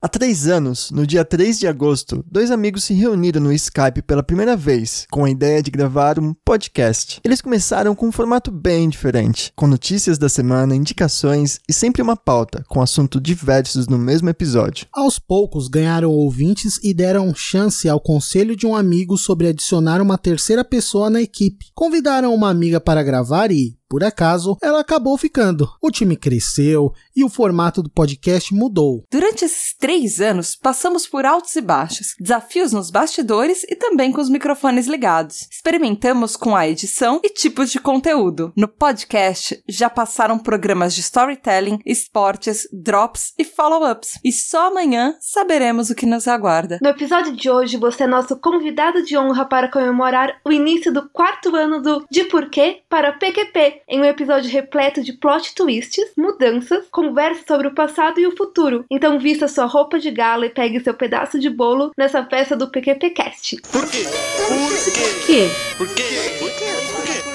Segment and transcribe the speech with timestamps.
[0.00, 4.22] Há três anos, no dia 3 de agosto, dois amigos se reuniram no Skype pela
[4.22, 7.20] primeira vez, com a ideia de gravar um podcast.
[7.24, 12.16] Eles começaram com um formato bem diferente, com notícias da semana, indicações e sempre uma
[12.16, 14.86] pauta, com assuntos diversos no mesmo episódio.
[14.92, 20.16] Aos poucos ganharam ouvintes e deram chance ao conselho de um amigo sobre adicionar uma
[20.16, 21.72] terceira pessoa na equipe.
[21.74, 25.68] Convidaram uma amiga para gravar e, por acaso, ela acabou ficando.
[25.80, 29.04] O time cresceu e o formato do podcast mudou.
[29.10, 34.20] Durante esses três anos, passamos por altos e baixos, desafios nos bastidores e também com
[34.20, 35.48] os microfones ligados.
[35.50, 38.52] Experimentamos com a edição e tipos de conteúdo.
[38.56, 44.18] No podcast, já passaram programas de storytelling, esportes, drops e follow-ups.
[44.24, 46.78] E só amanhã saberemos o que nos aguarda.
[46.82, 51.08] No episódio de hoje, você é nosso convidado de honra para comemorar o início do
[51.08, 56.86] quarto ano do De Porquê para PQP, em um episódio repleto de plot twists, mudanças,
[56.90, 58.84] conversa sobre o passado e o futuro.
[58.90, 62.70] Então vista sua roupa de gala e pegue seu pedaço de bolo nessa festa do
[62.70, 63.60] PQPcast.
[63.70, 64.04] Por quê?
[64.46, 65.48] Por quê?
[65.76, 66.04] Por quê?
[66.38, 66.68] Por quê?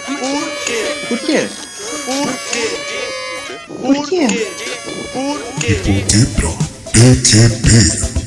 [0.07, 0.19] Por
[0.65, 0.83] quê?
[1.07, 1.47] Por quê?
[1.97, 2.67] Por quê?
[3.81, 4.27] Por quê?
[5.13, 5.73] Por quê?
[6.03, 6.49] De pra
[6.93, 8.22] PQP.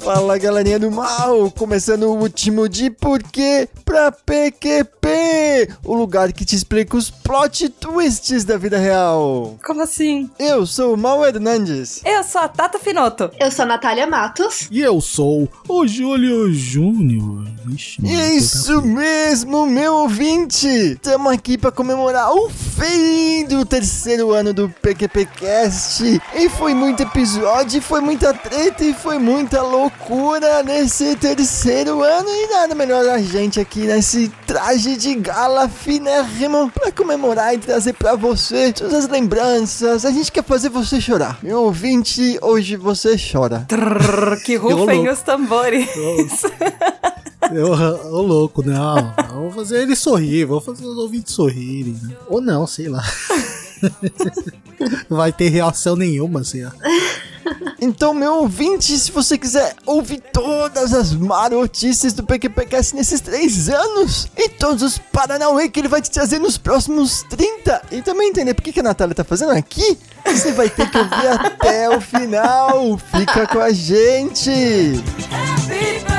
[0.00, 6.56] Fala galerinha do mal, começando o último de porquê pra PQP, o lugar que te
[6.56, 9.58] explica os plot twists da vida real.
[9.62, 10.30] Como assim?
[10.38, 12.00] Eu sou o Mal Hernandes.
[12.04, 13.30] Eu sou a Tata Finoto.
[13.38, 14.68] Eu sou a Natália Matos.
[14.70, 17.44] E eu sou o Júlio Júnior.
[17.68, 20.66] Ixi, mano, Isso mesmo, meu ouvinte!
[20.66, 26.22] Estamos aqui para comemorar o fim do terceiro ano do PQPcast.
[26.34, 32.28] E foi muito episódio, foi muita treta e foi muita loucura nesse terceiro ano.
[32.30, 37.92] E nada melhor a gente aqui nesse traje de gala finérrimo para comemorar e trazer
[37.92, 40.06] para você todas as lembranças.
[40.06, 41.38] A gente quer fazer você chorar.
[41.42, 43.66] Meu ouvinte, hoje você chora.
[43.68, 45.86] Trrr, que rufem os tambores.
[47.52, 47.72] Eu,
[48.12, 49.14] ô louco, não.
[49.28, 51.98] Eu Vou fazer ele sorrir, vou fazer os ouvintes sorrirem.
[52.02, 52.16] Né?
[52.28, 53.02] Ou não, sei lá.
[55.08, 56.70] Não vai ter reação nenhuma, assim, ó.
[57.80, 64.28] Então, meu ouvinte, se você quiser ouvir todas as marotices do PQPcast nesses três anos
[64.36, 68.52] e todos os Paranauê que ele vai te trazer nos próximos 30 e também entender
[68.52, 72.00] por que, que a Natália tá fazendo aqui, você vai ter que ouvir até o
[72.00, 72.98] final.
[72.98, 75.02] Fica com a gente!
[75.70, 76.09] Happy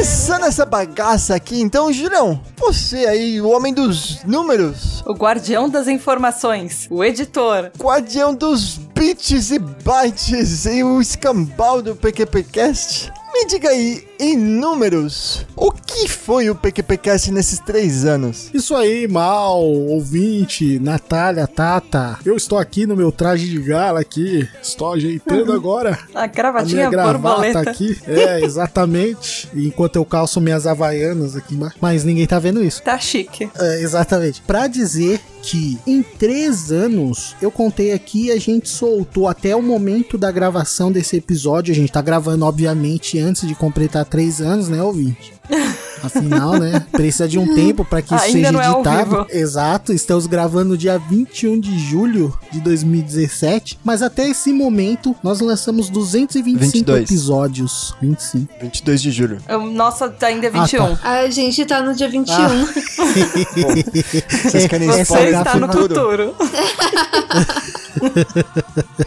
[0.00, 5.88] Começando essa bagaça aqui, então, Julião, você aí, o homem dos números, O guardião das
[5.88, 7.70] informações, o editor.
[7.78, 13.12] guardião dos bits e bytes e o escambau do PQPcast.
[13.34, 18.50] Me diga aí, em números, o que foi o PQPcast nesses três anos?
[18.52, 22.18] Isso aí, mal, ouvinte, Natália, Tata.
[22.22, 24.46] Eu estou aqui no meu traje de gala aqui.
[24.62, 27.98] Estou ajeitando agora A a gravatinha minha gravata aqui.
[28.06, 29.48] É, exatamente.
[29.54, 31.76] Enquanto eu calço minhas havaianas aqui embaixo.
[31.80, 32.82] Mas ninguém tá vendo isso.
[32.82, 33.48] Tá chique.
[33.58, 34.42] É, exatamente.
[34.42, 40.18] Pra dizer que em três anos, eu contei aqui, a gente soltou até o momento
[40.18, 41.72] da gravação desse episódio.
[41.72, 45.32] A gente tá gravando, obviamente, antes de completar três anos, né, ouvinte?
[46.02, 46.84] Afinal, né?
[46.92, 49.10] Precisa de um tempo pra que isso Ainda seja não é ao editado.
[49.10, 49.26] vivo.
[49.30, 53.78] Exato, estamos gravando no dia 21 de julho de 2017.
[53.84, 57.04] Mas até esse momento, nós lançamos 225 22.
[57.10, 57.94] episódios.
[58.00, 58.48] 25.
[58.60, 59.38] 22 de julho.
[59.48, 60.98] O nosso ainda é Ah, 21.
[61.02, 62.36] A gente tá no dia 21.
[64.50, 65.94] Vocês querem Você spoiler está do no futuro?
[65.94, 66.34] futuro.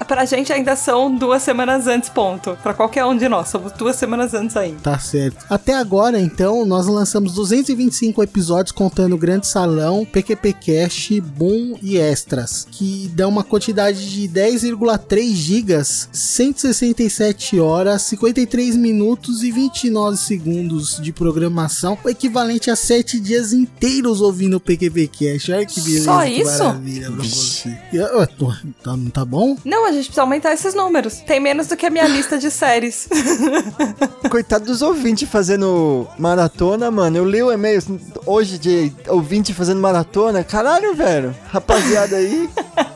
[0.08, 2.58] pra gente ainda são duas semanas antes, ponto.
[2.62, 4.80] Pra qualquer um de nós, somos duas semanas antes ainda.
[4.82, 5.46] Tá certo.
[5.50, 11.98] Até agora, então, nós lançamos 225 episódios contando o Grande Salão, PQP Cash, Boom e
[11.98, 21.00] Extras, que dão uma quantidade de 10,3 gigas, 167 horas, 53 minutos e 29 segundos
[21.02, 25.50] de programação, o equivalente a 7 dias inteiros ouvindo o PQP Cash.
[25.50, 26.64] Olha que beleza, Só que isso?
[26.64, 27.70] maravilha pra você.
[27.94, 28.54] E, tô-
[28.84, 29.58] tá, não tá bom?
[29.64, 31.16] Não, a gente precisa aumentar esses números.
[31.26, 33.08] Tem menos do que a minha lista de séries.
[34.30, 37.18] Coitado dos ouvintes fazendo maratona, mano.
[37.18, 37.82] Eu li o e-mail
[38.26, 40.44] hoje de ouvinte fazendo maratona.
[40.44, 41.36] Caralho, velho.
[41.52, 42.50] Rapaziada aí.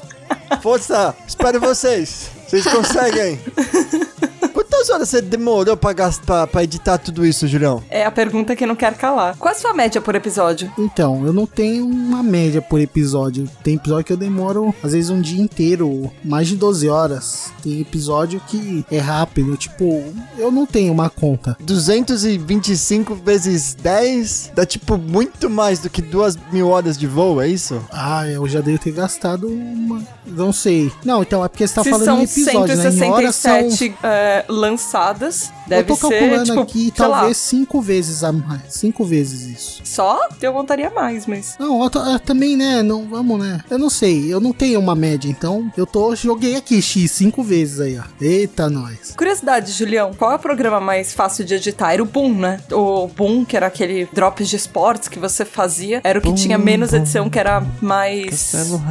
[0.61, 2.29] Força, espero vocês.
[2.47, 3.39] Vocês conseguem.
[4.87, 7.83] Quantas horas você demorou pra, gastar, pra editar tudo isso, Julião?
[7.89, 9.35] É a pergunta que não quer calar.
[9.37, 10.71] Qual a sua média por episódio?
[10.77, 13.49] Então, eu não tenho uma média por episódio.
[13.63, 17.51] Tem episódio que eu demoro, às vezes, um dia inteiro, mais de 12 horas.
[17.61, 20.03] Tem episódio que é rápido, tipo,
[20.37, 21.57] eu não tenho uma conta.
[21.59, 27.47] 225 vezes 10 dá tipo muito mais do que duas mil horas de voo, é
[27.49, 27.81] isso?
[27.91, 30.01] Ah, eu já devo ter gastado uma.
[30.25, 30.91] Não sei.
[31.03, 32.89] Não, então é porque você tá Se falando em episódio, né?
[32.89, 33.69] Em horas são.
[33.69, 34.45] 167 é,
[34.77, 38.61] lançadas, deve eu tô ser, calculando tipo, aqui, sei lá, talvez cinco vezes a mais.
[38.69, 39.81] Cinco vezes isso.
[39.83, 40.29] Só?
[40.39, 41.55] Eu contaria mais, mas...
[41.59, 42.83] Não, eu ah, também, né?
[42.83, 43.61] Não, vamos, né?
[43.69, 47.41] Eu não sei, eu não tenho uma média, então eu tô joguei aqui X cinco
[47.41, 48.03] vezes aí, ó.
[48.21, 49.15] Eita, nós.
[49.17, 51.93] Curiosidade, Julião, qual é o programa mais fácil de editar?
[51.93, 52.59] Era o Boom, né?
[52.71, 56.35] O Boom, que era aquele drops de esportes que você fazia, era o que Boom,
[56.35, 56.97] tinha menos boom.
[56.97, 58.51] edição, que era mais...
[58.51, 58.83] Castelo.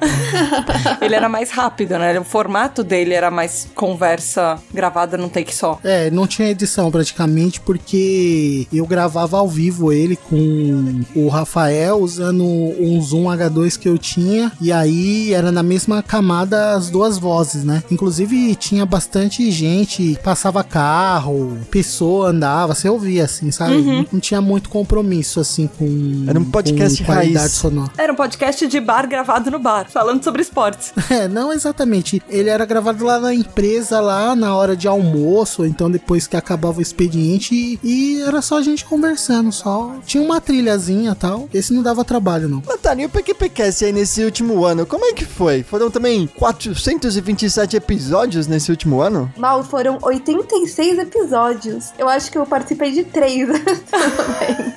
[1.00, 2.18] Ele era mais rápido, né?
[2.18, 5.78] O formato dele era mais conversa gravada num take só.
[5.84, 12.44] É, não tinha edição praticamente porque eu gravava ao vivo ele com o Rafael usando
[12.44, 17.64] um Zoom H2 que eu tinha e aí era na mesma camada as duas vozes,
[17.64, 17.82] né?
[17.90, 23.76] Inclusive tinha bastante gente, passava carro, pessoa andava, você ouvia assim, sabe?
[23.82, 27.52] Não, não tinha muito compromisso assim com Era um podcast com qualidade raiz.
[27.52, 27.90] sonora.
[27.96, 30.92] Era um podcast de bar gravado no bar, falando sobre esportes.
[31.10, 32.22] É, não exatamente.
[32.28, 36.36] Ele era gravado lá na empresa, lá na hora de almoço, ou então depois que
[36.36, 39.94] acabava o expediente, e, e era só a gente conversando, só.
[40.04, 41.48] Tinha uma trilhazinha e tal.
[41.52, 42.62] Esse não dava trabalho, não.
[42.66, 45.62] Natália, e o PQPcast aí nesse último ano, como é que foi?
[45.62, 49.32] Foram também 427 episódios nesse último ano?
[49.36, 51.92] Mal, foram 86 episódios.
[51.98, 53.48] Eu acho que eu participei de três
[53.90, 54.74] também.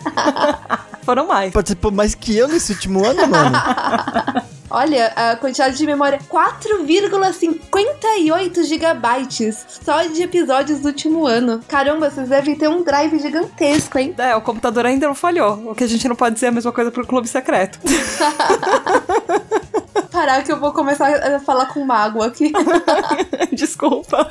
[1.04, 1.54] Foram mais.
[1.54, 3.58] Participou mais que eu nesse último ano, mano?
[4.74, 11.62] Olha, a quantidade de memória 4,58 gigabytes só de episódios do último ano.
[11.68, 14.14] Caramba, vocês devem ter um drive gigantesco, hein?
[14.18, 15.72] É, o computador ainda não falhou.
[15.72, 17.80] O que a gente não pode dizer é a mesma coisa pro clube secreto.
[20.12, 22.52] Parar que eu vou começar a falar com mágoa aqui.
[23.52, 24.28] Desculpa.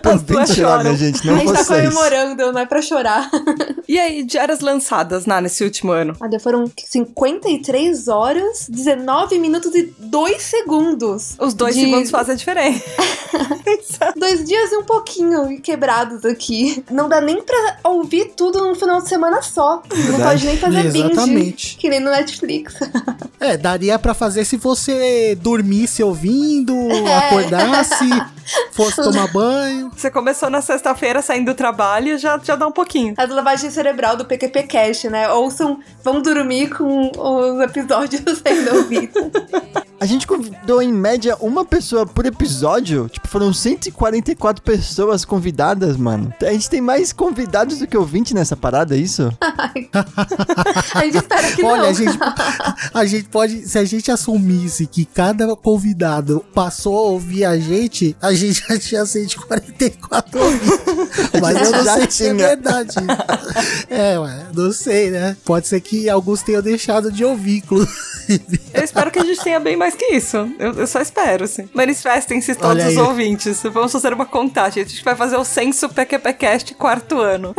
[0.00, 0.82] Pra As duas bem chorar, choram.
[0.84, 1.94] minha gente, a não gente tá vocês.
[1.94, 3.30] comemorando, não é pra chorar.
[3.88, 6.16] E aí, diárias lançadas, Ná, nesse último ano?
[6.18, 11.36] Olha, foram 53 horas, 19 minutos e 2 segundos.
[11.38, 12.82] Os dois De- segundos fazem a diferença.
[14.16, 16.82] Dois dias e um pouquinho quebrados aqui.
[16.90, 19.82] Não dá nem pra ouvir tudo num final de semana só.
[19.90, 20.22] Não Verdade.
[20.22, 21.10] pode nem fazer binge.
[21.12, 21.76] Exatamente.
[21.76, 22.74] Que nem no Netflix.
[23.40, 27.16] É, daria pra fazer se você dormisse ouvindo, É.
[27.16, 28.08] acordasse,
[28.72, 29.90] fosse tomar banho.
[29.96, 33.14] Você começou na sexta-feira saindo do trabalho, já, já dá um pouquinho.
[33.16, 35.30] A lavagem cerebral do PQP Cash, né?
[35.30, 39.30] Ouçam, vão dormir com os episódios sendo ouvidos.
[40.02, 43.08] A gente convidou em média uma pessoa por episódio.
[43.08, 46.34] Tipo, foram 144 pessoas convidadas, mano.
[46.42, 49.30] A gente tem mais convidados do que ouvinte nessa parada, é isso?
[50.94, 51.88] A gente espera que Olha, não.
[51.88, 52.18] a gente,
[52.92, 58.16] a gente pode, se a gente assumisse que cada convidado passou a ouvir a gente,
[58.20, 60.70] a gente já tinha 144 ouvintes.
[61.40, 62.46] Mas eu não Já sei se é tinha.
[62.48, 62.94] verdade.
[63.88, 65.36] É, ué, não sei, né?
[65.44, 68.60] Pode ser que alguns tenham deixado de ouvir, inclusive.
[68.72, 70.36] Eu espero que a gente tenha bem mais que isso.
[70.58, 71.68] Eu, eu só espero, assim.
[71.74, 73.62] Manifestem-se todos os ouvintes.
[73.64, 74.82] Vamos fazer uma contagem.
[74.82, 77.54] A gente vai fazer o censo PQPcast quarto ano.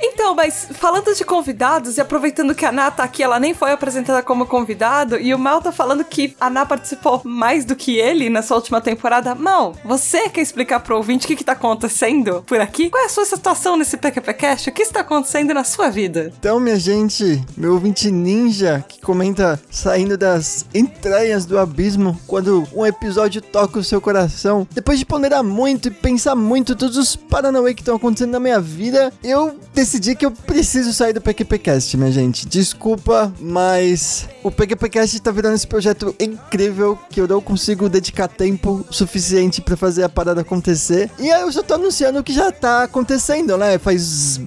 [0.00, 3.72] então, mas falando de convidados e aproveitando que a Ná tá aqui, ela nem foi
[3.72, 7.96] apresentada como convidado, e o Mal tá falando que a Ná participou mais do que
[7.98, 9.34] ele nessa última temporada.
[9.34, 12.88] Mal, você quer explicar pro ouvinte o que que tá acontecendo por aqui?
[12.90, 14.70] Qual é a sua situação nesse PQPcast?
[14.70, 16.32] O que está acontecendo na sua vida?
[16.38, 22.86] Então, minha gente, meu ouvinte ninja que comenta saindo das entranhas do abismo quando um
[22.86, 24.66] episódio toca o seu coração.
[24.72, 28.60] Depois de ponderar muito e pensar muito todos os paranauê que estão acontecendo na minha
[28.60, 32.46] vida, eu decidi que eu preciso sair do PQPcast, minha gente.
[32.46, 38.84] Desculpa, mas o PQPcast tá virando esse projeto incrível que eu não consigo dedicar tempo
[38.90, 41.10] suficiente pra fazer a parada acontecer.
[41.18, 43.78] E aí eu só tô anunciando o que já tá acontecendo, né?
[43.78, 44.40] Faz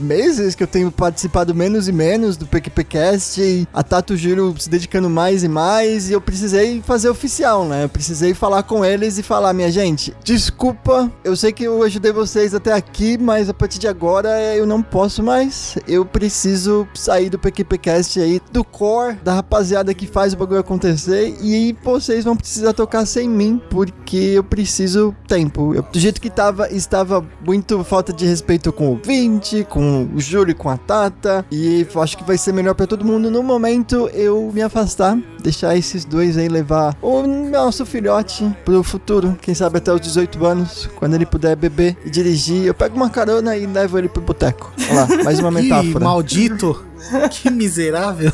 [0.00, 4.70] meses que eu tenho participado menos e menos do PQPcast e a Tato Giro se
[4.70, 7.84] dedicando mais e mais e eu precisei fazer oficial, né?
[7.84, 12.12] Eu precisei falar com eles e falar, minha gente, desculpa, eu sei que eu ajudei
[12.12, 15.76] vocês até aqui, mas a partir de agora eu não posso mais.
[15.86, 21.36] Eu preciso sair do PQPcast aí, do core, da rapaziada que faz o bagulho acontecer
[21.42, 25.74] e vocês vão precisar tocar sem mim, porque eu preciso tempo.
[25.74, 30.20] Eu- do jeito que tava, estava muito falta de respeito com o ouvinte, com o
[30.20, 31.44] Júlio e com a Tata.
[31.50, 35.18] E acho que vai ser melhor pra todo mundo no momento eu me afastar.
[35.42, 39.36] Deixar esses dois aí levar o nosso filhote pro futuro.
[39.40, 42.64] Quem sabe até os 18 anos, quando ele puder beber e dirigir.
[42.66, 44.72] Eu pego uma carona e levo ele pro boteco.
[44.90, 46.04] Olha lá, mais uma Que metáfora.
[46.04, 46.84] maldito.
[47.30, 48.32] que miserável.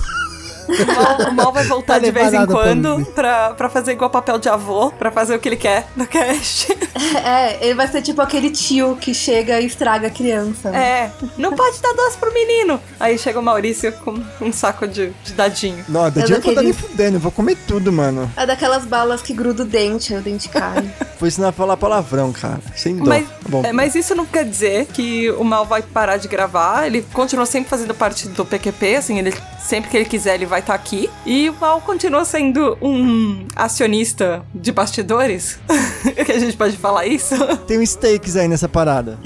[0.69, 4.09] O mal, o mal vai voltar Vai de vez em quando pra, pra fazer igual
[4.11, 6.69] papel de avô, pra fazer o que ele quer no cast.
[7.25, 10.71] É, ele vai ser tipo aquele tio que chega e estraga a criança.
[10.71, 10.79] né?
[10.79, 12.81] É, não pode dar doce pro menino.
[12.99, 15.85] Aí chega o Maurício com um saco de, de dadinho.
[15.89, 18.31] Não, da É dia eu vou dar daquele- nem fudendo, eu vou comer tudo, mano.
[18.37, 20.85] É daquelas balas que gruda o dente, aí o dente cai.
[21.19, 22.59] Vou ensinar a falar palavrão, cara.
[22.75, 23.05] Sem dó.
[23.07, 23.63] Mas, Tá bom.
[23.65, 26.87] é, mas isso não quer dizer que o Mal vai parar de gravar.
[26.87, 29.33] Ele continua sempre fazendo parte do PQP, assim, ele
[29.65, 31.09] sempre que ele quiser ele vai estar aqui.
[31.25, 35.59] E o Mal continua sendo um acionista de bastidores.
[36.25, 37.35] que a gente pode falar isso.
[37.67, 39.19] Tem um stakes aí nessa parada.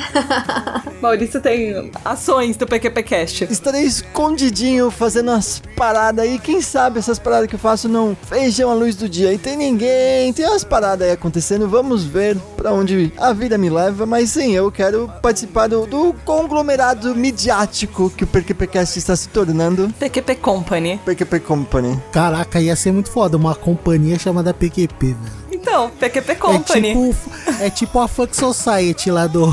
[1.01, 3.45] Maurício tem ações do PQP Cast.
[3.45, 6.39] Estarei escondidinho fazendo as paradas aí.
[6.39, 9.33] Quem sabe essas paradas que eu faço não vejam a luz do dia.
[9.33, 11.69] E tem ninguém, tem umas paradas aí acontecendo.
[11.69, 14.07] Vamos ver pra onde a vida me leva.
[14.07, 19.93] Mas sim, eu quero participar do, do conglomerado midiático que o PQPcast está se tornando.
[19.99, 21.01] PQP Company.
[21.05, 21.99] PQP Company.
[22.13, 23.37] Caraca, ia ser muito foda.
[23.37, 25.39] Uma companhia chamada PQP, velho.
[25.53, 26.89] Então, PQP É Company.
[26.95, 27.17] tipo,
[27.61, 29.47] é tipo a Fuck Society lá do.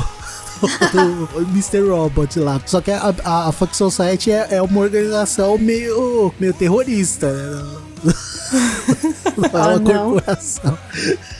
[0.62, 1.80] do Mr.
[1.90, 2.60] Robot lá.
[2.64, 7.85] Só que a, a, a Fuck Society é, é uma organização meio, meio terrorista, né?
[9.36, 10.10] Não é Ah, uma não.
[10.12, 10.78] corporação.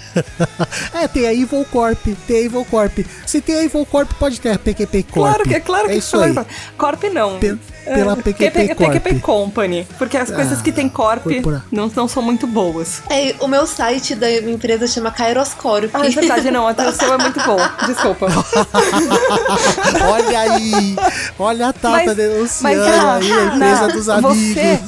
[0.95, 3.01] É, tem a Evil Corp, tem a Evil Corp.
[3.27, 5.13] Se tem a Evil Corp, pode ter a PQP Corp.
[5.35, 6.33] Claro que é claro que é isso aí.
[6.33, 6.49] claro.
[6.79, 7.39] Corp não.
[7.39, 8.93] Pe- pela PQP Corp.
[8.93, 9.87] PQP Company.
[9.99, 13.03] Porque as coisas que tem Corp corpora- não, não são muito boas.
[13.11, 15.91] É, o meu site da minha empresa chama Kairoscorp.
[15.93, 16.67] Ah, é verdade, não.
[16.67, 17.59] Até o seu é muito bom.
[17.87, 18.27] Desculpa.
[20.11, 20.97] Olha aí,
[21.39, 24.37] olha a Tata Mas- denunciando ah, aí a empresa dos amigos.
[24.39, 24.81] Você,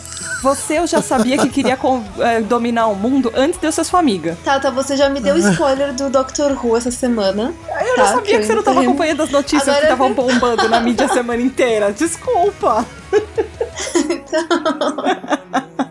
[0.42, 3.84] você eu já sabia que queria com- eh, dominar o mundo antes de eu ser
[3.84, 4.36] sua amiga.
[4.44, 6.52] Tata, você já me deu spoiler do Dr.
[6.62, 7.52] Who essa semana.
[7.68, 8.04] Eu tá?
[8.04, 10.12] já sabia que, você não ainda tava tenho- acompanhando as notícias Agora que é estavam
[10.14, 11.92] bombando na mídia a semana inteira.
[11.96, 12.84] Desculpa.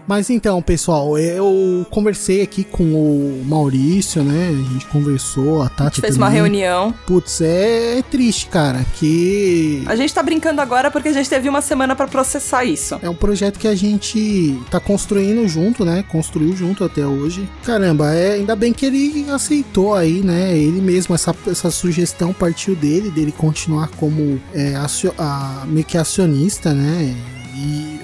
[0.07, 4.47] Mas então, pessoal, eu conversei aqui com o Maurício, né?
[4.49, 6.41] A gente conversou, a A Tati gente fez uma também.
[6.41, 6.93] reunião.
[7.05, 11.61] Putz, é triste, cara, que A gente tá brincando agora porque a gente teve uma
[11.61, 12.97] semana pra processar isso.
[13.01, 16.03] é um projeto que a gente tá construindo junto, né?
[16.09, 17.47] Construiu junto até hoje.
[17.65, 20.57] Caramba, é, ainda bem que ele aceitou aí, né?
[20.57, 25.97] Ele mesmo, essa, essa sugestão partiu dele, dele continuar como é, acio- a- meio que
[25.97, 27.13] acionista, né?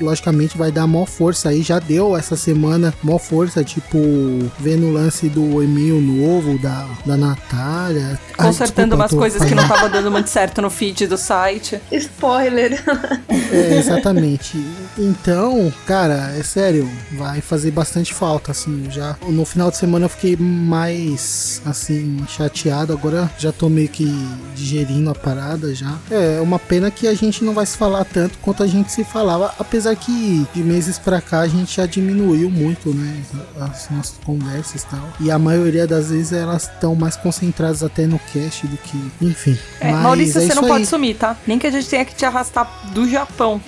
[0.03, 1.61] Logicamente vai dar maior força aí.
[1.61, 3.97] Já deu essa semana maior força, tipo,
[4.59, 8.19] vendo o lance do e-mail novo da, da Natália.
[8.37, 9.55] Ai, Consertando umas coisas que falando.
[9.67, 11.79] não estavam dando muito certo no feed do site.
[11.91, 12.83] Spoiler.
[13.51, 14.57] É, exatamente.
[14.97, 18.87] Então, cara, é sério, vai fazer bastante falta, assim.
[18.89, 22.93] Já no final de semana eu fiquei mais, assim, chateado.
[22.93, 24.05] Agora já tô meio que
[24.55, 25.95] digerindo a parada já.
[26.09, 29.03] É uma pena que a gente não vai se falar tanto quanto a gente se
[29.03, 29.53] falava.
[29.59, 33.21] Apesar que de meses pra cá a gente já diminuiu muito, né?
[33.59, 35.09] As nossas conversas e tal.
[35.19, 39.11] E a maioria das vezes elas estão mais concentradas até no cast do que.
[39.21, 39.57] Enfim.
[39.79, 40.85] É, Mas Maurício, é você não isso pode aí.
[40.85, 41.35] sumir, tá?
[41.47, 43.61] Nem que a gente tenha que te arrastar do Japão.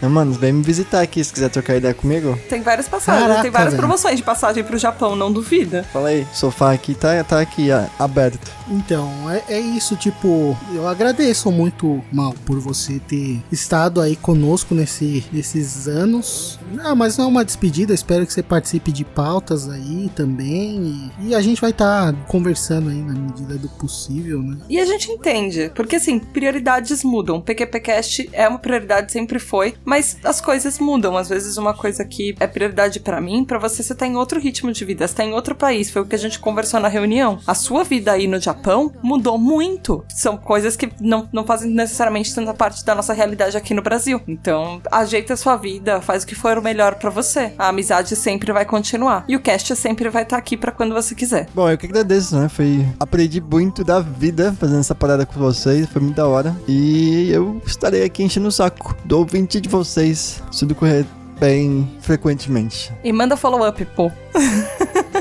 [0.00, 2.38] Não, mano, vem me visitar aqui se quiser trocar ideia comigo.
[2.48, 3.80] Tem várias passagens, Caraca, tem várias velho.
[3.82, 5.84] promoções de passagem pro Japão, não duvida.
[5.92, 8.50] Fala aí, sofá aqui tá, tá aqui, ó, aberto.
[8.68, 14.74] Então, é, é isso, tipo, eu agradeço muito, Mal, por você ter estado aí conosco
[14.74, 15.24] nesse,
[15.60, 16.59] nesses anos.
[16.78, 21.10] Ah, mas não é uma despedida, espero que você participe de pautas aí também.
[21.20, 24.58] E, e a gente vai estar conversando aí na medida do possível, né?
[24.68, 27.40] E a gente entende, porque assim, prioridades mudam.
[27.40, 31.16] PQPcast é uma prioridade, sempre foi, mas as coisas mudam.
[31.16, 34.40] Às vezes uma coisa que é prioridade pra mim, pra você você tá em outro
[34.40, 36.88] ritmo de vida, você tá em outro país, foi o que a gente conversou na
[36.88, 37.38] reunião.
[37.46, 40.04] A sua vida aí no Japão mudou muito.
[40.08, 44.20] São coisas que não, não fazem necessariamente tanta parte da nossa realidade aqui no Brasil.
[44.28, 47.52] Então, ajeita a sua vida, faz o que for o melhor pra você.
[47.58, 49.24] A amizade sempre vai continuar.
[49.26, 51.48] E o cast sempre vai estar aqui pra quando você quiser.
[51.54, 52.48] Bom, eu que agradeço, né?
[52.48, 52.86] Foi.
[53.00, 56.54] Aprendi muito da vida fazendo essa parada com vocês, foi muito da hora.
[56.68, 61.04] E eu estarei aqui enchendo o saco do ouvinte de vocês, se tudo correr
[61.40, 62.92] bem frequentemente.
[63.02, 64.12] E manda follow-up, pô.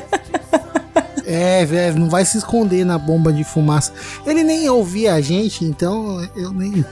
[1.31, 3.93] É, velho, não vai se esconder na bomba de fumaça.
[4.25, 6.83] Ele nem ouvia a gente, então eu nem.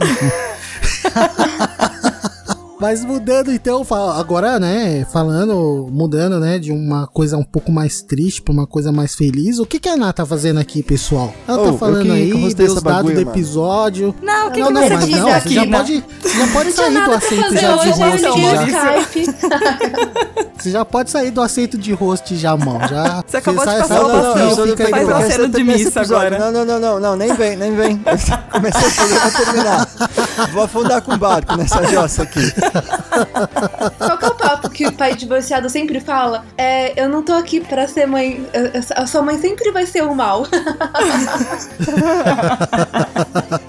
[2.80, 3.82] Mas mudando então,
[4.16, 8.90] agora, né, falando, mudando, né, de uma coisa um pouco mais triste pra uma coisa
[8.92, 11.32] mais feliz, o que que a Ana tá fazendo aqui, pessoal?
[11.48, 14.14] Ela Oh, tá falando que- aí, que eu deu gostei os dessa dados do episódio.
[14.20, 15.76] Não, o que, não, que não, você mas não, você aqui, já né?
[15.78, 18.98] pode, você já pode Não sair do aceito já de hoje, host já.
[18.98, 19.34] Skype.
[20.64, 22.78] Você já pode sair do aceito de host já, mão.
[22.88, 26.38] Já, Você acabou de sai- passar o bastão, fica faz uma cena de missa agora.
[26.38, 28.02] Não, não, não, não, não, nem vem, nem vem.
[28.50, 29.88] Comecei o programa a terminar.
[30.54, 32.40] Vou afundar com o barco nessa jossa aqui.
[33.98, 34.33] Qual que é o
[34.74, 36.44] que o pai divorciado sempre fala?
[36.58, 38.44] É, eu não tô aqui pra ser mãe.
[38.96, 40.44] A sua mãe sempre vai ser o mal.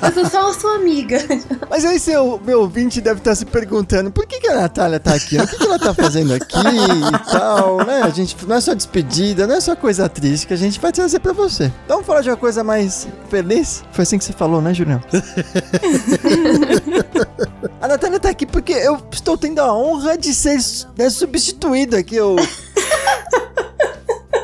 [0.02, 1.20] eu sou só a sua amiga.
[1.70, 5.14] Mas aí seu meu ouvinte deve estar se perguntando por que, que a Natália tá
[5.14, 5.38] aqui?
[5.38, 8.02] O que, que ela tá fazendo aqui e tal, né?
[8.02, 10.92] A gente não é só despedida, não é só coisa triste que a gente vai
[10.92, 11.66] trazer pra você.
[11.86, 13.84] Então vamos falar de uma coisa mais feliz?
[13.92, 15.00] Foi assim que você falou, né, Julião?
[17.80, 20.56] a Natália tá aqui porque eu estou tendo a honra de ser
[20.98, 22.16] né, substituído aqui.
[22.16, 22.36] Eu...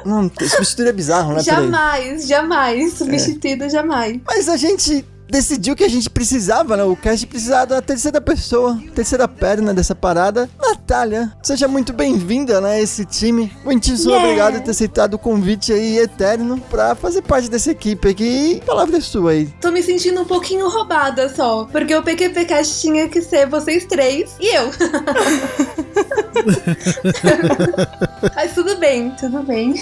[0.03, 1.43] Não, substituir é bizarro, né?
[1.43, 2.93] Jamais, jamais.
[2.93, 4.19] Substituída, jamais.
[4.25, 6.83] Mas a gente decidiu que a gente precisava, né?
[6.83, 10.49] O cast precisava da terceira pessoa, terceira perna dessa parada.
[10.59, 12.73] Natália, seja muito bem-vinda, né?
[12.73, 13.51] a Esse time.
[13.63, 14.25] Muitíssimo Yeah.
[14.27, 18.59] obrigado por ter aceitado o convite aí eterno pra fazer parte dessa equipe aqui.
[18.61, 19.47] A palavra é sua aí.
[19.61, 21.65] Tô me sentindo um pouquinho roubada só.
[21.71, 24.69] Porque o PQPcast tinha que ser vocês três e eu.
[28.35, 29.75] Mas tudo bem, tudo bem.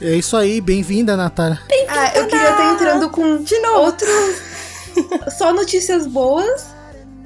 [0.00, 1.58] É isso aí, bem-vinda, Natália.
[1.88, 3.80] Ah, eu queria estar entrando com De novo.
[3.86, 4.10] outros.
[5.36, 6.66] Só notícias boas,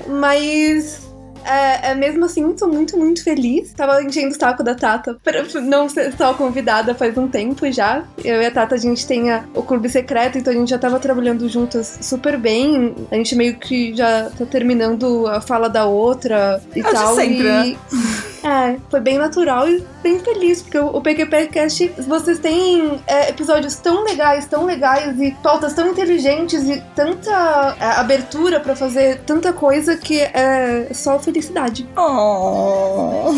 [0.06, 1.06] mas.
[1.44, 3.72] É, é mesmo assim, tô muito, muito feliz.
[3.72, 8.04] Tava enchendo o saco da Tata pra não ser só convidada faz um tempo já.
[8.22, 10.78] Eu e a Tata, a gente tem a- o clube secreto, então a gente já
[10.78, 12.94] tava trabalhando juntas super bem.
[13.10, 17.14] A gente meio que já tá terminando a fala da outra e de tal.
[17.14, 17.50] sempre, e...
[17.50, 17.76] né?
[18.44, 23.76] É, foi bem natural e bem feliz, porque o o PQPcast, vocês têm é, episódios
[23.76, 29.52] tão legais, tão legais e pautas tão inteligentes e tanta é, abertura pra fazer tanta
[29.52, 31.88] coisa que é só felicidade.
[31.96, 33.32] Oh.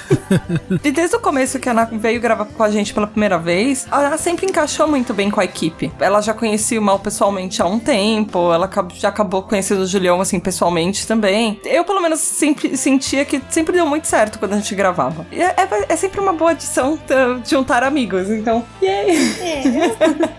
[0.82, 3.86] e desde o começo que a Ana veio gravar com a gente pela primeira vez,
[3.90, 5.92] a Ana sempre encaixou muito bem com a equipe.
[6.00, 10.20] Ela já conhecia o Mal pessoalmente há um tempo, ela já acabou conhecendo o Julião,
[10.20, 11.60] assim, pessoalmente também.
[11.64, 15.26] Eu, pelo menos, sempre sentia que sempre deu muito certo quando a gente gravava.
[15.32, 16.98] É, é- é sempre uma boa adição
[17.44, 19.16] juntar amigos, então, yay!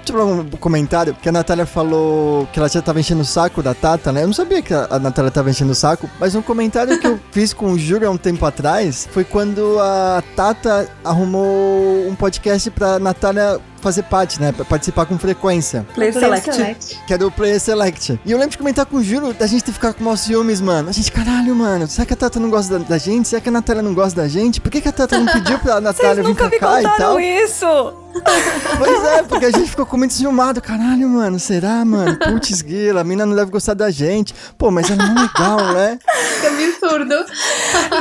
[0.08, 3.26] Deixa eu falar um comentário, que a Natália falou que ela já tava enchendo o
[3.26, 4.24] saco da Tata, né?
[4.24, 7.06] Eu não sabia que a a Natália tava enchendo o saco, mas um comentário que
[7.08, 12.16] eu fiz com o Júlio há um tempo atrás foi quando a Tata arrumou um
[12.16, 14.52] podcast pra Natália fazer parte, né?
[14.52, 15.86] Participar com frequência.
[15.94, 17.00] Player Player Select.
[17.06, 18.20] Que era o Player Select.
[18.26, 20.60] E eu lembro de comentar com o Júlio da gente ter ficado com maus ciúmes,
[20.62, 20.90] mano.
[20.90, 23.28] A gente, caralho, mano, será que a Tata não gosta da, da gente?
[23.28, 24.60] Será que a Natália não gosta da gente?
[24.62, 26.84] Por que, que a Tata não pediu pra Natália vir nunca pra me cá e
[26.84, 26.92] tal?
[26.94, 27.94] contaram isso!
[28.78, 30.60] Pois é, porque a gente ficou com muito ciúmado.
[30.62, 32.18] Caralho, mano, será, mano?
[32.18, 34.34] Putz, grila, a mina não deve gostar da gente.
[34.58, 36.00] Pô, mas ela não é legal, né?
[36.42, 37.26] Que absurdo.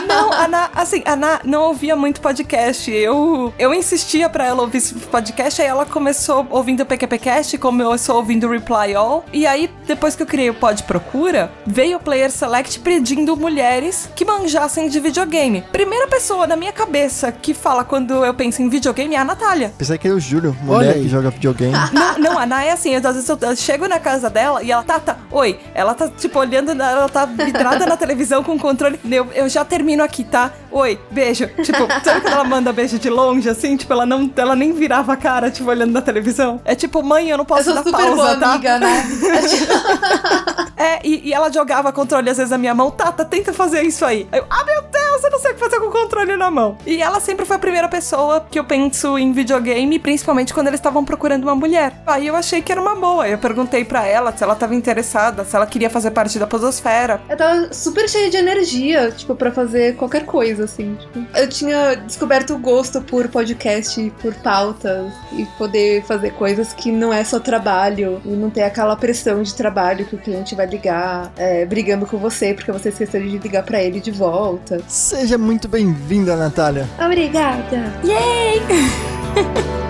[0.06, 2.90] Não, a Ana, assim, a Ana não ouvia muito podcast.
[2.90, 8.16] Eu, eu insistia pra ela ouvir esse podcast, aí ela começou ouvindo o PQPcast, começou
[8.16, 9.24] ouvindo o Reply All.
[9.32, 14.08] E aí, depois que eu criei o Pod Procura, veio o Player Select pedindo mulheres
[14.14, 15.64] que manjassem de videogame.
[15.72, 19.72] Primeira pessoa na minha cabeça que fala quando eu penso em videogame é a Natália.
[19.78, 21.74] Pensei que era o Júlio, mulher que joga videogame.
[21.92, 24.62] Não, não, a Ana é assim, eu, às vezes eu, eu chego na casa dela
[24.62, 28.56] e ela tá, tá, oi, ela tá, tipo, olhando, ela tá vidrada na televisão com
[28.58, 30.52] controle, eu, eu já termino aqui, tá?
[30.70, 31.48] Oi, beijo.
[31.62, 33.76] Tipo, sabe quando ela manda beijo de longe, assim?
[33.76, 36.60] Tipo, ela não, ela nem virava a cara, tipo, olhando na televisão.
[36.64, 38.52] É tipo, mãe, eu não Eu posso sou dar super pausa, boa tá?
[38.52, 39.02] amiga, né?
[40.76, 42.90] É, e, e ela jogava controle às vezes na minha mão.
[42.90, 44.28] Tata, tenta fazer isso aí.
[44.30, 46.50] Aí Eu, ah, meu Deus, eu não sei o que fazer com o controle na
[46.50, 46.76] mão.
[46.86, 50.78] E ela sempre foi a primeira pessoa que eu penso em videogame, principalmente quando eles
[50.78, 52.02] estavam procurando uma mulher.
[52.06, 53.26] Aí eu achei que era uma boa.
[53.28, 57.20] Eu perguntei pra ela se ela tava interessada, se ela queria fazer parte da Podosfera.
[57.28, 60.94] Eu tava super cheia de energia, tipo, pra fazer qualquer coisa, assim.
[60.94, 66.92] Tipo, eu tinha descoberto o gosto por podcast, por pautas, e poder fazer coisas que
[66.92, 70.65] não é só trabalho, e não ter aquela pressão de trabalho que o cliente vai
[70.66, 74.80] ligar é, brigando com você, porque você esqueceu de ligar pra ele de volta.
[74.88, 76.88] Seja muito bem-vinda, Natália.
[76.98, 77.92] Obrigada!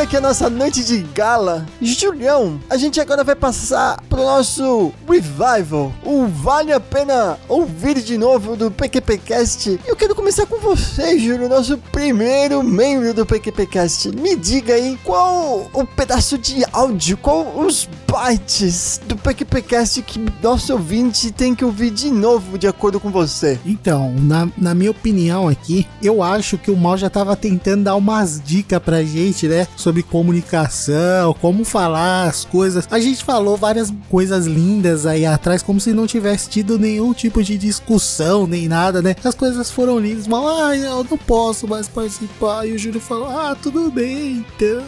[0.00, 5.92] aqui a nossa noite de gala, Julião, a gente agora vai passar pro nosso revival,
[6.04, 9.80] o Vale a Pena Ouvir de Novo do PQPcast.
[9.86, 14.10] Eu quero começar com você, Júlio, nosso primeiro membro do PQPcast.
[14.10, 20.72] Me diga aí qual o pedaço de áudio, qual os bytes do PQPcast que nosso
[20.72, 23.58] ouvinte tem que ouvir de novo, de acordo com você.
[23.64, 27.96] Então, na, na minha opinião aqui, eu acho que o Mal já tava tentando dar
[27.96, 29.66] umas dicas pra gente, né?
[29.86, 32.88] Sobre comunicação, como falar as coisas.
[32.90, 37.40] A gente falou várias coisas lindas aí atrás, como se não tivesse tido nenhum tipo
[37.40, 39.14] de discussão, nem nada, né?
[39.22, 42.66] As coisas foram lindas, mal, ah, eu não posso mais participar.
[42.66, 44.82] E o Júlio falou, ah, tudo bem, então.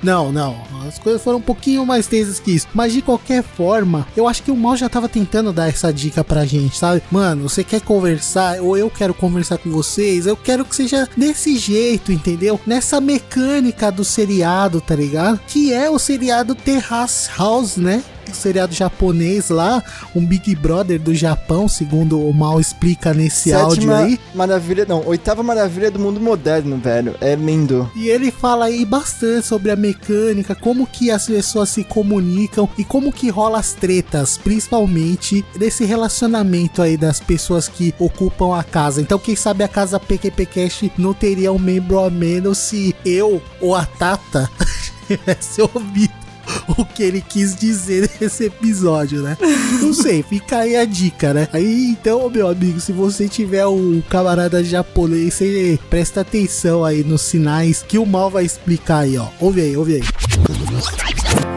[0.00, 0.56] Não, não,
[0.86, 2.68] as coisas foram um pouquinho mais tensas que isso.
[2.72, 6.22] Mas de qualquer forma, eu acho que o Mal já tava tentando dar essa dica
[6.22, 7.02] pra gente, sabe?
[7.10, 11.58] Mano, você quer conversar, ou eu quero conversar com vocês, eu quero que seja desse
[11.58, 12.60] jeito, entendeu?
[12.64, 14.04] Nessa mecânica do
[14.36, 15.40] seriado, tá ligado?
[15.46, 18.02] Que é o seriado Terrace House, né?
[18.32, 19.82] Seriado japonês lá,
[20.14, 24.18] um Big Brother do Japão, segundo o Mal explica nesse áudio aí.
[24.34, 27.14] maravilha, não, oitava maravilha do mundo moderno, velho.
[27.20, 27.90] É lindo.
[27.94, 32.84] E ele fala aí bastante sobre a mecânica, como que as pessoas se comunicam e
[32.84, 39.00] como que rola as tretas, principalmente desse relacionamento aí das pessoas que ocupam a casa.
[39.00, 43.42] Então, quem sabe a casa PQP Cash não teria um membro a menos se eu
[43.60, 44.50] ou a Tata
[45.06, 46.15] tivesse ouvido
[46.76, 49.36] o que ele quis dizer nesse episódio, né?
[49.80, 51.48] Não sei, fica aí a dica, né?
[51.52, 57.22] Aí então, meu amigo, se você tiver um camarada japonês, você presta atenção aí nos
[57.22, 59.28] sinais que o mal vai explicar aí, ó.
[59.40, 61.55] Ouve aí, ouve aí.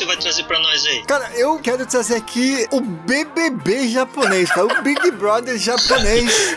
[0.00, 1.02] Você vai trazer pra nós aí?
[1.04, 4.66] Cara, eu quero trazer aqui o BBB japonês, cara.
[4.66, 6.56] O Big Brother japonês.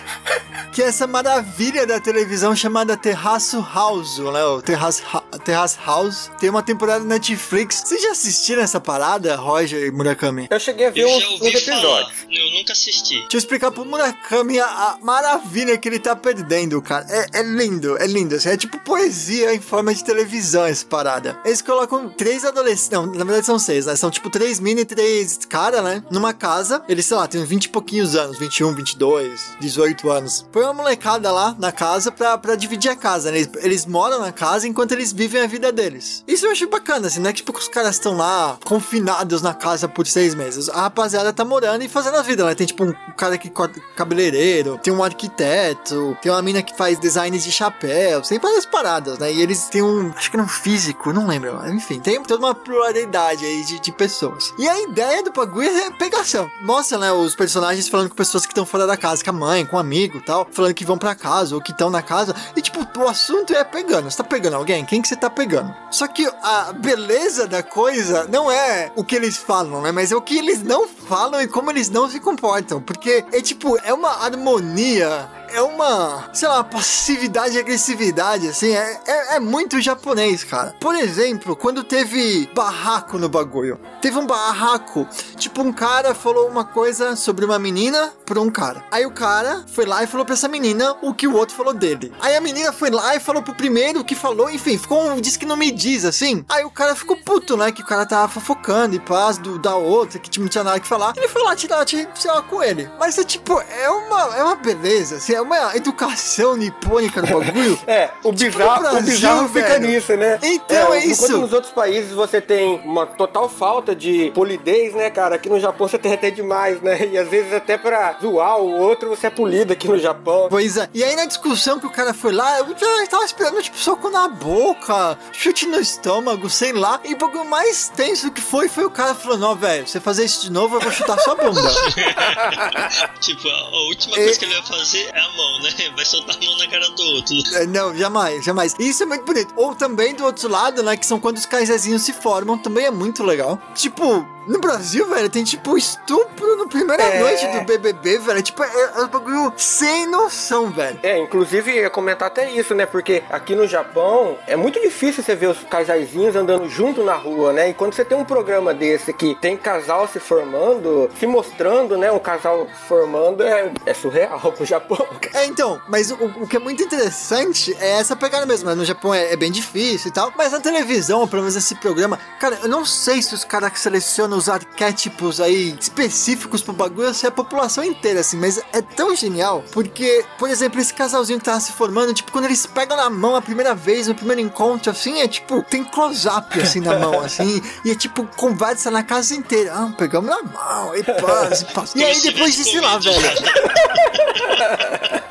[0.71, 4.43] Que é essa maravilha da televisão chamada Terraço House, né?
[4.43, 6.31] O Terrace, Ha- Terrace House.
[6.39, 7.83] Tem uma temporada na Netflix.
[7.85, 10.47] Vocês já assistiram essa parada, Roger e Murakami?
[10.49, 12.11] Eu cheguei a ver Eu uns, episódios.
[12.31, 13.19] eu nunca assisti.
[13.21, 17.05] Deixa eu explicar pro Murakami a, a maravilha que ele tá perdendo, cara.
[17.07, 18.35] É, é lindo, é lindo.
[18.35, 21.37] assim, é tipo poesia em forma de televisão essa parada.
[21.45, 22.89] Eles colocam três adolescentes.
[22.89, 23.95] Não, na verdade são seis, né?
[23.95, 26.03] São tipo três mini e três cara, né?
[26.11, 26.83] Numa casa.
[26.87, 30.45] Eles, sei lá, tem 20 e pouquinhos anos, 21, 22, 18 anos.
[30.51, 33.37] Põe uma molecada lá na casa pra, pra dividir a casa, né?
[33.37, 36.23] Eles, eles moram na casa enquanto eles vivem a vida deles.
[36.27, 39.53] Isso eu achei bacana, assim, não é que tipo os caras estão lá confinados na
[39.53, 40.69] casa por seis meses.
[40.69, 42.55] A rapaziada tá morando e fazendo a vida, né?
[42.55, 46.99] Tem tipo um cara que corta cabeleireiro, tem um arquiteto, tem uma mina que faz
[46.99, 49.31] designs de chapéu, tem várias paradas, né?
[49.31, 52.55] E eles têm um, acho que era um físico, não lembro, enfim, tem toda uma
[52.55, 54.53] pluralidade aí de, de pessoas.
[54.57, 56.49] E a ideia do bagulho é pegação.
[56.61, 59.65] Mostra, né, os personagens falando com pessoas que estão fora da casa, com a mãe,
[59.65, 62.35] com um amigo tal, falando que vão pra casa ou que estão na casa.
[62.55, 64.09] E tipo, o assunto é pegando.
[64.09, 64.85] Você tá pegando alguém?
[64.85, 65.73] Quem que você tá pegando?
[65.91, 69.91] Só que a beleza da coisa não é o que eles falam, né?
[69.91, 72.81] Mas é o que eles não falam e como eles não se comportam.
[72.81, 78.99] Porque é tipo, é uma harmonia é uma, sei lá, passividade e agressividade, assim, é,
[79.05, 80.75] é, é muito japonês, cara.
[80.79, 83.79] Por exemplo, quando teve barraco no bagulho.
[84.01, 88.83] Teve um barraco, tipo, um cara falou uma coisa sobre uma menina pra um cara.
[88.91, 91.73] Aí o cara foi lá e falou pra essa menina o que o outro falou
[91.73, 92.11] dele.
[92.19, 95.21] Aí a menina foi lá e falou pro primeiro o que falou, enfim, ficou um
[95.21, 96.43] diz que não me diz, assim.
[96.49, 99.75] Aí o cara ficou puto, né, que o cara tava fofocando e paz do, da
[99.75, 101.13] outra, que tipo, não tinha nada que falar.
[101.15, 102.89] Ele foi lá tirar, tirar com ele.
[102.99, 107.79] Mas é tipo, é uma, é uma beleza, assim, é uma educação nipônica no bagulho.
[107.87, 109.87] É, o Tipo, bizarro, Brasil, o bizarro fica velho.
[109.87, 110.39] nisso, né?
[110.41, 111.25] Então, é isso.
[111.25, 115.35] Enquanto nos outros países você tem uma total falta de polidez, né, cara?
[115.35, 117.05] Aqui no Japão você tem até demais, né?
[117.07, 120.47] E às vezes até pra zoar o outro você é polido aqui no Japão.
[120.49, 120.89] Pois é.
[120.93, 124.09] E aí na discussão que o cara foi lá, eu já tava esperando, tipo, soco
[124.09, 126.99] na boca, chute no estômago, sei lá.
[127.03, 130.25] E o bagulho mais tenso que foi, foi o cara falando, não, velho, você fazer
[130.25, 131.61] isso de novo, eu vou chutar sua bunda.
[133.19, 134.23] tipo, a, última É.
[134.23, 135.69] coisa que ele vai fazer é a mão, né?
[135.95, 137.35] Vai soltar a mão na cara do outro.
[137.55, 138.75] É, Não, jamais, jamais.
[138.79, 139.53] Isso é muito bonito.
[139.55, 140.97] Ou também do outro lado, né?
[140.97, 143.59] Que são quando os casaizinhos se formam, também é muito legal.
[143.75, 147.19] Tipo, no Brasil, velho, tem tipo estupro no primeira É.
[147.19, 148.41] noite do BBB, velho.
[148.41, 150.99] Tipo, é, é um bagulho sem noção, velho.
[151.03, 152.85] É, inclusive ia comentar até isso, né?
[152.85, 157.53] Porque aqui no Japão é muito difícil você ver os casaizinhos andando junto na rua,
[157.53, 157.69] né?
[157.69, 162.11] E quando você tem um programa desse que tem casal se formando, se mostrando, né?
[162.11, 165.05] Um casal formando é, é surreal pro Japão.
[165.33, 168.69] É, então, mas o, o que é muito interessante é essa pegada mesmo.
[168.69, 168.75] né?
[168.75, 170.31] No Japão é, é bem difícil e tal.
[170.37, 174.32] Mas na televisão, pelo menos esse programa, cara, eu não sei se os caras selecionam
[174.33, 179.15] usando os arquétipos aí específicos pro bagulho, assim, a população inteira, assim, mas é tão
[179.15, 183.09] genial, porque, por exemplo, esse casalzinho que tava se formando, tipo, quando eles pegam na
[183.09, 187.19] mão a primeira vez, no primeiro encontro, assim, é tipo, tem close-up, assim, na mão,
[187.19, 191.73] assim, e é tipo, conversa na casa inteira, ah, pegamos na mão, e passa, e
[191.73, 191.97] passa.
[191.97, 193.19] E aí depois de, sei lá, velho,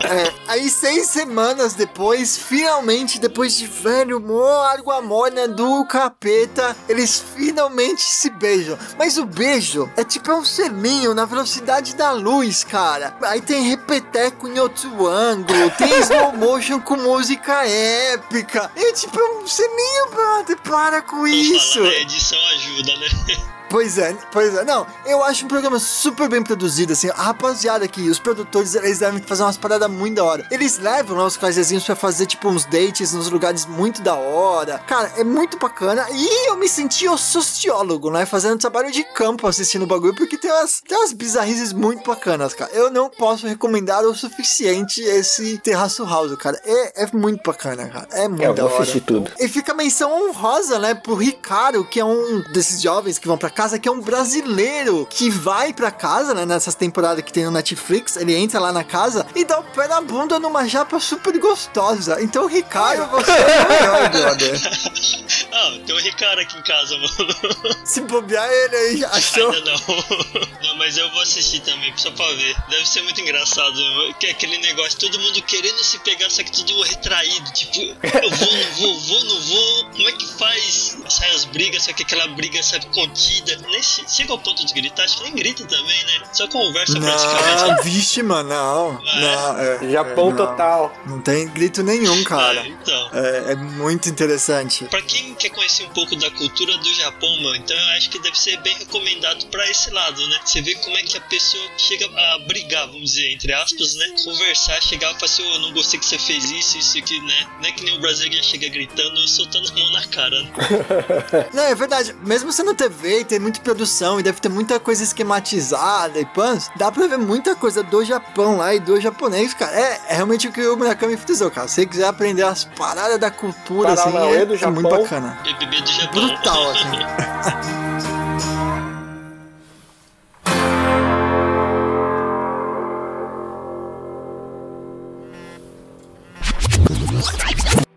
[0.04, 7.22] é, aí seis semanas depois, finalmente, depois de velho, mó água morna do capeta, eles
[7.34, 8.78] finalmente se beijam.
[8.98, 13.16] Mas o beijo é tipo é um selinho na velocidade da luz, cara.
[13.22, 18.70] Aí tem repeteco em outro ângulo, tem slow motion com música épica.
[18.76, 21.82] E tipo, é um selinho, brother, para com isso.
[21.82, 23.06] A edição ajuda, né?
[23.72, 24.64] Pois é, pois é.
[24.64, 27.08] Não, eu acho um programa super bem produzido, assim.
[27.08, 30.46] A rapaziada aqui, os produtores, eles devem fazer umas paradas muito da hora.
[30.50, 34.78] Eles levam lá os casezinhos pra fazer, tipo, uns dates nos lugares muito da hora.
[34.86, 36.06] Cara, é muito bacana.
[36.12, 38.26] E eu me senti o sociólogo, né?
[38.26, 42.52] Fazendo trabalho de campo assistindo o bagulho, porque tem umas, tem umas bizarrices muito bacanas,
[42.52, 42.70] cara.
[42.74, 46.60] Eu não posso recomendar o suficiente esse Terraço House, cara.
[46.62, 48.08] É, é muito bacana, cara.
[48.12, 49.00] É muito É, eu da hora.
[49.06, 49.30] tudo.
[49.40, 53.38] E fica a menção honrosa, né, pro Ricardo, que é um desses jovens que vão
[53.38, 57.44] pra casa, que é um brasileiro que vai pra casa, né, nessas temporadas que tem
[57.44, 60.98] no Netflix, ele entra lá na casa e dá o pé na bunda numa japa
[60.98, 62.20] super gostosa.
[62.20, 64.60] Então, Ricardo, você é o melhor, brother.
[65.54, 67.76] Ah, tem um Ricardo aqui em casa, mano.
[67.84, 69.50] Se bobear ele aí, já achou?
[69.50, 69.80] Ainda não.
[70.62, 72.56] Não, mas eu vou assistir também, só pra ver.
[72.70, 73.74] Deve ser muito engraçado.
[74.18, 77.52] Que é aquele negócio, todo mundo querendo se pegar, só que tudo retraído.
[77.52, 79.84] Tipo, eu vou, não vou, vou, não vou.
[79.90, 80.96] Como é que faz?
[81.08, 83.51] Sai as brigas, só que aquela briga, sabe, contida.
[83.56, 86.22] Nem che- chega ao ponto de gritar, acho que nem grita também, né?
[86.32, 87.62] Só conversa praticamente.
[87.62, 88.92] Não, vixe, mano, não.
[89.02, 90.36] Não, é, Japão é, não.
[90.36, 90.96] total.
[91.06, 92.60] Não tem grito nenhum, cara.
[92.60, 93.10] É, então.
[93.12, 94.84] É, é muito interessante.
[94.86, 98.18] Pra quem quer conhecer um pouco da cultura do Japão, mano, então eu acho que
[98.20, 100.38] deve ser bem recomendado pra esse lado, né?
[100.44, 104.06] Você vê como é que a pessoa chega a brigar, vamos dizer, entre aspas, né?
[104.24, 107.20] Conversar, chegar e falar assim, "Ô, eu não gostei que você fez isso, isso aqui,
[107.20, 107.46] né?
[107.60, 110.52] Não é que nem o brasileiro chega gritando, soltando a mão na cara, né?
[111.52, 112.14] Não, é verdade.
[112.22, 116.70] Mesmo sendo TV e tem muita produção e deve ter muita coisa esquematizada e pans,
[116.76, 119.72] dá pra ver muita coisa do Japão lá e do japonês, cara.
[119.72, 121.68] É, é realmente o que o Murakami frisou, cara.
[121.68, 125.02] Se você quiser aprender as paradas da cultura, assim, Paranauê é, do é muito Japão.
[125.02, 125.38] bacana.
[125.42, 126.26] BBB do Japão.
[126.26, 128.08] Brutal, assim.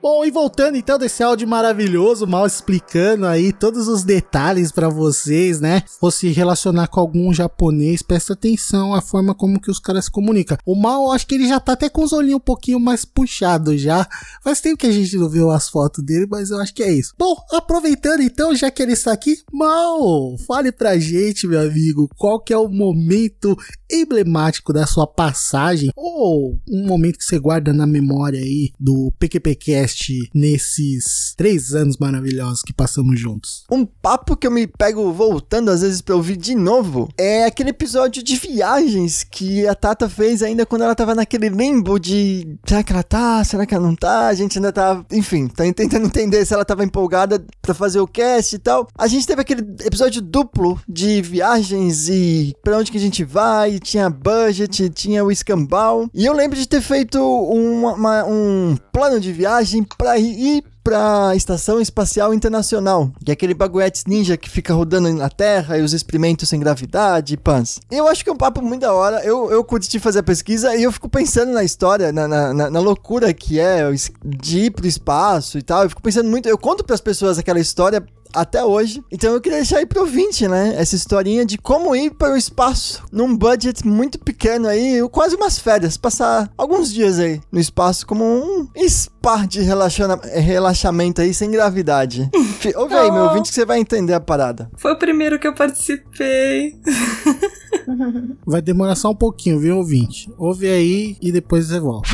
[0.07, 5.59] Bom, e voltando então desse áudio maravilhoso, mal explicando aí todos os detalhes pra vocês,
[5.59, 5.81] né?
[5.99, 10.59] Fosse relacionar com algum japonês, presta atenção à forma como que os caras se comunicam.
[10.63, 13.81] O mal, acho que ele já tá até com os olhinhos um pouquinho mais puxados
[13.81, 14.07] já.
[14.43, 16.91] Faz tempo que a gente não viu as fotos dele, mas eu acho que é
[16.91, 17.15] isso.
[17.17, 22.39] Bom, aproveitando então, já que ele está aqui, mal, fale pra gente, meu amigo, qual
[22.39, 23.57] que é o momento
[23.91, 30.29] emblemático da sua passagem ou um momento que você guarda na memória aí do PQPcast
[30.33, 33.63] nesses três anos maravilhosos que passamos juntos.
[33.71, 37.69] Um papo que eu me pego voltando às vezes pra ouvir de novo é aquele
[37.69, 42.83] episódio de viagens que a Tata fez ainda quando ela tava naquele limbo de será
[42.83, 44.27] que ela tá, será que ela não tá?
[44.27, 48.07] A gente ainda tá, enfim, tá tentando entender se ela tava empolgada pra fazer o
[48.07, 48.87] cast e tal.
[48.97, 53.79] A gente teve aquele episódio duplo de viagens e pra onde que a gente vai,
[53.85, 56.09] tinha budget, tinha o escambau.
[56.13, 61.35] E eu lembro de ter feito uma- uma- um plano de viagem pra ir pra
[61.35, 65.93] Estação Espacial Internacional, que é aquele baguetes ninja que fica rodando na Terra e os
[65.93, 67.79] experimentos sem gravidade, pans.
[67.89, 70.75] Eu acho que é um papo muito da hora, eu, eu curti fazer a pesquisa
[70.75, 73.81] e eu fico pensando na história, na, na, na- loucura que é
[74.23, 77.59] de ir pro espaço e tal, eu fico pensando muito, eu conto pras pessoas aquela
[77.59, 79.01] história até hoje.
[79.09, 80.73] Então eu queria deixar aí pro ouvinte, né?
[80.77, 85.57] Essa historinha de como ir para o espaço num budget muito pequeno aí, quase umas
[85.57, 90.19] férias, passar alguns dias aí no espaço como um spa de relaciona-
[90.75, 92.29] relaxamento aí sem gravidade.
[92.75, 94.69] Ouve aí, meu ouvinte, que você vai entender a parada.
[94.77, 96.75] Foi o primeiro que eu participei.
[98.45, 100.27] Vai demorar só um pouquinho, viu, ouvinte?
[100.37, 102.09] Ouve aí e depois você volta.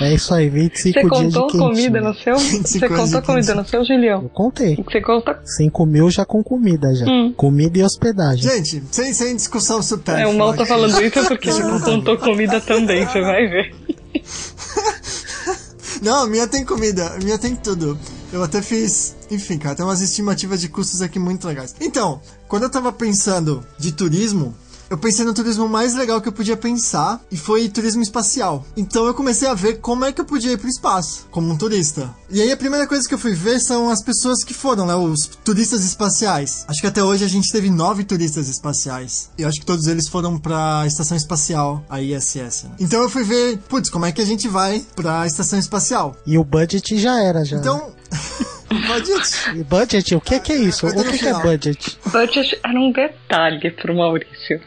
[0.00, 2.34] É isso aí, 25 Você dias de contou comida no seu?
[2.36, 4.22] 25 Você contou comida no seu, Julião?
[4.24, 4.76] Eu contei.
[4.76, 5.40] Você conta.
[5.44, 7.06] Sem comer já com comida já.
[7.06, 7.32] Hum.
[7.36, 8.42] Comida e hospedagem.
[8.42, 10.18] Gente, sem, sem discussão super.
[10.18, 13.74] É, o mal tá falando isso porque não contou comida também, você vai ver.
[16.02, 17.96] Não, minha tem comida, minha tem tudo.
[18.32, 19.14] Eu até fiz.
[19.30, 21.76] Enfim, cara, tem umas estimativas de custos aqui muito legais.
[21.80, 24.52] Então, quando eu tava pensando de turismo,
[24.92, 28.62] eu pensei no turismo mais legal que eu podia pensar e foi turismo espacial.
[28.76, 31.56] Então eu comecei a ver como é que eu podia ir pro espaço, como um
[31.56, 32.14] turista.
[32.28, 34.94] E aí a primeira coisa que eu fui ver são as pessoas que foram, né?
[34.94, 36.66] Os turistas espaciais.
[36.68, 39.30] Acho que até hoje a gente teve nove turistas espaciais.
[39.38, 42.64] E eu acho que todos eles foram pra estação espacial, a ISS.
[42.64, 42.72] né?
[42.78, 46.14] Então eu fui ver, putz, como é que a gente vai pra estação espacial?
[46.26, 47.56] E o budget já era, já.
[47.56, 48.01] Então.
[48.86, 49.50] Budget?
[49.54, 50.86] E budget, o que que é isso?
[50.86, 51.98] O que que é budget?
[52.06, 54.60] Budget era um detalhe pro Maurício.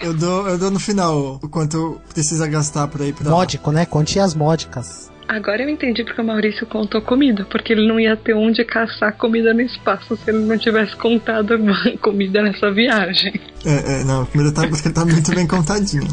[0.00, 3.30] Eu dou, eu dou no final o quanto precisa gastar pra ir pra.
[3.30, 3.86] Módico, né?
[3.86, 5.11] Quantias módicas.
[5.34, 9.16] Agora eu entendi porque o Maurício contou comida, porque ele não ia ter onde caçar
[9.16, 11.54] comida no espaço se ele não tivesse contado
[12.02, 13.40] comida nessa viagem.
[13.64, 16.06] É, é, não, a comida tá, porque tá muito bem contadinho.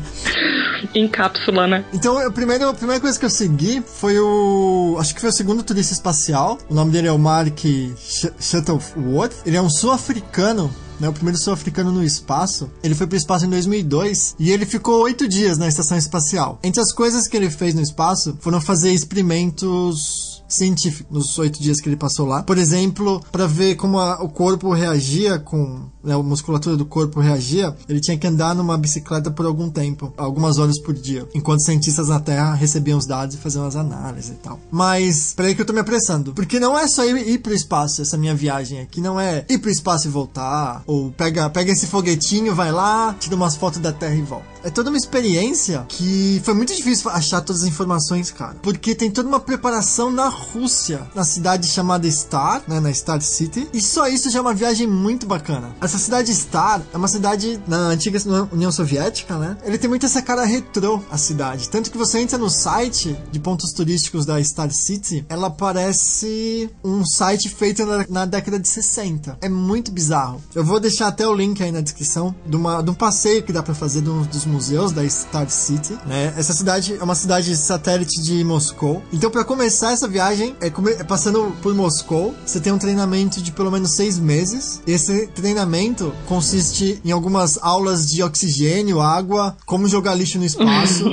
[0.95, 1.83] Em cápsula, né?
[1.93, 4.95] Então, eu, primeiro, a primeira coisa que eu segui foi o.
[4.99, 6.57] Acho que foi o segundo turista espacial.
[6.69, 7.59] O nome dele é o Mark
[7.97, 9.33] Sh- Shuttleworth.
[9.45, 10.73] Ele é um sul-africano.
[10.99, 12.69] Né, o primeiro sul-africano no espaço.
[12.83, 16.59] Ele foi pro espaço em 2002 e ele ficou oito dias na estação espacial.
[16.61, 21.79] Entre as coisas que ele fez no espaço foram fazer experimentos científicos nos oito dias
[21.79, 22.43] que ele passou lá.
[22.43, 27.19] Por exemplo, para ver como a- o corpo reagia com né, a musculatura do corpo
[27.19, 31.61] reagia, ele tinha que andar numa bicicleta por algum tempo, algumas horas por dia, enquanto
[31.63, 34.59] cientistas na Terra recebiam os dados e faziam as análises e tal.
[34.71, 38.01] Mas, peraí que eu tô me apressando, porque não é só ir, ir pro espaço
[38.01, 41.85] essa minha viagem aqui, não é ir pro espaço e voltar, ou pega, pega esse
[41.85, 44.45] foguetinho, vai lá, tira umas fotos da Terra e volta.
[44.63, 49.11] É toda uma experiência que foi muito difícil achar todas as informações, cara, porque tem
[49.11, 54.07] toda uma preparação na Rússia, na cidade chamada Star, né, na Star City, e só
[54.07, 55.75] isso já é uma viagem muito bacana.
[55.81, 58.19] Essa cidade Star é uma cidade na antiga
[58.51, 59.57] União Soviética, né?
[59.63, 61.69] Ele tem muito essa cara retrô, a cidade.
[61.69, 67.05] Tanto que você entra no site de pontos turísticos da Star City, ela parece um
[67.05, 69.37] site feito na, na década de 60.
[69.41, 70.41] É muito bizarro.
[70.55, 73.51] Eu vou deixar até o link aí na descrição de, uma, de um passeio que
[73.51, 76.33] dá pra fazer de um dos museus da Star City, né?
[76.37, 79.01] Essa cidade é uma cidade satélite de Moscou.
[79.11, 80.28] Então, pra começar essa viagem,
[80.61, 84.81] é, come- é passando por Moscou, você tem um treinamento de pelo menos seis meses.
[84.85, 91.05] Esse treinamento consiste em algumas aulas de oxigênio, água, como jogar lixo no espaço.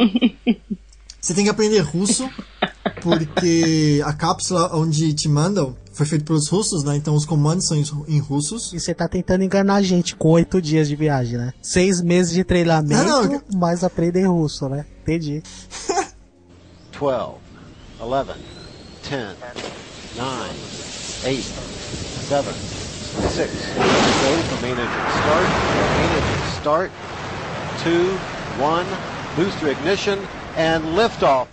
[1.21, 2.29] Você tem que aprender russo,
[3.03, 6.95] porque a cápsula onde te mandam foi feita pelos russos, né?
[6.97, 7.77] Então os comandos são
[8.07, 8.73] em russos.
[8.73, 11.53] E você tá tentando enganar a gente com oito dias de viagem, né?
[11.61, 14.87] Seis meses de treinamento, Não, não, mais aprender russo, né?
[15.03, 15.43] Entendi.
[16.99, 17.35] 12,
[18.01, 18.31] 11,
[19.09, 19.37] 10,
[20.17, 20.51] 9,
[21.25, 21.45] 8,
[22.29, 22.45] 7,
[23.35, 23.51] 6.
[23.51, 25.49] Go for main engine start.
[25.97, 26.91] Main engine start.
[27.85, 28.19] 2,
[28.59, 28.87] 1.
[29.37, 30.19] Booster ignition
[30.57, 31.49] and liftoff.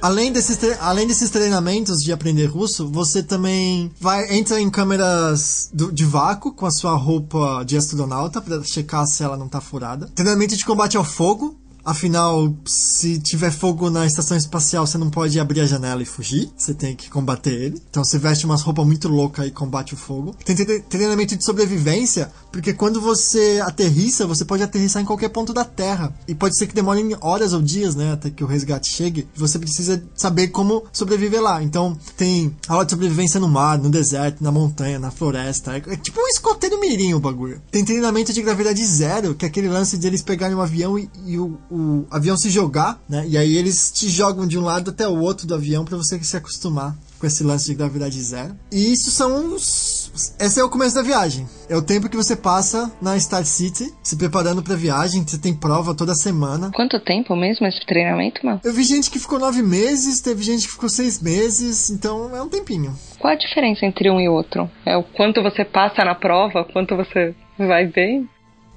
[0.00, 5.92] Além desses, além desses treinamentos de aprender russo, você também vai entra em câmeras do-
[5.92, 10.08] de vácuo com a sua roupa de astronauta para checar se ela não tá furada.
[10.12, 11.56] Treinamento de combate ao fogo.
[11.84, 16.48] Afinal, se tiver fogo na estação espacial, você não pode abrir a janela e fugir.
[16.56, 17.82] Você tem que combater ele.
[17.90, 20.34] Então você veste umas roupas muito loucas e combate o fogo.
[20.44, 25.54] Tem tre- treinamento de sobrevivência, porque quando você aterrissa, você pode aterrissar em qualquer ponto
[25.54, 26.14] da Terra.
[26.28, 29.26] E pode ser que demore horas ou dias, né, até que o resgate chegue.
[29.34, 31.62] Você precisa saber como sobreviver lá.
[31.62, 35.76] Então tem aula de sobrevivência no mar, no deserto, na montanha, na floresta.
[35.76, 37.60] É, é tipo um escoteiro mirim o bagulho.
[37.70, 41.10] Tem treinamento de gravidade zero, que é aquele lance de eles pegarem um avião e,
[41.24, 43.24] e o, o avião se jogar, né?
[43.26, 46.22] E aí eles te jogam de um lado até o outro do avião pra você
[46.22, 48.56] se acostumar com esse lance de gravidade zero.
[48.70, 50.01] E isso são os.
[50.38, 51.46] Esse é o começo da viagem.
[51.68, 55.24] É o tempo que você passa na Star City, se preparando pra viagem.
[55.26, 56.70] Você tem prova toda semana.
[56.74, 58.60] Quanto tempo mesmo esse treinamento, mano?
[58.62, 62.42] Eu vi gente que ficou nove meses, teve gente que ficou seis meses, então é
[62.42, 62.94] um tempinho.
[63.18, 64.70] Qual a diferença entre um e outro?
[64.84, 68.28] É o quanto você passa na prova, quanto você vai bem?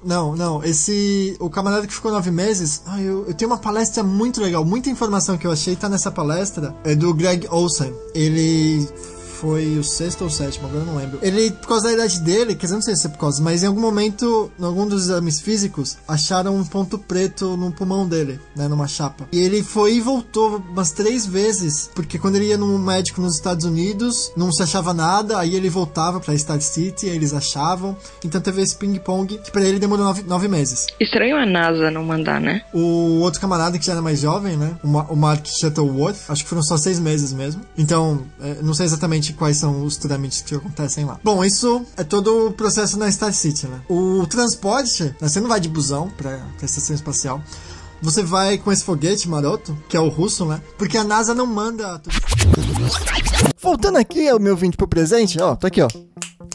[0.04, 1.36] Não, não, esse.
[1.40, 2.82] O camarada que ficou nove meses.
[2.86, 6.10] ai, eu, eu tenho uma palestra muito legal, muita informação que eu achei tá nessa
[6.10, 6.74] palestra.
[6.84, 7.92] É do Greg Olsen.
[8.14, 8.86] Ele
[9.40, 11.18] foi o sexto ou sétimo, agora eu não lembro.
[11.22, 13.62] Ele, por causa da idade dele, quer dizer, não sei se é por causa, mas
[13.62, 18.40] em algum momento, em algum dos exames físicos, acharam um ponto preto no pulmão dele,
[18.54, 19.28] né, numa chapa.
[19.32, 23.34] E ele foi e voltou umas três vezes, porque quando ele ia num médico nos
[23.34, 27.96] Estados Unidos, não se achava nada, aí ele voltava pra Star City, aí eles achavam.
[28.24, 30.86] Então teve esse ping-pong, que pra ele demorou nove, nove meses.
[31.00, 32.62] Estranho a NASA não mandar, né?
[32.72, 34.76] O outro camarada que já era mais jovem, né?
[34.82, 37.62] O, Ma- o Mark Shuttleworth, acho que foram só seis meses mesmo.
[37.76, 41.18] Então, é, não sei exatamente quais são os trâmites que acontecem lá.
[41.22, 43.80] Bom, isso é todo o processo na Star City, né?
[43.88, 47.42] O transporte, né, você não vai de busão pra, pra estação espacial.
[48.02, 50.60] Você vai com esse foguete maroto, que é o russo, né?
[50.76, 52.00] Porque a NASA não manda.
[53.60, 55.88] Voltando aqui meu 20 pro presente, ó, tô aqui, ó.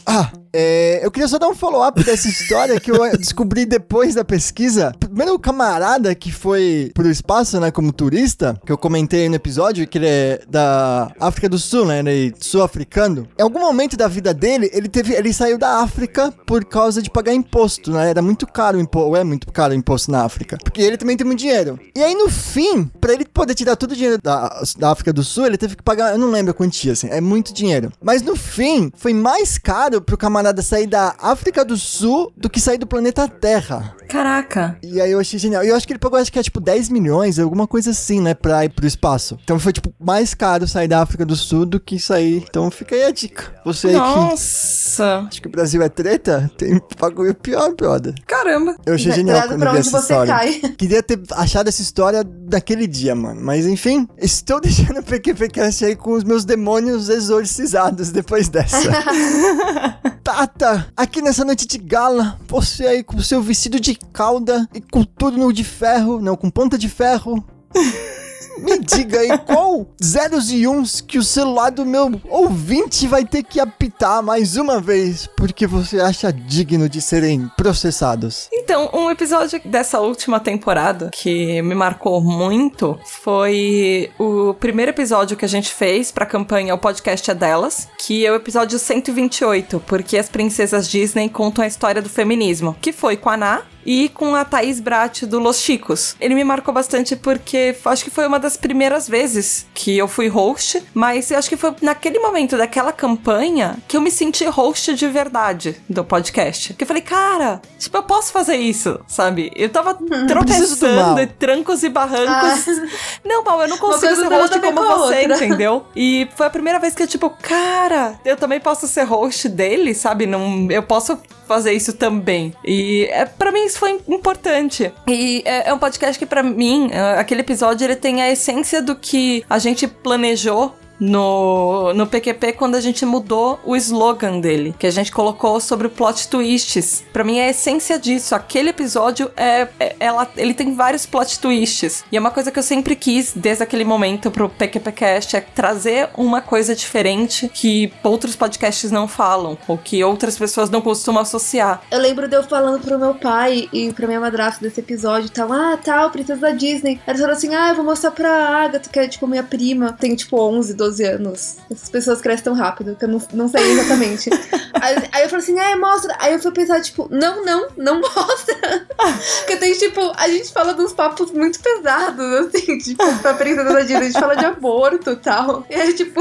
[0.06, 4.24] Ah, É, eu queria só dar um follow-up dessa história que eu descobri depois da
[4.24, 4.92] pesquisa.
[5.00, 9.88] Primeiro, o camarada que foi pro espaço, né, como turista, que eu comentei no episódio,
[9.88, 13.26] que ele é da África do Sul, né, ele é sul-africano.
[13.38, 17.08] Em algum momento da vida dele, ele teve, ele saiu da África por causa de
[17.08, 18.10] pagar imposto, né?
[18.10, 21.16] Era muito caro o imposto, é muito caro o imposto na África, porque ele também
[21.16, 21.78] tem muito dinheiro.
[21.96, 25.24] E aí no fim, pra ele poder tirar todo o dinheiro da, da África do
[25.24, 27.90] Sul, ele teve que pagar, eu não lembro a quantia, assim, é muito dinheiro.
[28.02, 32.60] Mas no fim, foi mais caro pro camarada sair da África do Sul do que
[32.60, 33.94] sair do planeta Terra.
[34.12, 34.76] Caraca.
[34.82, 35.64] E aí eu achei genial.
[35.64, 38.20] E eu acho que ele pagou, acho que é tipo 10 milhões, alguma coisa assim,
[38.20, 39.38] né, pra ir pro espaço.
[39.42, 42.44] Então foi tipo mais caro sair da África do Sul do que sair.
[42.46, 43.54] Então fica aí a dica.
[43.64, 45.24] Você aí que Nossa.
[45.26, 48.12] acho que o Brasil é treta, tem bagulho pior, brother.
[48.26, 48.76] Caramba.
[48.84, 50.34] Eu achei genial quando pra eu vi onde essa você história.
[50.34, 50.60] cai.
[50.76, 53.40] Queria ter achado essa história daquele dia, mano.
[53.42, 58.76] Mas enfim, estou deixando o PQPcast aí com os meus demônios exorcizados depois dessa.
[60.22, 64.80] Tata, aqui nessa noite de gala, você aí com o seu vestido de cauda e
[64.80, 67.44] com tudo de ferro, não, com ponta de ferro.
[68.58, 73.42] Me diga aí qual zeros e uns que o celular do meu ouvinte vai ter
[73.42, 78.48] que apitar mais uma vez, porque você acha digno de serem processados.
[78.52, 85.44] Então, um episódio dessa última temporada que me marcou muito foi o primeiro episódio que
[85.44, 90.16] a gente fez pra campanha O Podcast é Delas, que é o episódio 128, porque
[90.18, 94.34] as princesas Disney contam a história do feminismo, que foi com a Ná, e com
[94.34, 96.16] a Thaís Brat do Los Chicos.
[96.20, 100.28] Ele me marcou bastante porque acho que foi uma das primeiras vezes que eu fui
[100.28, 104.94] host, mas eu acho que foi naquele momento daquela campanha que eu me senti host
[104.94, 106.74] de verdade do podcast.
[106.74, 109.50] Que eu falei, cara, tipo, eu posso fazer isso, sabe?
[109.54, 112.66] Eu tava tropeçando e trancos e barrancos.
[113.24, 115.84] Não, Mal, eu não consigo ser host como com você, entendeu?
[115.94, 119.94] E foi a primeira vez que eu, tipo, cara, eu também posso ser host dele,
[119.94, 120.26] sabe?
[120.26, 121.18] Não, eu posso
[121.52, 122.54] fazer isso também.
[122.64, 124.92] E é, para mim isso foi importante.
[125.06, 128.80] E é, é um podcast que pra mim, é, aquele episódio, ele tem a essência
[128.80, 134.72] do que a gente planejou no, no PQP quando a gente mudou o slogan dele,
[134.78, 137.02] que a gente colocou sobre plot twists.
[137.12, 138.36] Pra mim é a essência disso.
[138.36, 142.04] Aquele episódio é, é- ela, ele tem vários plot twists.
[142.12, 146.08] E é uma coisa que eu sempre quis desde aquele momento pro PQPcast é trazer
[146.16, 151.82] uma coisa diferente que outros podcasts não falam ou que outras pessoas não costumam associar.
[151.90, 155.52] Eu lembro de eu falando pro meu pai e pra minha madrasta desse episódio tal.
[155.52, 157.00] Ah, tal, princesa da Disney.
[157.08, 159.92] Eles falaram assim: ah, eu vou mostrar pra Agatha, que é tipo minha prima.
[159.92, 161.56] Tem tipo 11, 12 anos.
[161.70, 164.30] Essas pessoas crescem tão rápido que eu não, não sei exatamente.
[164.80, 166.16] aí, aí eu falei assim: ah, mostra.
[166.18, 168.86] Aí eu fui pensar, tipo, não, não, não mostra.
[169.38, 173.72] Porque tem tipo, a gente fala de uns papos muito pesados, assim, tipo, pra princesa
[173.72, 173.96] da Disney.
[173.96, 175.64] A gente fala de aborto e tal.
[175.70, 176.20] E aí, tipo,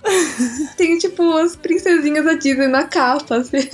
[0.76, 3.68] tem tipo as princesinhas da Disney na capa, assim.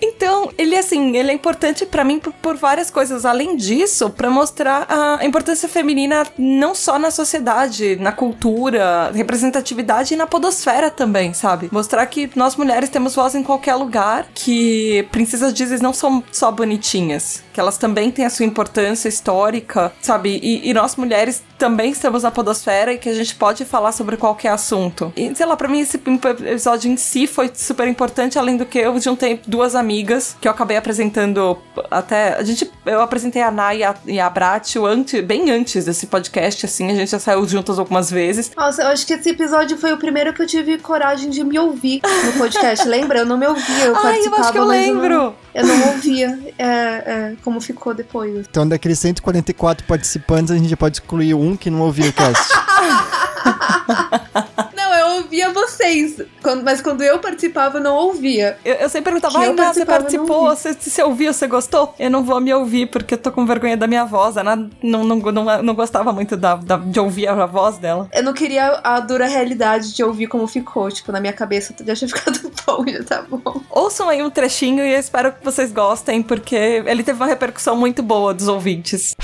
[0.00, 3.24] Então, ele assim, ele é importante pra mim por, por várias coisas.
[3.24, 10.16] Além disso, pra mostrar a importância feminina não só na sociedade, na cultura, representatividade e
[10.16, 11.68] na podosfera também, sabe?
[11.70, 16.50] Mostrar que nós mulheres temos voz em qualquer lugar, que princesas Disney não são só
[16.50, 20.40] bonitinhas, que elas também têm a sua importância histórica, sabe?
[20.42, 24.16] E, e nós mulheres também estamos na podosfera e que a gente pode falar sobre
[24.16, 25.12] qualquer assunto.
[25.16, 28.78] E sei lá, pra mim esse episódio em si foi super importante, além do que
[28.78, 31.56] eu juntei duas amigas que eu acabei apresentando
[31.90, 32.34] até.
[32.34, 32.70] A gente.
[32.84, 36.90] Eu apresentei a Nay e a, e a Bratio antes, bem antes desse podcast, assim,
[36.90, 38.50] a gente já saiu juntas algumas vezes.
[38.56, 41.58] Nossa, eu acho que esse episódio foi o primeiro que eu tive coragem de me
[41.58, 42.86] ouvir no podcast.
[42.86, 43.20] Lembra?
[43.20, 45.08] Eu não me ouvia, eu Ai, eu participava, acho que eu mas eu lembro.
[45.08, 48.46] não, eu não ouvia é, é, como ficou depois.
[48.48, 52.52] Então, daqueles 144 participantes, a gente já pode excluir um que não ouviu o cast.
[55.52, 58.56] Vocês, quando- mas quando eu participava, eu não ouvia.
[58.64, 60.46] Eu, eu sempre perguntava, ai, eu Ná, você participou?
[60.48, 61.32] Você, você ouviu?
[61.32, 61.94] Você gostou?
[61.98, 64.36] Eu não vou me ouvir porque eu tô com vergonha da minha voz.
[64.36, 68.08] A Ana não, não, não, não gostava muito da, da- de ouvir a voz dela.
[68.12, 70.90] Eu não queria a dura realidade de ouvir como ficou.
[70.90, 73.60] Tipo, na minha cabeça, já tinha ficado bom, já tá bom.
[73.70, 77.76] Ouçam aí um trechinho e eu espero que vocês gostem, porque ele teve uma repercussão
[77.76, 79.14] muito boa dos ouvintes.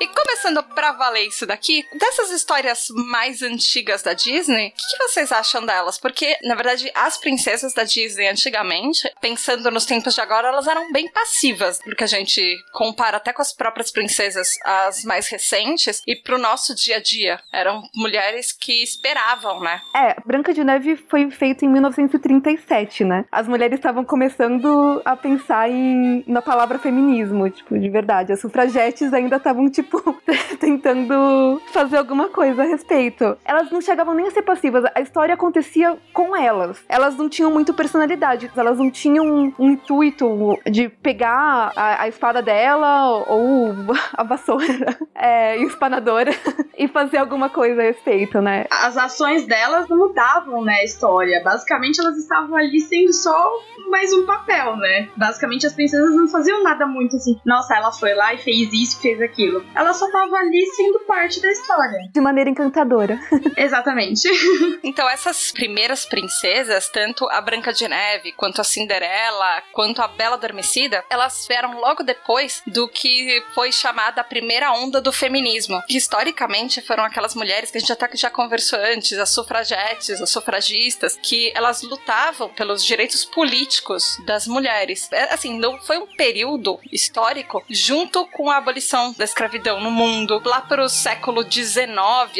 [0.00, 5.02] E começando pra valer isso daqui, dessas histórias mais antigas da Disney, o que, que
[5.02, 5.98] vocês acham delas?
[5.98, 10.90] Porque, na verdade, as princesas da Disney antigamente, pensando nos tempos de agora, elas eram
[10.90, 12.40] bem passivas, porque a gente
[12.72, 17.38] compara até com as próprias princesas, as mais recentes, e pro nosso dia a dia.
[17.52, 19.82] Eram mulheres que esperavam, né?
[19.94, 23.26] É, Branca de Neve foi feito em 1937, né?
[23.30, 28.32] As mulheres estavam começando a pensar em, na palavra feminismo, tipo, de verdade.
[28.32, 29.89] As sufragetes ainda estavam, tipo,
[30.58, 33.36] tentando fazer alguma coisa a respeito.
[33.44, 36.82] Elas não chegavam nem a ser passivas, a história acontecia com elas.
[36.88, 42.08] Elas não tinham muito personalidade, elas não tinham um, um intuito de pegar a, a
[42.08, 43.74] espada dela ou
[44.14, 44.66] a vassoura
[45.14, 46.32] é, espanadora
[46.76, 48.66] e fazer alguma coisa a respeito, né?
[48.70, 51.42] As ações delas não mudavam, né, a história.
[51.42, 53.52] Basicamente, elas estavam ali sendo só
[53.88, 55.08] mais um papel, né?
[55.16, 57.38] Basicamente, as princesas não faziam nada muito assim.
[57.44, 59.64] Nossa, ela foi lá e fez isso, fez aquilo.
[59.80, 62.10] Ela só tava ali sendo parte da história.
[62.12, 63.18] De maneira encantadora.
[63.56, 64.28] Exatamente.
[64.82, 70.34] Então, essas primeiras princesas, tanto a Branca de Neve, quanto a Cinderela, quanto a Bela
[70.34, 75.80] Adormecida, elas vieram logo depois do que foi chamada a primeira onda do feminismo.
[75.86, 80.30] Que historicamente foram aquelas mulheres que a gente até já conversou antes, as sufragetes, as
[80.30, 85.08] sufragistas, que elas lutavam pelos direitos políticos das mulheres.
[85.12, 90.40] É, Assim, não foi um período histórico junto com a abolição da escravidão no mundo,
[90.44, 91.86] lá para o século XIX,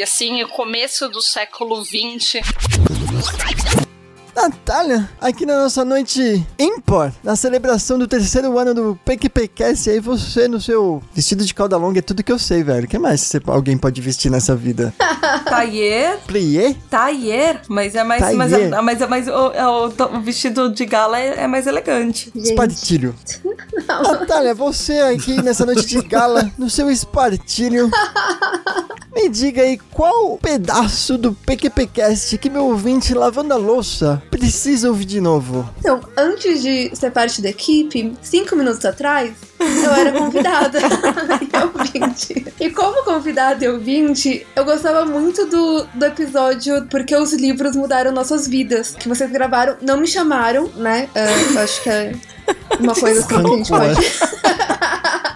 [0.01, 2.41] assim, o começo do século XX.
[4.35, 10.47] Natália, aqui na nossa noite ímpar, na celebração do terceiro ano do PQPcast, aí você
[10.47, 12.85] no seu vestido de cauda longa é tudo que eu sei, velho.
[12.85, 14.93] O que mais você- alguém pode vestir nessa vida?
[15.45, 16.75] Tailleur, Plié?
[16.89, 20.85] tailleur, mas é mais, mas é, mas é mais o, é o- o vestido de
[20.85, 22.31] gala é, é mais elegante.
[22.35, 23.13] Espartilho.
[23.87, 27.89] Natália, você aqui nessa noite de gala, no seu espartilho,
[29.13, 35.05] me diga aí qual pedaço do PQPcast que meu ouvinte lavando a louça precisa ouvir
[35.05, 35.69] de novo.
[35.79, 40.79] Então, antes de ser parte da equipe, cinco minutos atrás, eu era convidada
[41.41, 42.53] e ouvinte.
[42.59, 48.11] E como convidada e ouvinte, eu gostava muito do, do episódio Porque os livros mudaram
[48.11, 48.95] nossas vidas.
[48.97, 51.09] Que vocês gravaram, não me chamaram, né?
[51.15, 52.13] Eu acho que é
[52.79, 53.95] uma coisa assim que a gente pode.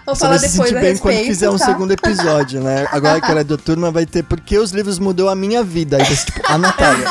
[0.06, 1.66] Vou Você falar vai se depois a bem respeito, quando fizer um tá?
[1.66, 2.88] segundo episódio, né?
[2.92, 5.98] Agora que ela é do turma, vai ter Porque os livros mudou a minha vida.
[5.98, 7.08] Aí ser tipo, a Natália.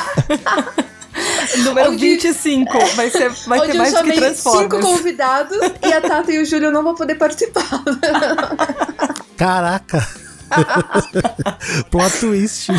[1.65, 4.85] Número Onde- 25, vai, ser, vai Onde ter mais do que chamei cinco Transformers.
[4.85, 7.65] convidados e a Tata e o Júlio não vão poder participar.
[9.37, 10.07] Caraca.
[11.91, 12.69] Plot twist.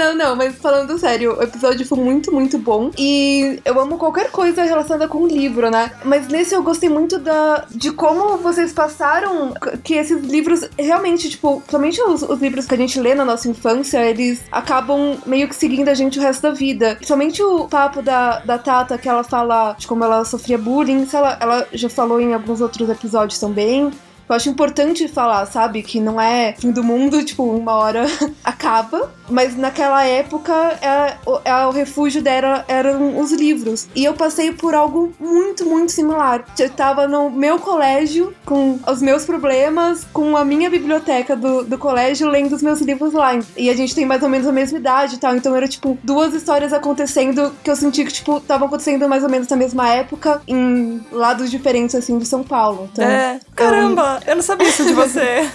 [0.00, 2.90] Não, não, mas falando sério, o episódio foi muito, muito bom.
[2.96, 5.92] E eu amo qualquer coisa relacionada com o livro, né?
[6.02, 9.52] Mas nesse eu gostei muito da, de como vocês passaram
[9.84, 13.46] que esses livros realmente, tipo, somente os, os livros que a gente lê na nossa
[13.46, 16.96] infância, eles acabam meio que seguindo a gente o resto da vida.
[17.02, 21.14] Somente o papo da, da Tata, que ela fala de como ela sofria bullying, isso
[21.14, 23.90] ela, ela já falou em alguns outros episódios também.
[24.30, 25.82] Eu acho importante falar, sabe?
[25.82, 28.06] Que não é fim do mundo, tipo, uma hora
[28.44, 29.10] acaba.
[29.28, 30.52] Mas naquela época,
[30.82, 33.88] é, o, é, o refúgio dela eram os livros.
[33.94, 36.44] E eu passei por algo muito, muito similar.
[36.58, 41.78] Eu tava no meu colégio, com os meus problemas, com a minha biblioteca do, do
[41.78, 43.38] colégio, lendo os meus livros lá.
[43.56, 45.36] E a gente tem mais ou menos a mesma idade e tal.
[45.36, 49.28] Então era, tipo, duas histórias acontecendo que eu senti que, tipo, estavam acontecendo mais ou
[49.28, 52.88] menos na mesma época, em lados diferentes, assim, de São Paulo.
[52.92, 55.48] Então, É, caramba, eu não sabia isso de você.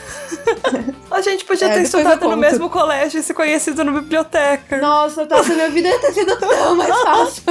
[1.11, 4.78] A gente podia É, ter estudado no mesmo colégio e se conhecido na biblioteca.
[4.78, 7.43] Nossa, Tata, minha vida ia ter sido tão mais fácil.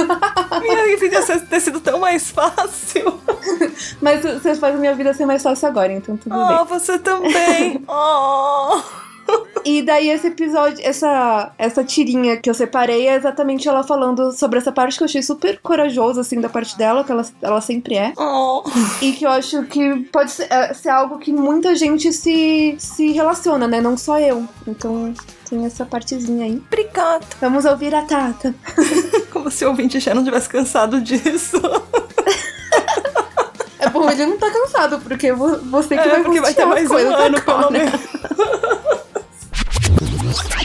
[0.61, 3.19] Minha vida ia ter sido tão mais fácil.
[4.01, 6.65] Mas você faz a minha vida ser mais fácil agora, então tudo Oh, bem.
[6.65, 7.83] você também.
[7.87, 8.79] Oh.
[9.63, 14.59] E daí esse episódio, essa, essa tirinha que eu separei é exatamente ela falando sobre
[14.59, 17.95] essa parte que eu achei super corajosa, assim, da parte dela, que ela, ela sempre
[17.95, 18.13] é.
[18.15, 18.61] Oh.
[19.01, 23.11] E que eu acho que pode ser, é, ser algo que muita gente se, se
[23.11, 23.81] relaciona, né?
[23.81, 24.47] Não só eu.
[24.67, 25.11] Então
[25.49, 26.61] tem essa partezinha aí.
[26.67, 27.25] Obrigada.
[27.41, 28.53] Vamos ouvir a Tata.
[29.33, 31.59] Como se o ouvinte já não tivesse cansado disso.
[33.77, 36.65] É bom, ele não tá cansado, porque vo- você que É, vai porque vai ter
[36.65, 37.71] mais as um ano, pelo agora.
[37.71, 37.91] menos.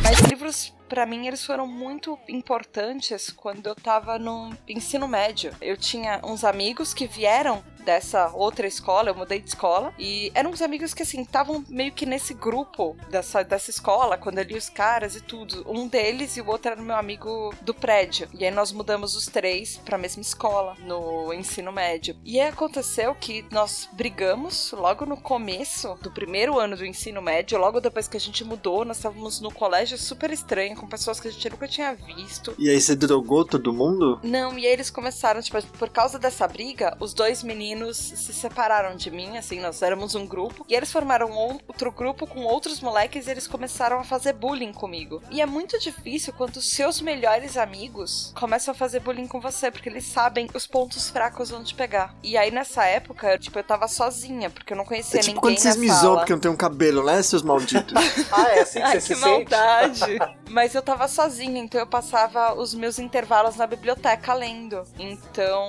[0.02, 5.54] Mas livros, pra mim, eles foram muito importantes quando eu tava no ensino médio.
[5.60, 10.50] Eu tinha uns amigos que vieram dessa outra escola, eu mudei de escola, e eram
[10.50, 14.56] uns amigos que, assim, estavam meio que nesse grupo dessa, dessa escola, quando eu li
[14.56, 15.64] os caras e tudo.
[15.68, 18.28] Um deles e o outro era meu amigo do prédio.
[18.32, 22.16] E aí nós mudamos os três pra mesma escola, no ensino médio.
[22.24, 27.58] E aí aconteceu que nós brigamos logo no começo do primeiro ano do ensino médio,
[27.58, 31.28] logo depois que a gente mudou, nós estávamos no colégio super estranho, com pessoas que
[31.28, 32.54] a gente nunca tinha visto.
[32.58, 34.20] E aí você drogou todo mundo?
[34.22, 38.32] Não, e aí eles começaram, tipo, por causa dessa briga, os dois meninos meninos se
[38.32, 42.80] separaram de mim, assim, nós éramos um grupo, e eles formaram outro grupo com outros
[42.80, 45.22] moleques e eles começaram a fazer bullying comigo.
[45.30, 49.70] E é muito difícil quando os seus melhores amigos começam a fazer bullying com você,
[49.70, 52.14] porque eles sabem os pontos fracos onde pegar.
[52.22, 55.40] E aí nessa época, tipo, eu tava sozinha, porque eu não conhecia É tipo ninguém
[55.40, 57.94] quando vocês na me zoam porque eu não tenho cabelo, né, seus malditos?
[58.32, 59.50] Ah, é assim que Ai, você que se sente?
[59.50, 60.18] maldade.
[60.48, 64.82] Mas eu tava sozinha, então eu passava os meus intervalos na biblioteca lendo.
[64.98, 65.68] Então,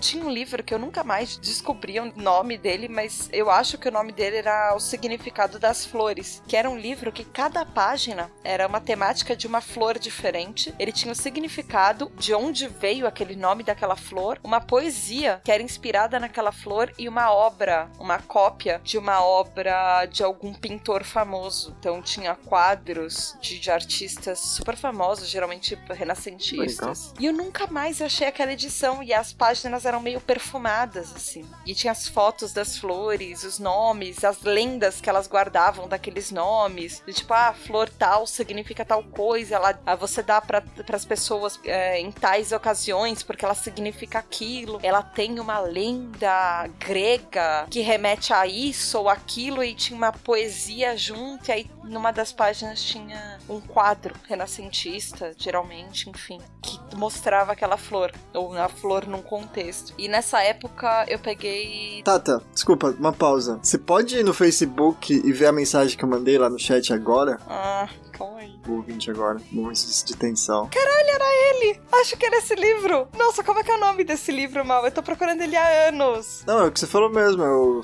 [0.00, 3.88] tinha um livro que eu nunca mais descobri o nome dele, mas eu acho que
[3.88, 8.30] o nome dele era O Significado das Flores, que era um livro que cada página
[8.42, 10.74] era uma temática de uma flor diferente.
[10.78, 15.62] Ele tinha o significado de onde veio aquele nome daquela flor, uma poesia que era
[15.62, 21.74] inspirada naquela flor e uma obra, uma cópia de uma obra de algum pintor famoso.
[21.78, 27.12] Então tinha quadros de, de artistas super famosos, geralmente renascentistas.
[27.18, 31.44] E eu nunca mais achei aquela edição e as páginas eram meio perfumadas assim.
[31.66, 37.02] E tinha as fotos das flores, os nomes, as lendas que elas guardavam daqueles nomes.
[37.06, 40.62] De, tipo, ah, flor tal significa tal coisa, ela, ah, você dá para
[40.92, 44.78] as pessoas é, em tais ocasiões porque ela significa aquilo.
[44.82, 50.96] Ela tem uma lenda grega que remete a isso ou aquilo e tinha uma poesia
[50.96, 51.48] junto.
[51.48, 58.12] E aí numa das páginas tinha um quadro renascentista, geralmente, enfim, que mostrava aquela flor
[58.32, 59.94] ou a flor num contexto.
[59.98, 63.58] E nessa época eu peguei Tata, desculpa, uma pausa.
[63.62, 66.92] Você pode ir no Facebook e ver a mensagem que eu mandei lá no chat
[66.92, 67.38] agora?
[67.48, 68.58] Ah, calma aí.
[68.66, 70.68] O ouvinte agora, momentos de tensão.
[70.68, 71.80] Caralho, era ele!
[71.92, 73.08] Acho que era esse livro!
[73.16, 74.84] Nossa, como é que é o nome desse livro, mal?
[74.84, 76.42] Eu tô procurando ele há anos.
[76.46, 77.80] Não, é o que você falou mesmo, é o,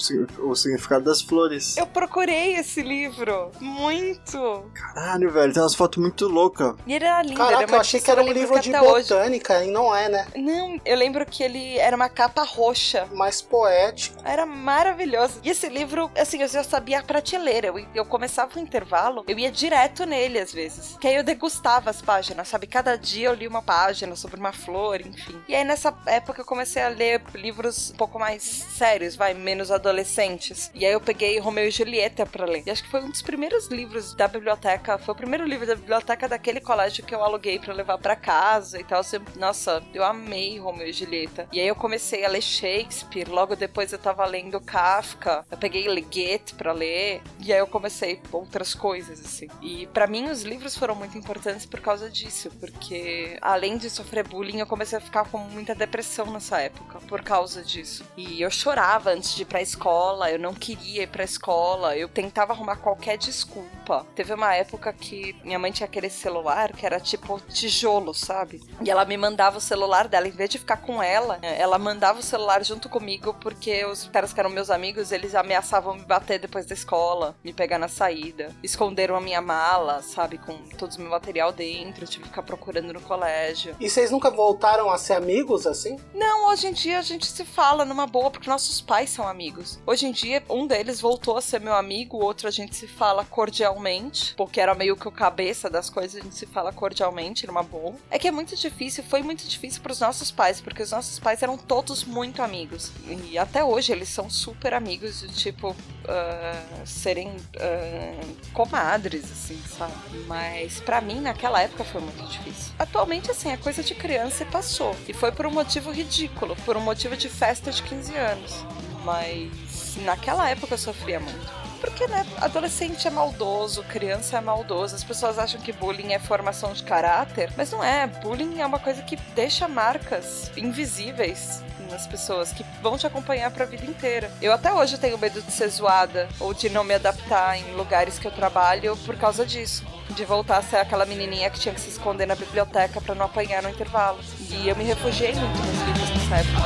[0.49, 1.77] o significado das flores.
[1.77, 3.51] Eu procurei esse livro.
[3.61, 4.65] Muito.
[4.75, 6.75] Caralho, velho, tem umas fotos muito loucas.
[6.87, 7.35] E ele era lindo.
[7.43, 9.09] é Caraca, uma eu achei que era um livro de até hoje.
[9.09, 10.27] botânica e não é, né?
[10.37, 13.07] Não, eu lembro que ele era uma capa roxa.
[13.13, 14.17] Mais poético.
[14.25, 15.41] Era maravilhoso.
[15.43, 17.69] E esse livro, assim, eu já sabia a prateleira.
[17.69, 20.97] Eu, eu começava o intervalo, eu ia direto nele às vezes.
[21.01, 22.67] Que aí eu degustava as páginas, sabe?
[22.67, 25.41] Cada dia eu li uma página sobre uma flor, enfim.
[25.49, 29.71] E aí nessa época eu comecei a ler livros um pouco mais sérios, vai, menos
[29.71, 30.71] adolescentes.
[30.75, 32.63] E aí eu peguei Romeu e Julieta pra ler.
[32.67, 35.75] E acho que foi um dos primeiros livros da biblioteca, foi o primeiro livro da
[35.75, 39.01] biblioteca daquele colégio que eu aluguei pra levar pra casa e tal.
[39.01, 41.49] Assim, Nossa, eu amei Romeu e Julieta.
[41.53, 45.45] E aí eu comecei a ler Shakespeare, logo depois eu tava lendo Kafka.
[45.51, 49.49] Eu peguei Goethe pra ler, e aí eu comecei outras coisas assim.
[49.61, 54.27] E pra mim os livros foram muito importantes por causa disso, porque além de sofrer
[54.27, 58.05] bullying, eu comecei a ficar com muita depressão nessa época por causa disso.
[58.17, 62.09] E eu chorava antes de ir pra escola, eu não queria ir pra escola, eu
[62.09, 64.07] tentava arrumar qualquer desculpa.
[64.15, 68.61] Teve uma época que minha mãe tinha aquele celular que era tipo tijolo, sabe?
[68.85, 72.19] E ela me mandava o celular dela, em vez de ficar com ela, ela mandava
[72.19, 76.39] o celular junto comigo porque os caras que eram meus amigos, eles ameaçavam me bater
[76.41, 78.55] depois da escola, me pegar na saída.
[78.63, 82.43] Esconderam a minha mala, sabe, com todo o meu material dentro, eu tive que ficar
[82.43, 83.77] procurando no colégio.
[83.81, 85.99] E vocês nunca voltaram a ser amigos assim?
[86.15, 89.79] Não, hoje em dia a gente se fala numa boa, porque nossos pais são amigos.
[89.87, 92.87] Hoje em dia, um deles voltou a ser meu amigo, o outro a gente se
[92.87, 97.47] fala cordialmente, porque era meio que o cabeça das coisas, a gente se fala cordialmente,
[97.47, 97.95] numa boa.
[98.11, 101.43] É que é muito difícil, foi muito difícil pros nossos pais, porque os nossos pais
[101.43, 102.93] eram todos muito amigos.
[103.07, 105.75] E até hoje eles são super amigos, de tipo,
[106.09, 108.21] ah, serem ah,
[108.53, 109.90] comadres, assim, sabe?
[110.27, 112.73] Mas pra mim, naquela época, foi muito difícil.
[112.79, 114.95] Atualmente, assim, é coisa de criança e passou.
[115.09, 118.65] E foi por um motivo ridículo, por um motivo de festa de 15 anos.
[119.05, 121.60] Mas naquela época eu sofria muito.
[121.81, 126.73] Porque, né, adolescente é maldoso, criança é maldoso, as pessoas acham que bullying é formação
[126.73, 128.07] de caráter, mas não é.
[128.07, 133.65] Bullying é uma coisa que deixa marcas invisíveis nas pessoas, que vão te acompanhar pra
[133.65, 134.31] vida inteira.
[134.41, 138.19] Eu até hoje tenho medo de ser zoada ou de não me adaptar em lugares
[138.19, 139.85] que eu trabalho por causa disso.
[140.11, 143.27] De voltar a ser aquela menininha que tinha que se esconder na biblioteca pra não
[143.27, 144.21] apanhar no intervalo.
[144.51, 146.61] E eu me refugiei muito nos livros nessa época.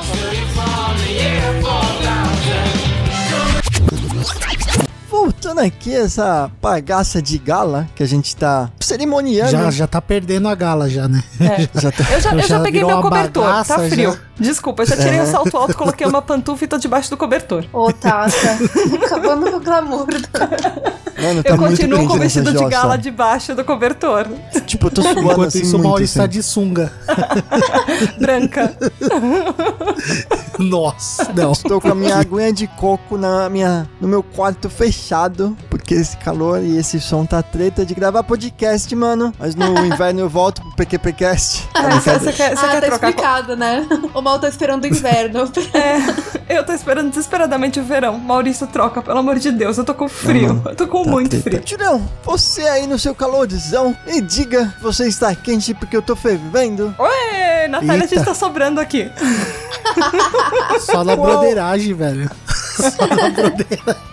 [5.15, 9.53] Voltando aqui, essa bagaça de gala que a gente tá cerimoniando.
[9.53, 11.23] Já, já tá perdendo a gala, já, né?
[11.75, 14.13] Já tá- Eu já, eu já peguei virou meu cobertor, bagaça, tá frio.
[14.13, 14.19] já.
[14.37, 15.23] Desculpa, eu já tirei É.
[15.23, 17.65] o salto alto, coloquei uma pantufa e tô debaixo do cobertor.
[17.73, 18.35] Ô, Tata,
[19.05, 20.07] acabando com o glamour.
[21.23, 24.27] Mano, tá eu muito continuo com o vestido de gala debaixo do cobertor.
[24.67, 26.33] Tipo, eu tô suando Enquanto assim isso, o muito, Maurício tá assim.
[26.33, 26.93] de sunga.
[28.19, 28.77] Branca.
[30.59, 31.53] Nossa, não.
[31.53, 35.04] Estou com a minha aguinha de coco na minha, no meu quarto fechado,
[35.71, 39.35] porque porque esse calor e esse som tá treta de gravar podcast, mano.
[39.39, 41.69] Mas no inverno eu volto pro PQPcast.
[41.75, 43.87] É, você, você quer, você ah, quer tá trocar explicado, né?
[44.15, 45.45] O mal tá esperando o inverno.
[46.47, 48.19] É, eu tô esperando desesperadamente o verão.
[48.19, 49.77] Maurício, troca, pelo amor de Deus.
[49.77, 50.63] Eu tô com frio.
[50.65, 51.43] Eu tô com Tá muito treta.
[51.43, 51.61] frio.
[51.61, 56.95] Tirão, você aí no seu calorzão, me diga, você está quente porque eu tô fervendo?
[56.99, 58.09] Oi, Natália, a Eita.
[58.15, 59.11] gente tá sobrando aqui.
[60.81, 62.31] Só na broderagem, velho.
[62.47, 64.05] Só na broderagem.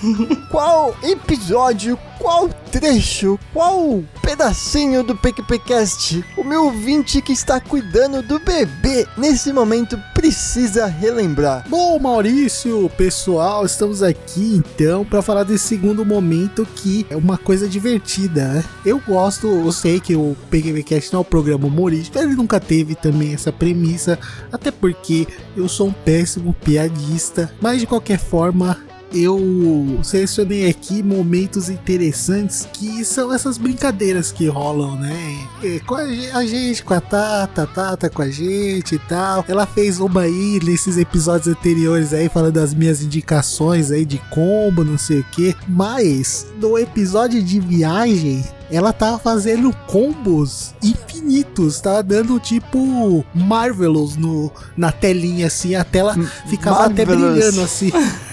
[0.50, 8.38] Qual episódio, qual trecho, qual pedacinho do PQPcast o meu ouvinte que está cuidando do
[8.38, 11.64] bebê nesse momento precisa relembrar?
[11.68, 17.66] Bom, Maurício, pessoal, estamos aqui então para falar desse segundo momento que é uma coisa
[17.66, 18.64] divertida, né?
[18.84, 22.94] Eu gosto, eu sei que o PGVcast não é um programa humorístico, ele nunca teve
[22.94, 24.18] também essa premissa,
[24.52, 25.26] até porque
[25.56, 28.89] eu sou um péssimo piadista, mas de qualquer forma.
[29.12, 35.38] Eu selecionei aqui momentos interessantes que são essas brincadeiras que rolam, né?
[35.62, 38.98] É, Com a ge- a gente, com a Tata, a Tata com a gente e
[39.00, 39.44] tal.
[39.48, 44.84] Ela fez uma aí nesses episódios anteriores aí, falando das minhas indicações aí de combo,
[44.84, 45.56] não sei o que.
[45.68, 54.52] Mas no episódio de viagem, ela tava fazendo combos infinitos, tava dando tipo Marvelous no,
[54.76, 56.14] na telinha assim, a tela
[56.48, 57.32] ficava até Marvelous.
[57.34, 57.90] brilhando assim.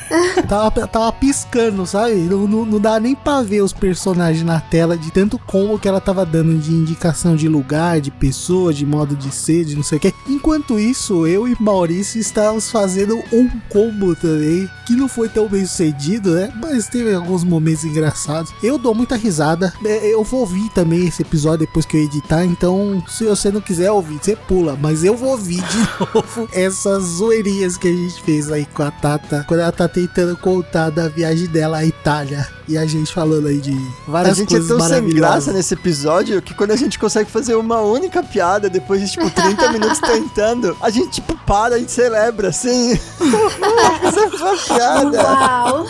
[0.47, 2.15] tava, tava piscando, sabe?
[2.15, 5.87] Não, não, não dá nem pra ver os personagens na tela de tanto combo que
[5.87, 9.83] ela tava dando de indicação de lugar, de pessoa, de modo de ser, de não
[9.83, 10.13] sei o que.
[10.27, 15.65] Enquanto isso, eu e Maurício estávamos fazendo um combo também, que não foi tão bem
[15.65, 16.51] sucedido, né?
[16.61, 18.53] Mas teve alguns momentos engraçados.
[18.63, 19.73] Eu dou muita risada.
[19.83, 23.61] É, Eu vou ouvir também esse episódio depois que eu editar, então se você não
[23.61, 24.77] quiser ouvir, você pula.
[24.81, 25.77] Mas eu vou ouvir de
[26.13, 30.37] novo essas zoeirinhas que a gente fez aí com a Tata, quando ela tá tentando
[30.37, 32.47] contar da viagem dela à Itália.
[32.67, 33.71] E a gente falando aí de
[34.07, 35.19] A várias gente é coisas tão sem maravilhosas.
[35.19, 39.27] graça nesse episódio que quando a gente consegue fazer uma única piada depois de tipo
[39.29, 42.91] 30 minutos tentando, a gente tipo para e celebra assim.
[44.03, 45.23] Essa é uma piada.
[45.23, 45.87] Uau!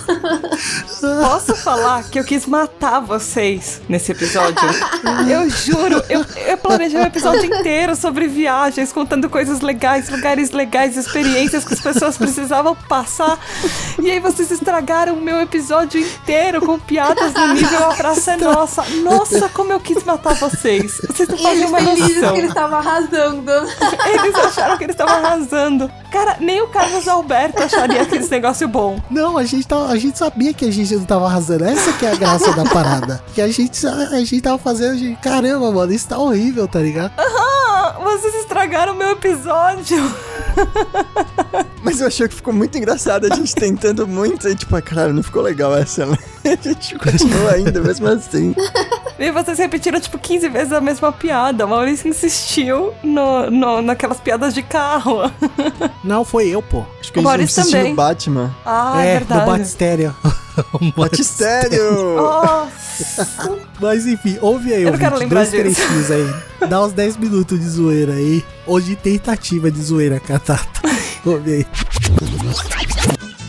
[1.01, 4.61] Posso falar que eu quis matar vocês nesse episódio?
[5.27, 10.95] Eu juro, eu, eu planejei um episódio inteiro sobre viagens, contando coisas legais, lugares legais,
[10.95, 13.37] experiências que as pessoas precisavam passar.
[13.99, 18.37] E aí vocês estragaram o meu episódio inteiro com piadas no nível A Praça é
[18.37, 18.83] Nossa.
[19.03, 21.01] Nossa, como eu quis matar vocês.
[21.07, 22.33] Vocês não fazem eles uma felizes noção.
[22.33, 23.51] que ele estava arrasando.
[23.51, 25.91] Eles acharam que eles estavam arrasando.
[26.11, 29.01] Cara, nem o Carlos Alberto acharia aquele negócio bom.
[29.09, 31.65] Não, a gente, tava, a gente sabia que a gente não tava arrasando.
[31.65, 33.23] Essa que é a graça da parada.
[33.33, 36.79] Que a gente, a gente tava fazendo, a gente, caramba, mano, isso tá horrível, tá
[36.79, 37.11] ligado?
[37.17, 39.97] Ah, vocês estragaram o meu episódio.
[41.83, 45.13] Mas eu achei que ficou muito engraçado a gente tentando muito e tipo, ah, caralho,
[45.13, 46.17] não ficou legal essa, né?
[46.47, 48.55] A gente continuou ainda, mesmo assim.
[49.19, 51.65] E vocês repetiram, tipo, 15 vezes a mesma piada.
[51.65, 55.29] O Maurício insistiu no, no, naquelas piadas de carro.
[56.03, 56.85] Não, foi eu, pô.
[56.99, 57.89] Acho que O assistiu também.
[57.89, 58.55] no Batman.
[58.65, 59.41] Ah, é, é, verdade.
[59.41, 60.15] do Batistério.
[60.95, 62.15] Batistério!
[62.15, 63.27] Nossa.
[63.79, 66.67] Mas enfim, ouve aí, Eu quero ouvinte, lembrar dois trechinhos aí.
[66.67, 68.43] Dá uns 10 minutos de zoeira aí.
[68.65, 70.81] Ou de tentativa de zoeira, Catata.
[71.25, 71.65] Ouve aí.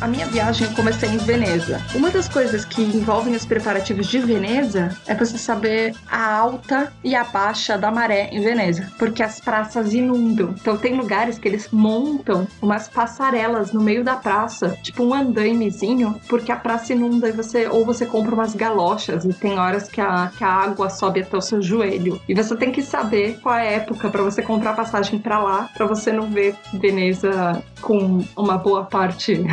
[0.01, 1.83] A minha viagem eu comecei em Veneza.
[1.93, 7.17] Uma das coisas que envolvem os preparativos de Veneza é você saber a alta e
[7.17, 10.55] a baixa da maré em Veneza, porque as praças inundam.
[10.61, 16.15] Então tem lugares que eles montam umas passarelas no meio da praça, tipo um andaimezinho,
[16.29, 20.01] porque a praça inunda e você ou você compra umas galochas e tem horas que
[20.01, 22.21] a, que a água sobe até o seu joelho.
[22.29, 25.69] E você tem que saber qual é a época para você comprar passagem para lá,
[25.75, 29.45] para você não ver Veneza com uma boa parte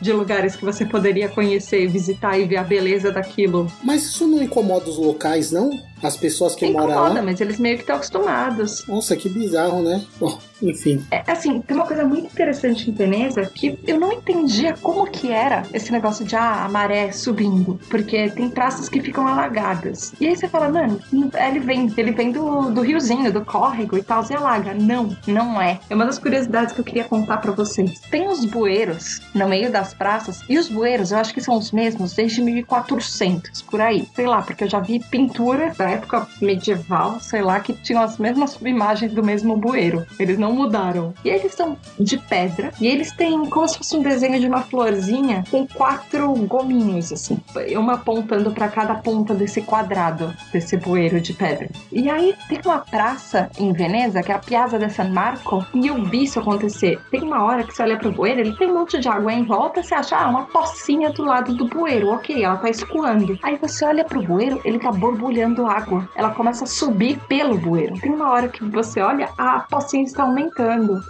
[0.00, 3.70] de lugares que você poderia conhecer, visitar e ver a beleza daquilo.
[3.82, 5.70] Mas isso não incomoda os locais, não?
[6.02, 7.22] As pessoas que moram Incomoda, lá?
[7.22, 8.86] mas eles meio que estão acostumados.
[8.88, 10.04] Nossa, que bizarro, né?
[10.18, 11.04] Bom, enfim.
[11.10, 15.30] É, assim, tem uma coisa muito interessante em Veneza que eu não entendia como que
[15.30, 20.12] era esse negócio de ah, a maré subindo, porque tem praças que ficam alagadas.
[20.20, 24.02] E aí você fala, mano, ele vem, ele vem do, do riozinho, do córrego e
[24.02, 24.74] tal, e alaga.
[24.74, 25.80] Não, não é.
[25.90, 28.00] É uma das curiosidades que eu queria contar pra vocês.
[28.10, 31.72] Tem uns bueiros no meio das praças, e os bueiros eu acho que são os
[31.72, 34.08] mesmos desde 1400, por aí.
[34.14, 38.18] Sei lá, porque eu já vi pintura da época medieval, sei lá, que tinham as
[38.18, 40.06] mesmas imagens do mesmo bueiro.
[40.18, 41.14] Eles não mudaram.
[41.24, 44.62] E eles são de pedra e eles têm como se fosse um desenho de uma
[44.62, 47.38] florzinha com quatro gominhos, assim,
[47.76, 51.68] uma apontando para cada ponta desse quadrado, desse bueiro de pedra.
[51.90, 55.86] E aí tem uma praça em Veneza, que é a Piazza de San Marco, e
[55.86, 57.00] eu vi isso acontecer.
[57.10, 59.44] Tem uma hora que você olha pro bueiro, ele tem um monte de água em
[59.44, 63.38] volta, você acha, ah, uma pocinha do lado do bueiro, ok, ela tá escoando.
[63.42, 66.08] Aí você olha pro bueiro, ele tá borbulhando água.
[66.14, 67.98] Ela começa a subir pelo bueiro.
[68.00, 70.41] Tem uma hora que você olha, a pocinha está aumentando,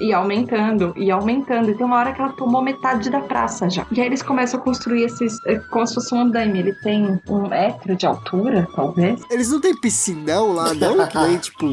[0.00, 1.70] e aumentando, e aumentando.
[1.70, 3.86] E tem uma hora que ela tomou metade da praça já.
[3.90, 6.58] E aí eles começam a construir esses, é, como se fosse um andaime.
[6.58, 9.20] Ele tem um metro de altura, talvez.
[9.30, 11.06] Eles não têm piscinão lá, não?
[11.06, 11.66] Que nem, tipo,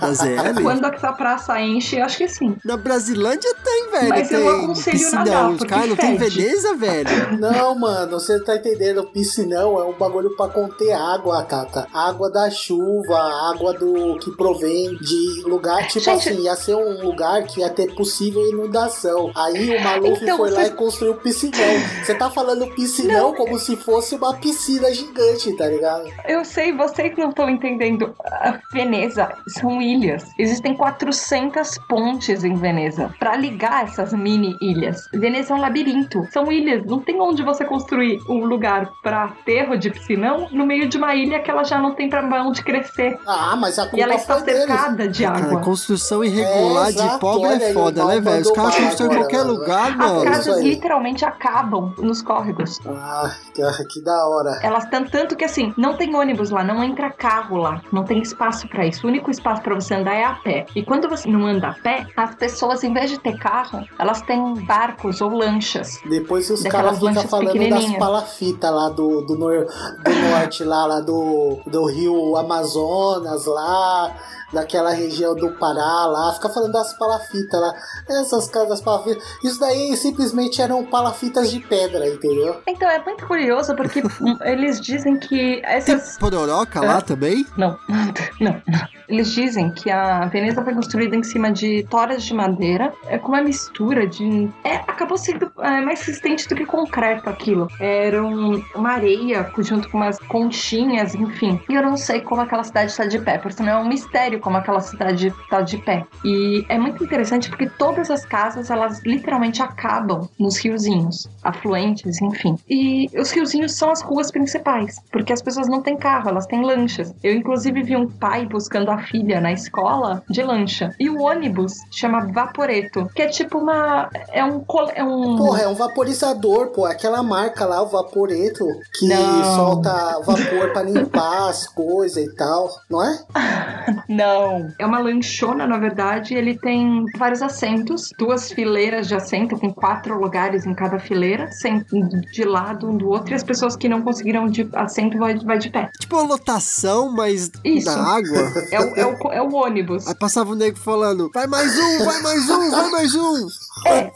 [0.00, 0.62] da ZL?
[0.62, 2.56] Quando essa praça enche, acho que sim.
[2.64, 4.08] Na Brasilândia tem, velho.
[4.08, 5.24] Mas eu tem não aconselho piscinão.
[5.24, 6.38] nadar, porque caras não tem fede.
[6.40, 7.08] Veneza, velho?
[7.38, 9.04] Não, mano, você tá entendendo?
[9.04, 11.86] Piscinão é um bagulho pra conter água, Cata.
[11.92, 13.16] Água da chuva,
[13.52, 17.70] água do que provém de lugar, tipo Gente- assim, ia ser um lugar que ia
[17.70, 19.30] ter possível inundação.
[19.34, 21.58] Aí o Maluf Então, foi lá e construiu piscinão.
[22.04, 26.04] Você tá falando piscinão como se fosse uma piscina gigante, tá ligado?
[26.26, 28.14] Eu sei, vocês não estão entendendo.
[28.24, 30.24] A Veneza são ilhas.
[30.38, 35.08] Existem 400 pontes em Veneza para ligar essas mini ilhas.
[35.12, 36.26] Veneza é um labirinto.
[36.32, 36.84] São ilhas.
[36.84, 41.14] Não tem onde você construir um lugar para aterro de piscinão no meio de uma
[41.14, 43.18] ilha que ela já não tem para onde crescer.
[43.26, 44.60] Ah, mas a E culpa ela está foi deles.
[44.64, 45.60] cercada de Cara, água.
[45.60, 48.42] construção irregular É, de exato, pobre olha é foda, né, velho?
[48.42, 49.52] Os caras constroem em qualquer mano.
[49.52, 50.16] lugar, As mano.
[50.16, 52.78] isso casas literalmente acabam nos córregos.
[52.86, 54.58] Ah, que- que da hora.
[54.62, 58.20] Elas têm tanto que assim, não tem ônibus lá, não entra carro lá, não tem
[58.20, 59.06] espaço pra isso.
[59.06, 60.66] O único espaço pra você andar é a pé.
[60.74, 64.20] E quando você não anda a pé, as pessoas, em vez de ter carro, elas
[64.22, 65.98] têm barcos ou lanchas.
[66.08, 71.00] Depois os caras ficam falando das palafitas lá do, do, nor- do norte, lá, lá
[71.00, 74.14] do, do rio Amazonas, lá,
[74.52, 76.32] daquela região do Pará, lá.
[76.34, 77.72] Fica falando das palafitas lá.
[78.08, 79.22] Essas casas das palafitas.
[79.44, 82.60] Isso daí simplesmente eram palafitas de pedra, entendeu?
[82.66, 84.02] Então é muito curioso porque
[84.44, 86.16] eles dizem que essas.
[86.18, 87.00] Pororoca lá É.
[87.00, 87.46] também?
[87.56, 87.76] Não,
[88.40, 88.88] não, não.
[89.08, 93.28] Eles dizem que a Veneza foi construída em cima de toras de madeira, é com
[93.28, 94.50] uma mistura de.
[94.62, 97.68] É, acabou sendo é, mais resistente do que concreto aquilo.
[97.80, 101.58] Era um- uma areia junto com umas conchinhas, enfim.
[101.70, 104.37] E eu não sei como aquela cidade está de pé, porque não é um mistério
[104.38, 106.06] como aquela cidade está de pé.
[106.24, 112.56] E é muito interessante porque todas as casas, elas literalmente acabam nos riozinhos, afluentes, enfim.
[112.68, 116.64] E os riozinhos são as ruas principais, porque as pessoas não têm carro, elas têm
[116.64, 117.14] lanchas.
[117.22, 120.94] Eu, inclusive, vi um pai buscando a filha na escola de lancha.
[120.98, 124.10] E o ônibus chama Vaporeto, que é tipo uma.
[124.32, 124.64] É um.
[124.94, 126.84] É um Porra, é um vaporizador, pô.
[126.84, 128.64] Aquela marca lá, o Vaporeto,
[128.98, 129.44] que Não.
[129.56, 133.18] solta vapor pra limpar as coisas e tal, não é?
[134.08, 134.68] Não.
[134.78, 136.34] É uma lanchona, na verdade.
[136.34, 141.84] Ele tem vários assentos, duas fileiras de assento, com quatro lugares em cada fileira, sem-
[142.32, 143.32] de lado um do outro.
[143.32, 145.90] E as pessoas que não conseguiram de assento vai, vai de pé.
[146.00, 147.86] Tipo uma lotação, mas Isso.
[147.86, 148.38] na água.
[148.70, 150.06] É o, é o, é o ônibus.
[150.06, 153.46] Aí passava o nego falando, vai mais um, vai mais um, vai mais um.
[153.86, 154.10] É,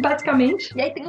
[0.00, 0.72] basicamente.
[0.76, 1.04] E aí tem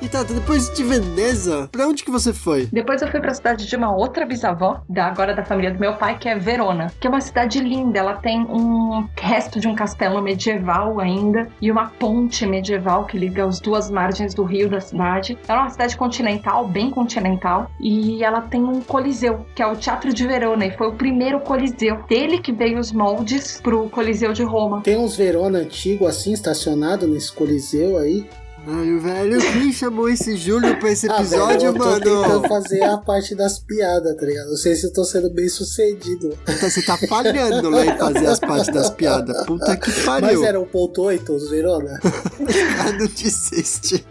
[0.00, 2.68] E tá, depois de Veneza, pra onde que você foi?
[2.70, 5.94] Depois eu fui pra cidade de uma outra bisavó, da, agora da família do meu
[5.94, 6.92] pai, que é Verona.
[7.00, 7.98] Que é uma cidade linda.
[7.98, 13.46] Ela tem um resto de um castelo medieval ainda e uma ponte medieval que liga
[13.46, 15.38] as duas margens do rio da cidade.
[15.48, 17.70] Ela é uma cidade continental, bem continental.
[17.80, 20.66] E ela tem um coliseu, que é o Teatro de Verona.
[20.66, 22.02] E foi o primeiro coliseu.
[22.06, 24.82] Dele que veio os moldes pro Coliseu de Roma.
[24.82, 28.28] Tem uns Verona antigo assim, estacionado nesse coliseu aí.
[28.64, 32.48] Ai, velho, quem chamou esse Júlio pra esse Ah, episódio, velho, eu tô tentando mano?
[32.48, 34.50] fazer a parte das piadas, tá ligado?
[34.50, 36.38] Não sei se eu tô sendo bem sucedido.
[36.48, 39.44] Então, Você tá falhando lá em fazer as partes das piadas.
[39.46, 40.40] Puta que pariu.
[40.40, 41.98] Mas era 1.8 os Verona?
[42.04, 44.06] Ah, não desiste.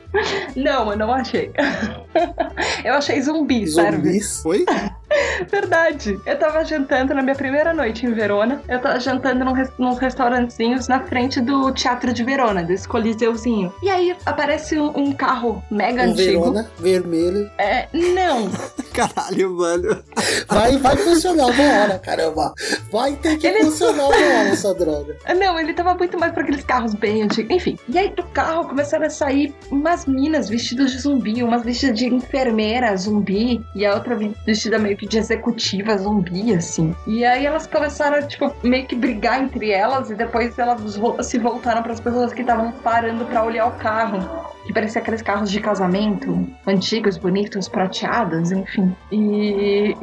[0.55, 1.51] Não, eu não achei.
[2.83, 3.65] eu achei zumbi?
[3.67, 4.45] Zumbis?
[4.45, 4.65] Oi?
[5.49, 6.19] Verdade.
[6.25, 8.61] Eu tava jantando na minha primeira noite em Verona.
[8.67, 13.73] Eu tava jantando num nos restaurantezinhos na frente do Teatro de Verona, desse coliseuzinho.
[13.81, 16.41] E aí aparece um, um carro mega Um antigo.
[16.41, 17.49] Verona, vermelho.
[17.57, 18.49] É, não.
[18.93, 20.03] Caralho, mano.
[20.47, 22.53] Vai, vai funcionar uma hora, caramba.
[22.91, 25.15] Vai ter que Ele- funcionar uma hora essa droga.
[25.37, 27.55] Não, ele tava muito mais pra aqueles carros bem antigos.
[27.55, 27.77] Enfim.
[27.87, 32.07] E aí do carro começaram a sair umas minas vestidas de zumbi, umas vestidas de
[32.07, 36.95] enfermeira zumbi, e a outra vestida meio que de executiva zumbi, assim.
[37.07, 40.81] E aí elas começaram, tipo, meio que brigar entre elas, e depois elas
[41.25, 44.51] se voltaram pras pessoas que estavam parando pra olhar o carro.
[44.65, 48.95] que parecia aqueles carros de casamento antigos, bonitos, prateados, enfim.
[49.11, 49.95] E,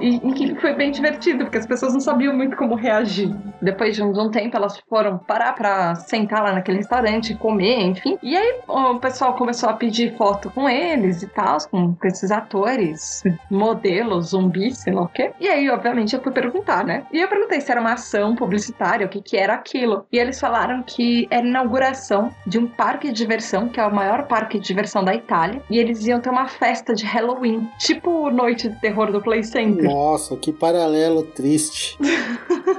[0.61, 3.35] foi bem divertido, porque as pessoas não sabiam muito como reagir.
[3.63, 8.19] Depois de um, um tempo, elas foram parar pra sentar lá naquele restaurante, comer, enfim.
[8.23, 12.31] E aí o pessoal começou a pedir foto com eles e tal, com, com esses
[12.31, 15.33] atores, modelos, zumbis, sei lá o quê.
[15.41, 17.05] E aí, obviamente, eu fui perguntar, né?
[17.13, 20.07] E eu perguntei se era uma ação publicitária, o que que era aquilo.
[20.13, 24.27] E eles falaram que era inauguração de um parque de diversão, que é o maior
[24.27, 25.63] parque de diversão da Itália.
[25.71, 29.85] E eles iam ter uma festa de Halloween, tipo Noite de Terror do Play Center.
[29.85, 31.99] Nossa, que paralelo triste.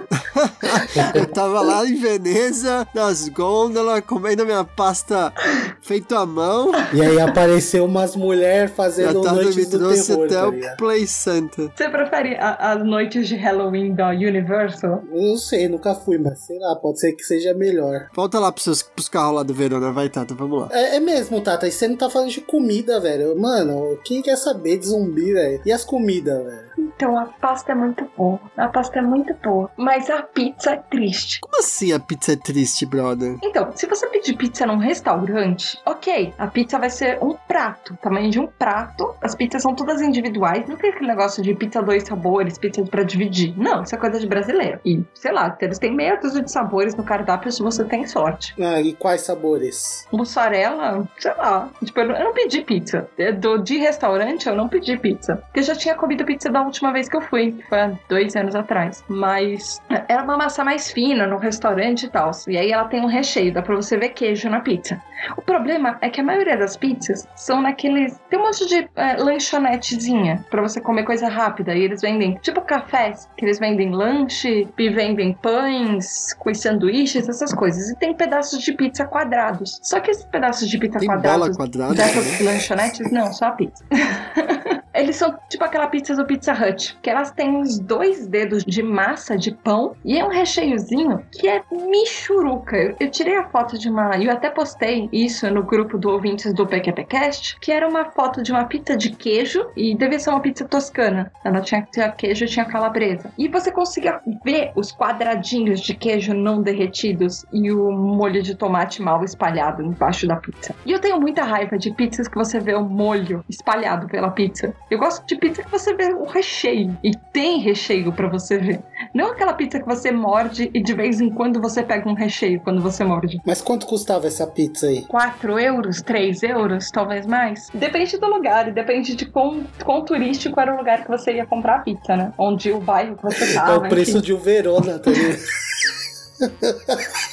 [1.13, 5.33] Eu tava lá em Veneza, nas gôndolas, comendo minha pasta
[5.81, 6.71] feito à mão.
[6.99, 10.25] E aí apareceu umas mulheres A fazendo Tata me noites do trouxe terror.
[10.25, 10.77] até tá o?
[10.77, 11.69] Play Center.
[11.73, 15.03] Você prefere a- as noites de Halloween da Universal?
[15.09, 18.07] Eu não sei, nunca fui, mas sei lá, pode ser que seja melhor.
[18.13, 20.69] Volta lá pros, seus, pros carros lá do Verona, vai, Tata, vamos lá.
[20.71, 23.39] É, é mesmo, Tata, e você não tá falando de comida, velho.
[23.39, 25.61] Mano, quem quer saber de zumbi, velho?
[25.65, 26.68] E as comidas, velho?
[26.95, 28.39] Então a pasta é muito boa.
[28.57, 29.69] A pasta é muito boa.
[29.77, 31.39] Mas a pizza é triste.
[31.41, 33.37] Como assim a pizza é triste, brother?
[33.43, 38.29] Então, se você pedir pizza num restaurante, ok, a pizza vai ser um prato, tamanho
[38.29, 39.15] de um prato.
[39.21, 43.03] As pizzas são todas individuais, não tem aquele negócio de pizza dois sabores, pizza pra
[43.03, 43.53] dividir.
[43.57, 44.79] Não, isso é coisa de brasileiro.
[44.85, 48.55] E, sei lá, eles têm meia dúzia de sabores no cardápio se você tem sorte.
[48.61, 50.07] Ah, e quais sabores?
[50.11, 51.69] Mussarela, sei lá.
[51.83, 53.09] Tipo, eu não, pedi pizza.
[53.17, 55.37] É, Do, de restaurante, eu não pedi pizza.
[55.37, 57.91] Porque eu já tinha comido pizza da última vez que eu fui, que foi há
[58.07, 59.03] dois anos atrás.
[59.07, 62.31] Mas era uma massa mais fina no restaurante e tal.
[62.47, 65.01] E aí ela tem um recheio, dá pra você ver queijo na pizza.
[65.35, 68.17] O problema é que a maioria das pizzas são naqueles.
[68.29, 71.75] Tem um monte de é, lanchonetezinha pra você comer coisa rápida.
[71.75, 77.53] E eles vendem, tipo cafés, que eles vendem lanche, e vendem pães com sanduíches, essas
[77.53, 77.89] coisas.
[77.89, 79.79] E tem pedaços de pizza quadrados.
[79.83, 82.53] Só que esses pedaços de pizza Tem quadrados bola quadrada dessas também?
[82.53, 83.83] lanchonetes, não, só a pizza.
[84.99, 88.83] Eles são tipo aquela pizza do Pizza Hut, que elas têm uns dois dedos de
[88.83, 92.95] massa de pão e é um recheiozinho que é michuruca.
[92.99, 94.17] Eu, tirei a foto de uma.
[94.17, 98.51] Eu até postei isso no grupo do ouvintes do PQPcast, que era uma foto de
[98.51, 101.31] uma pizza de queijo e devia ser uma pizza toscana.
[101.45, 103.31] Ela tinha, tinha queijo e tinha calabresa.
[103.37, 109.01] E você conseguia ver os quadradinhos de queijo não derretidos e o molho de tomate
[109.01, 110.75] mal espalhado embaixo da pizza.
[110.85, 114.75] E eu tenho muita raiva de pizzas que você vê o molho espalhado pela pizza.
[114.89, 116.97] Eu gosto de pizza que você vê o recheio.
[117.03, 118.81] E tem recheio pra você ver.
[119.13, 122.59] Não aquela pizza que você morde e de vez em quando você pega um recheio
[122.61, 123.39] quando você morde.
[123.45, 125.03] Mas quanto custava essa pizza aí?
[125.05, 127.69] 4 euros, 3 euros, talvez mais.
[127.73, 131.45] Depende do lugar e depende de quão, quão turístico era o lugar que você ia
[131.45, 132.33] comprar a pizza, né?
[132.37, 133.85] Onde o bairro que você é tava.
[133.85, 134.21] o preço enfim.
[134.21, 135.37] de um Verona, tá ligado?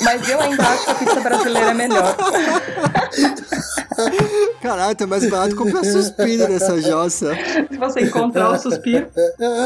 [0.00, 2.16] Mas eu ainda acho que a pizza brasileira é melhor.
[4.60, 7.34] Caralho, tá mais barato comprar suspiro nessa jossa.
[7.70, 9.08] Se você encontrar o suspiro.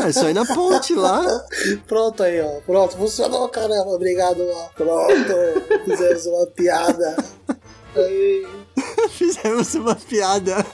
[0.06, 1.24] É, só ir na ponte lá.
[1.86, 2.60] Pronto aí, ó.
[2.66, 3.90] Pronto, funcionou, caramba.
[3.90, 4.68] Obrigado, ó.
[4.76, 5.34] Pronto.
[5.84, 7.16] Fizemos uma piada.
[7.96, 8.46] Aí.
[9.10, 10.56] Fizemos uma piada.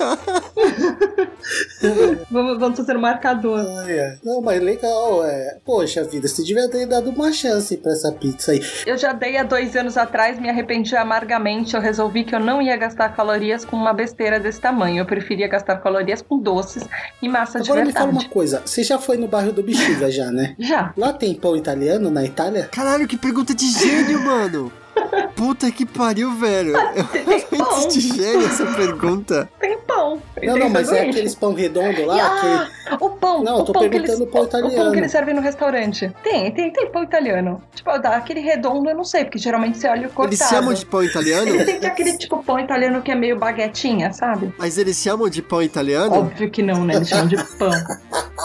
[2.30, 3.61] Vamos, vamos fazer um marcador.
[3.84, 4.18] Ai, ai.
[4.24, 5.59] Não, mas legal, é.
[5.64, 8.61] Poxa vida, você devia ter dado uma chance pra essa pizza aí.
[8.84, 11.74] Eu já dei há dois anos atrás, me arrependi amargamente.
[11.76, 14.98] Eu resolvi que eu não ia gastar calorias com uma besteira desse tamanho.
[14.98, 16.84] Eu preferia gastar calorias com doces
[17.22, 18.26] e massa Agora de me fala verdade.
[18.26, 20.57] uma coisa, você já foi no bairro do Bexiga já, né?
[20.59, 20.92] Já.
[20.96, 22.68] Lá tem pão italiano na Itália?
[22.72, 24.72] Caralho, que pergunta de gênio, mano.
[25.34, 26.76] Puta que pariu, velho.
[26.76, 29.49] É muito de gênio essa pergunta.
[29.61, 30.20] Tem pão.
[30.40, 32.55] e Não, tem não, mas é aqueles pão redondo lá, E, aquele...
[32.90, 34.61] ah, o pão, Não, eu o tô pão que eles, perguntando o pão o pão
[34.61, 34.92] italiano.
[34.92, 36.12] que eles servem no restaurante.
[36.22, 37.62] Tem, tem, tem pão italiano.
[37.74, 40.34] Tipo, dá aquele redondo, eu não sei, porque geralmente você olha o cortado.
[40.34, 41.64] Eles chamam de pão italiano?
[41.64, 44.53] Tem aquele tipo pão italiano que é meio baguetinha, sabe?
[44.59, 46.14] Mas eles chamam de pão italiano?
[46.14, 46.94] Óbvio que não, né?
[46.97, 47.70] Eles chamam de pão.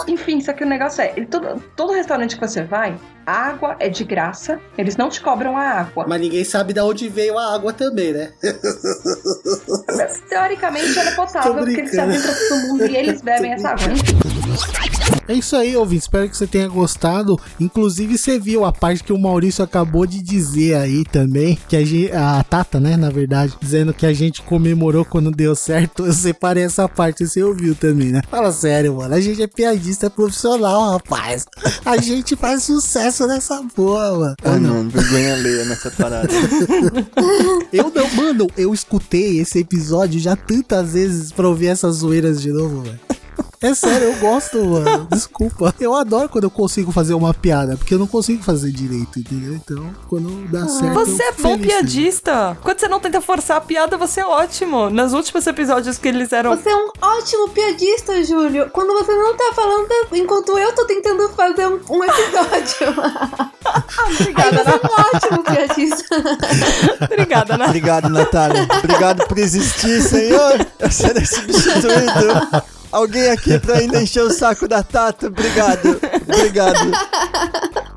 [0.08, 2.94] Enfim, só que o negócio é, todo, todo restaurante que você vai,
[3.26, 6.04] a água é de graça, eles não te cobram a água.
[6.08, 8.32] Mas ninguém sabe de onde veio a água também, né?
[10.28, 13.88] Teoricamente ela é potável, porque eles servem pra todo mundo e eles bebem essa água.
[15.28, 16.02] É isso aí, ouvinte.
[16.02, 17.38] Espero que você tenha gostado.
[17.60, 21.58] Inclusive, você viu a parte que o Maurício acabou de dizer aí também.
[21.68, 25.54] Que a, gente, a Tata, né, na verdade, dizendo que a gente comemorou quando deu
[25.54, 26.06] certo.
[26.06, 28.20] Eu separei essa parte, você ouviu também, né?
[28.28, 29.14] Fala sério, mano.
[29.14, 31.46] A gente é piadista profissional, rapaz.
[31.84, 34.36] A gente faz sucesso nessa porra, mano.
[34.42, 36.28] Ah, não, vergonha alheia nessa parada.
[37.72, 42.50] Eu não, mano, eu escutei esse episódio já tantas vezes pra ouvir essas zoeiras de
[42.52, 43.00] novo, velho.
[43.62, 45.06] É sério, eu gosto, mano.
[45.12, 45.74] Desculpa.
[45.78, 49.54] Eu adoro quando eu consigo fazer uma piada, porque eu não consigo fazer direito, entendeu?
[49.54, 50.94] Então, quando dá certo.
[50.94, 52.58] Você eu é bom feliz, piadista.
[52.62, 54.90] Quando você não tenta forçar a piada, você é ótimo.
[54.90, 56.56] Nos últimos episódios que eles eram.
[56.56, 58.68] Você é um ótimo piadista, Júlio.
[58.70, 63.52] Quando você não tá falando, enquanto eu tô tentando fazer um, um episódio.
[64.10, 66.16] Obrigada, Aí você é um ótimo piadista.
[67.04, 67.68] Obrigada, Nath.
[67.68, 68.66] Obrigado, Natália.
[68.78, 70.66] Obrigado por existir, Senhor.
[70.80, 72.81] Eu serei substituído.
[72.92, 75.28] Alguém aqui pra ainda encher o saco da Tata.
[75.28, 75.98] Obrigado.
[76.28, 76.90] Obrigado.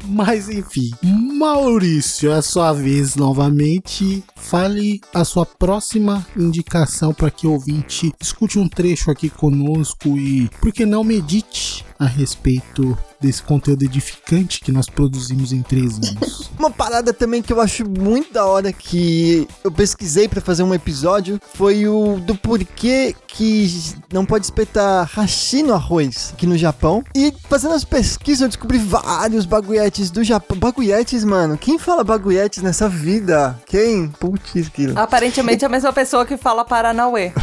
[0.08, 4.24] Mas enfim, Maurício, é sua vez novamente.
[4.38, 10.50] Fale a sua próxima indicação para que o ouvinte escute um trecho aqui conosco e,
[10.62, 16.52] por que não, medite a respeito desse conteúdo edificante que nós produzimos em três anos.
[16.60, 20.74] Uma parada também que eu acho muito da hora que eu pesquisei pra fazer um
[20.74, 27.04] episódio foi o do porquê que não pode espetar hashi no arroz aqui no Japão.
[27.16, 30.58] E fazendo as pesquisas eu descobri vários baguetes do Japão.
[30.58, 31.58] Baguetes, mano.
[31.58, 33.60] Quem fala baguetes nessa vida?
[33.66, 34.08] Quem?
[34.08, 34.98] Putz, quilo.
[34.98, 37.34] Aparentemente é a mesma pessoa que fala Paranauê.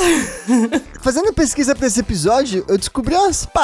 [1.00, 3.59] Fazendo pesquisa pra esse episódio, eu descobri umas paradas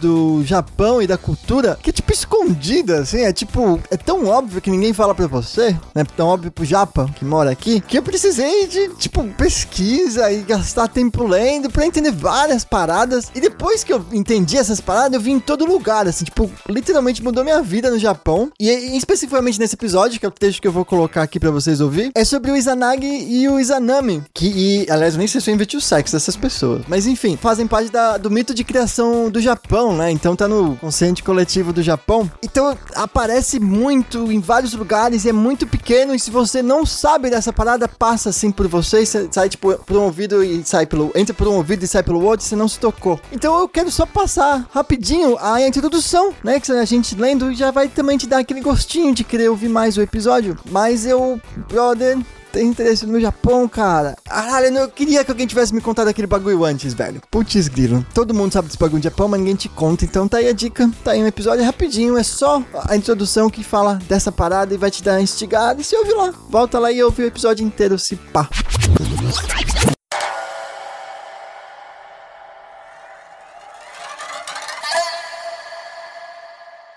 [0.00, 4.60] do Japão e da cultura que é tipo escondida, assim, é tipo, é tão óbvio
[4.60, 6.04] que ninguém fala pra você, né?
[6.16, 10.88] Tão óbvio pro Japa, que mora aqui, que eu precisei de, tipo, pesquisa e gastar
[10.88, 13.30] tempo lendo pra entender várias paradas.
[13.34, 17.22] E depois que eu entendi essas paradas, eu vi em todo lugar, assim, tipo, literalmente
[17.22, 18.50] mudou minha vida no Japão.
[18.58, 21.50] E, e especificamente nesse episódio, que é o texto que eu vou colocar aqui pra
[21.50, 25.50] vocês ouvir, é sobre o Izanagi e o Izanami, que, e, aliás, nem sei se
[25.50, 29.07] eu inventi o sexo dessas pessoas, mas enfim, fazem parte da- do mito de criação
[29.30, 30.10] do Japão, né?
[30.10, 32.30] Então tá no consciente coletivo do Japão.
[32.42, 36.14] Então aparece muito em vários lugares é muito pequeno.
[36.14, 40.04] E se você não sabe dessa parada, passa assim por você, sai tipo por um
[40.04, 41.10] ouvido e sai pelo.
[41.14, 43.20] Entra por um ouvido e sai pelo outro, você não se tocou.
[43.32, 46.60] Então eu quero só passar rapidinho a introdução, né?
[46.60, 49.96] Que a gente lendo já vai também te dar aquele gostinho de querer ouvir mais
[49.96, 50.56] o episódio.
[50.70, 52.18] Mas eu, brother,
[52.52, 54.16] tem interesse no Japão, cara.
[54.24, 57.20] Caralho, eu queria que alguém tivesse me contado aquele bagulho antes, velho.
[57.30, 58.04] Putz, grilo.
[58.14, 60.04] Todo mundo sabe desse bagulho do Japão, mas ninguém te conta.
[60.04, 60.90] Então tá aí a dica.
[61.04, 62.16] Tá aí um episódio rapidinho.
[62.16, 65.80] É só a introdução que fala dessa parada e vai te dar instigada.
[65.80, 66.32] E se ouve lá.
[66.48, 68.48] Volta lá e ouve o episódio inteiro, se pá.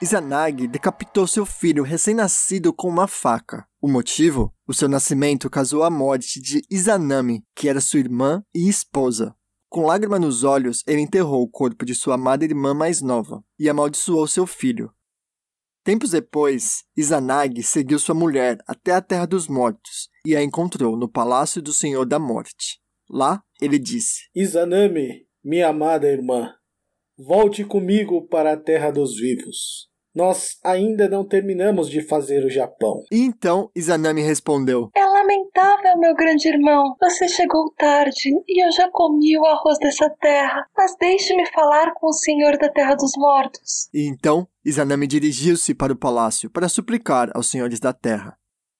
[0.02, 3.68] Izanagi decapitou seu filho recém-nascido com uma faca.
[3.80, 4.52] O motivo?
[4.68, 9.36] O seu nascimento causou a morte de Izanami, que era sua irmã e esposa.
[9.70, 13.70] Com lágrima nos olhos, ele enterrou o corpo de sua amada irmã mais nova e
[13.70, 14.92] amaldiçoou seu filho.
[15.84, 21.08] Tempos depois, Izanagi seguiu sua mulher até a Terra dos Mortos e a encontrou no
[21.08, 22.80] Palácio do Senhor da Morte.
[23.08, 26.52] Lá, ele disse: Izanami, minha amada irmã,
[27.16, 29.91] volte comigo para a terra dos vivos.
[30.14, 33.04] Nós ainda não terminamos de fazer o Japão.
[33.12, 36.96] E então Izanami respondeu: É lamentável, meu grande irmão.
[37.00, 40.68] Você chegou tarde e eu já comi o arroz dessa terra.
[40.78, 43.88] Mas deixe-me falar com o senhor da Terra dos Mortos.
[43.94, 48.38] E então Izanami dirigiu-se para o palácio para suplicar aos senhores da terra.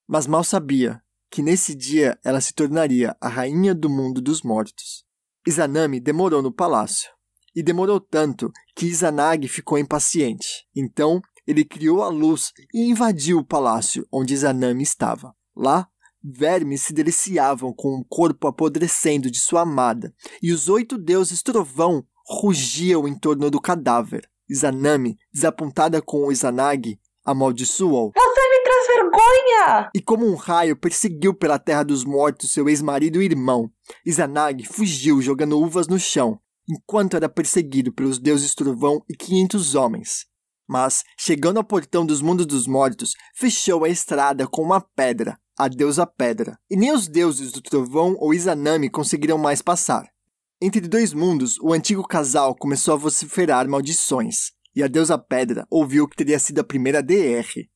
[0.08, 1.02] Mas mal sabia
[1.32, 5.06] que nesse dia ela se tornaria a rainha do mundo dos mortos.
[5.48, 7.10] Izanami demorou no palácio.
[7.56, 10.66] E demorou tanto que Izanagi ficou impaciente.
[10.76, 15.34] Então ele criou a luz e invadiu o palácio onde Izanami estava.
[15.56, 15.88] Lá,
[16.24, 22.06] vermes se deliciavam com o corpo apodrecendo de sua amada, e os oito deuses trovão
[22.26, 24.30] rugiam em torno do cadáver.
[24.50, 28.12] Izanami, desapontada com o Izanagi, amaldiçoou.
[28.16, 29.90] Você me traz vergonha!
[29.96, 33.72] E como um raio perseguiu pela terra dos mortos seu ex-marido e irmão,
[34.06, 36.40] Izanagi fugiu jogando uvas no chão,
[36.72, 40.26] enquanto era perseguido pelos deuses trovão e 500 homens.
[40.68, 45.68] Mas, chegando ao portão dos mundos dos mortos, fechou a estrada com uma pedra, a
[45.68, 50.08] deusa pedra, e nem os deuses do trovão ou Izanami conseguiram mais passar.
[50.62, 56.08] Entre dois mundos, o antigo casal começou a vociferar maldições, e a deusa pedra ouviu
[56.08, 57.68] que teria sido a primeira DR.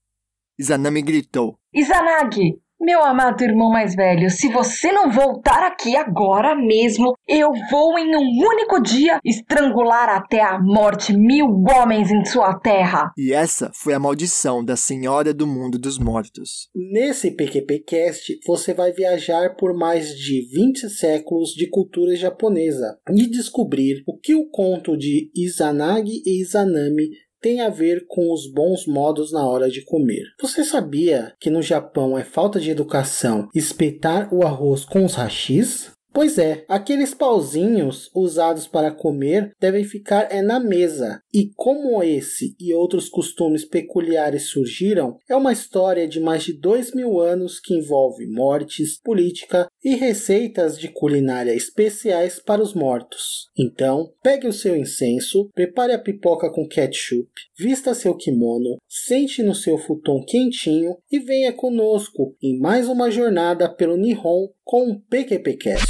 [0.58, 7.14] Izanami gritou: Izanagi, meu amado irmão mais velho, se você não voltar aqui agora mesmo,
[7.28, 13.12] eu vou em um único dia estrangular até a morte mil homens em sua terra.
[13.18, 16.70] E essa foi a maldição da Senhora do Mundo dos Mortos.
[16.76, 24.04] Nesse PQPcast, você vai viajar por mais de 20 séculos de cultura japonesa e descobrir
[24.06, 27.10] o que o conto de Izanagi e Izanami
[27.46, 30.24] tem a ver com os bons modos na hora de comer.
[30.42, 35.92] Você sabia que no Japão é falta de educação espetar o arroz com os hashis?
[36.12, 41.20] Pois é, aqueles pauzinhos usados para comer devem ficar é na mesa.
[41.32, 46.96] E como esse e outros costumes peculiares surgiram, é uma história de mais de dois
[46.96, 53.52] mil anos que envolve mortes, política e receitas de culinária especiais para os mortos.
[53.56, 59.54] Então, pegue o seu incenso, prepare a pipoca com ketchup, vista seu kimono, sente no
[59.54, 65.86] seu futon quentinho e venha conosco em mais uma jornada pelo Nihon com o PQPcast.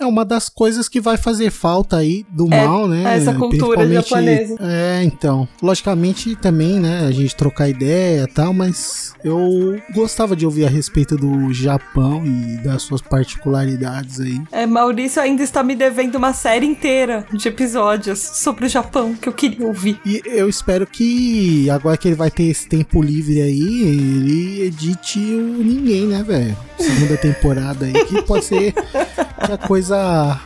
[0.00, 3.16] É uma das coisas que vai fazer falta aí do É, mal, né?
[3.16, 4.56] essa cultura japonesa.
[4.60, 5.46] É, então.
[5.62, 7.06] Logicamente também, né?
[7.06, 12.24] A gente trocar ideia e tal, mas eu gostava de ouvir a respeito do Japão
[12.24, 14.40] e das suas particularidades aí.
[14.50, 19.28] É, Maurício ainda está me devendo uma série inteira de episódios sobre o Japão que
[19.28, 20.00] eu queria ouvir.
[20.06, 25.18] E eu espero que agora que ele vai ter esse tempo livre aí, ele edite
[25.18, 26.56] o Ninguém, né, velho?
[26.78, 28.72] Segunda temporada aí, que pode ser
[29.44, 29.89] que a coisa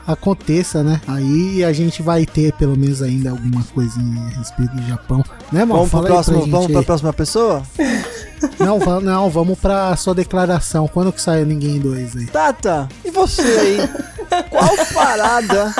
[0.07, 1.01] aconteça, né?
[1.07, 5.23] Aí a gente vai ter pelo menos ainda alguma coisinha a respeito do Japão.
[5.53, 5.75] Né, mano?
[5.75, 7.63] Vamos, Fala pra próximo, gente vamos pra próxima pessoa?
[8.59, 10.87] Não, va- não, vamos pra sua declaração.
[10.87, 12.27] Quando que sai o Ninguém 2 aí?
[12.27, 13.79] Tata, e você aí?
[14.51, 15.73] Qual parada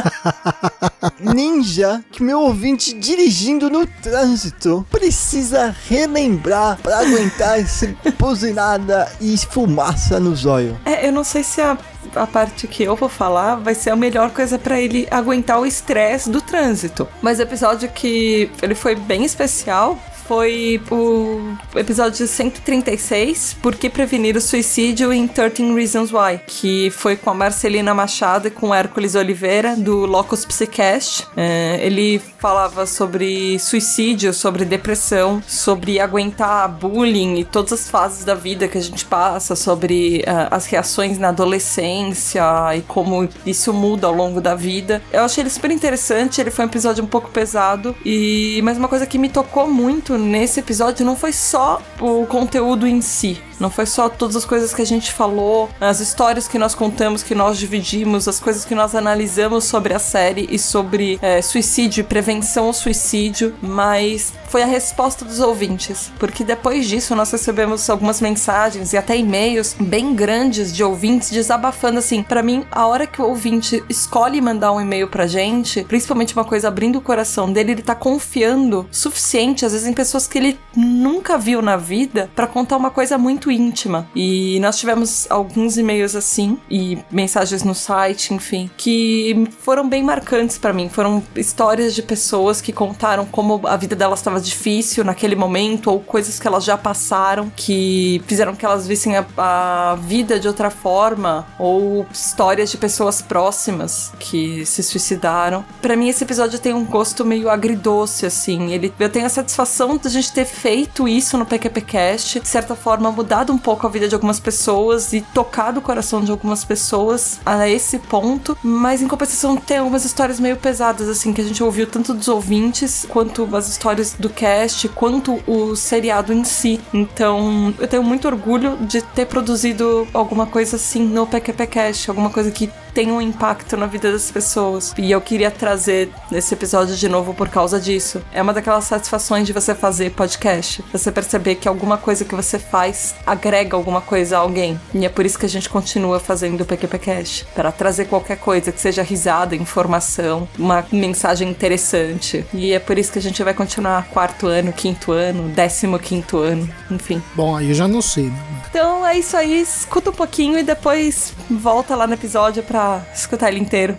[1.21, 10.19] ninja que meu ouvinte dirigindo no trânsito precisa relembrar pra aguentar esse buzinada e fumaça
[10.19, 10.79] no zóio?
[10.87, 11.77] É, eu não sei se a,
[12.17, 15.67] a parte que eu vou falar vai ser a melhor coisa pra ele aguentar o
[15.67, 17.09] estresse do trânsito.
[17.21, 24.37] Mas o episódio que ele foi bem especial foi o episódio 136, Por que prevenir
[24.37, 29.15] o suicídio em 13 Reasons Why, que foi com a Marcelina Machado e com Hércules
[29.15, 31.27] Oliveira, do Locus Psycast.
[31.37, 38.35] É, ele falava sobre suicídio, sobre depressão, sobre aguentar bullying e todas as fases da
[38.35, 42.43] vida que a gente passa, sobre ah, as reações na adolescência
[42.77, 45.03] e como isso muda ao longo da vida.
[45.13, 48.89] Eu achei ele super interessante, ele foi um episódio um pouco pesado, e mas uma
[48.89, 53.71] coisa que me tocou muito nesse episódio não foi só o conteúdo em si, não
[53.71, 57.35] foi só todas as coisas que a gente falou, as histórias que nós contamos, que
[57.35, 62.67] nós dividimos, as coisas que nós analisamos sobre a série e sobre é, suicídio prevenção
[62.67, 68.93] ao suicídio, mas foi a resposta dos ouvintes, porque depois disso nós recebemos algumas mensagens
[68.93, 72.23] e até e-mails bem grandes de ouvintes desabafando assim.
[72.23, 76.45] Pra mim, a hora que o ouvinte escolhe mandar um e-mail pra gente, principalmente uma
[76.45, 80.57] coisa abrindo o coração dele, ele tá confiando suficiente, às vezes, em pessoas que ele
[80.77, 84.09] nunca viu na vida, pra contar uma coisa muito íntima.
[84.15, 90.59] E nós tivemos alguns e-mails assim e mensagens no site, enfim, que foram bem marcantes
[90.59, 90.89] pra mim.
[90.89, 96.01] Foram histórias de pessoas que contaram como a vida delas estava difícil naquele momento ou
[96.01, 100.71] coisas que elas já passaram que fizeram que elas vissem a, a vida de outra
[100.71, 105.65] forma ou histórias de pessoas próximas que se suicidaram.
[105.81, 108.73] Pra mim esse episódio tem um gosto meio agridoce assim.
[108.73, 112.75] Ele eu tenho a satisfação de a gente ter feito isso no PQPcast, de certa
[112.75, 116.65] forma mudado um pouco a vida de algumas pessoas e tocado o coração de algumas
[116.65, 121.45] pessoas a esse ponto, mas em compensação tem algumas histórias meio pesadas assim que a
[121.45, 126.81] gente ouviu tanto dos ouvintes quanto as histórias do cast, quanto o seriado em si.
[126.93, 132.53] Então, eu tenho muito orgulho de ter produzido alguma coisa assim no PQPcast, alguma coisa
[132.53, 134.95] que tem um impacto na vida das pessoas.
[134.97, 138.23] E eu queria trazer nesse episódio de novo por causa disso.
[138.33, 140.83] É uma daquelas satisfações de você fazer podcast.
[140.93, 144.81] Você perceber que alguma coisa que você faz agrega alguma coisa a alguém.
[144.95, 147.47] E é por isso que a gente continua fazendo o PQPcast.
[147.55, 152.47] Para trazer qualquer coisa que seja risada, informação, uma mensagem interessante.
[152.55, 156.39] E é por isso que a gente vai continuar quarto ano, quinto ano, décimo quinto
[156.39, 157.21] ano, enfim.
[157.35, 158.39] Bom, aí eu já não sei, né?
[158.71, 162.84] Então é isso aí, escuta um pouquinho e depois volta lá no episódio pra
[163.15, 163.97] escutar ele inteiro.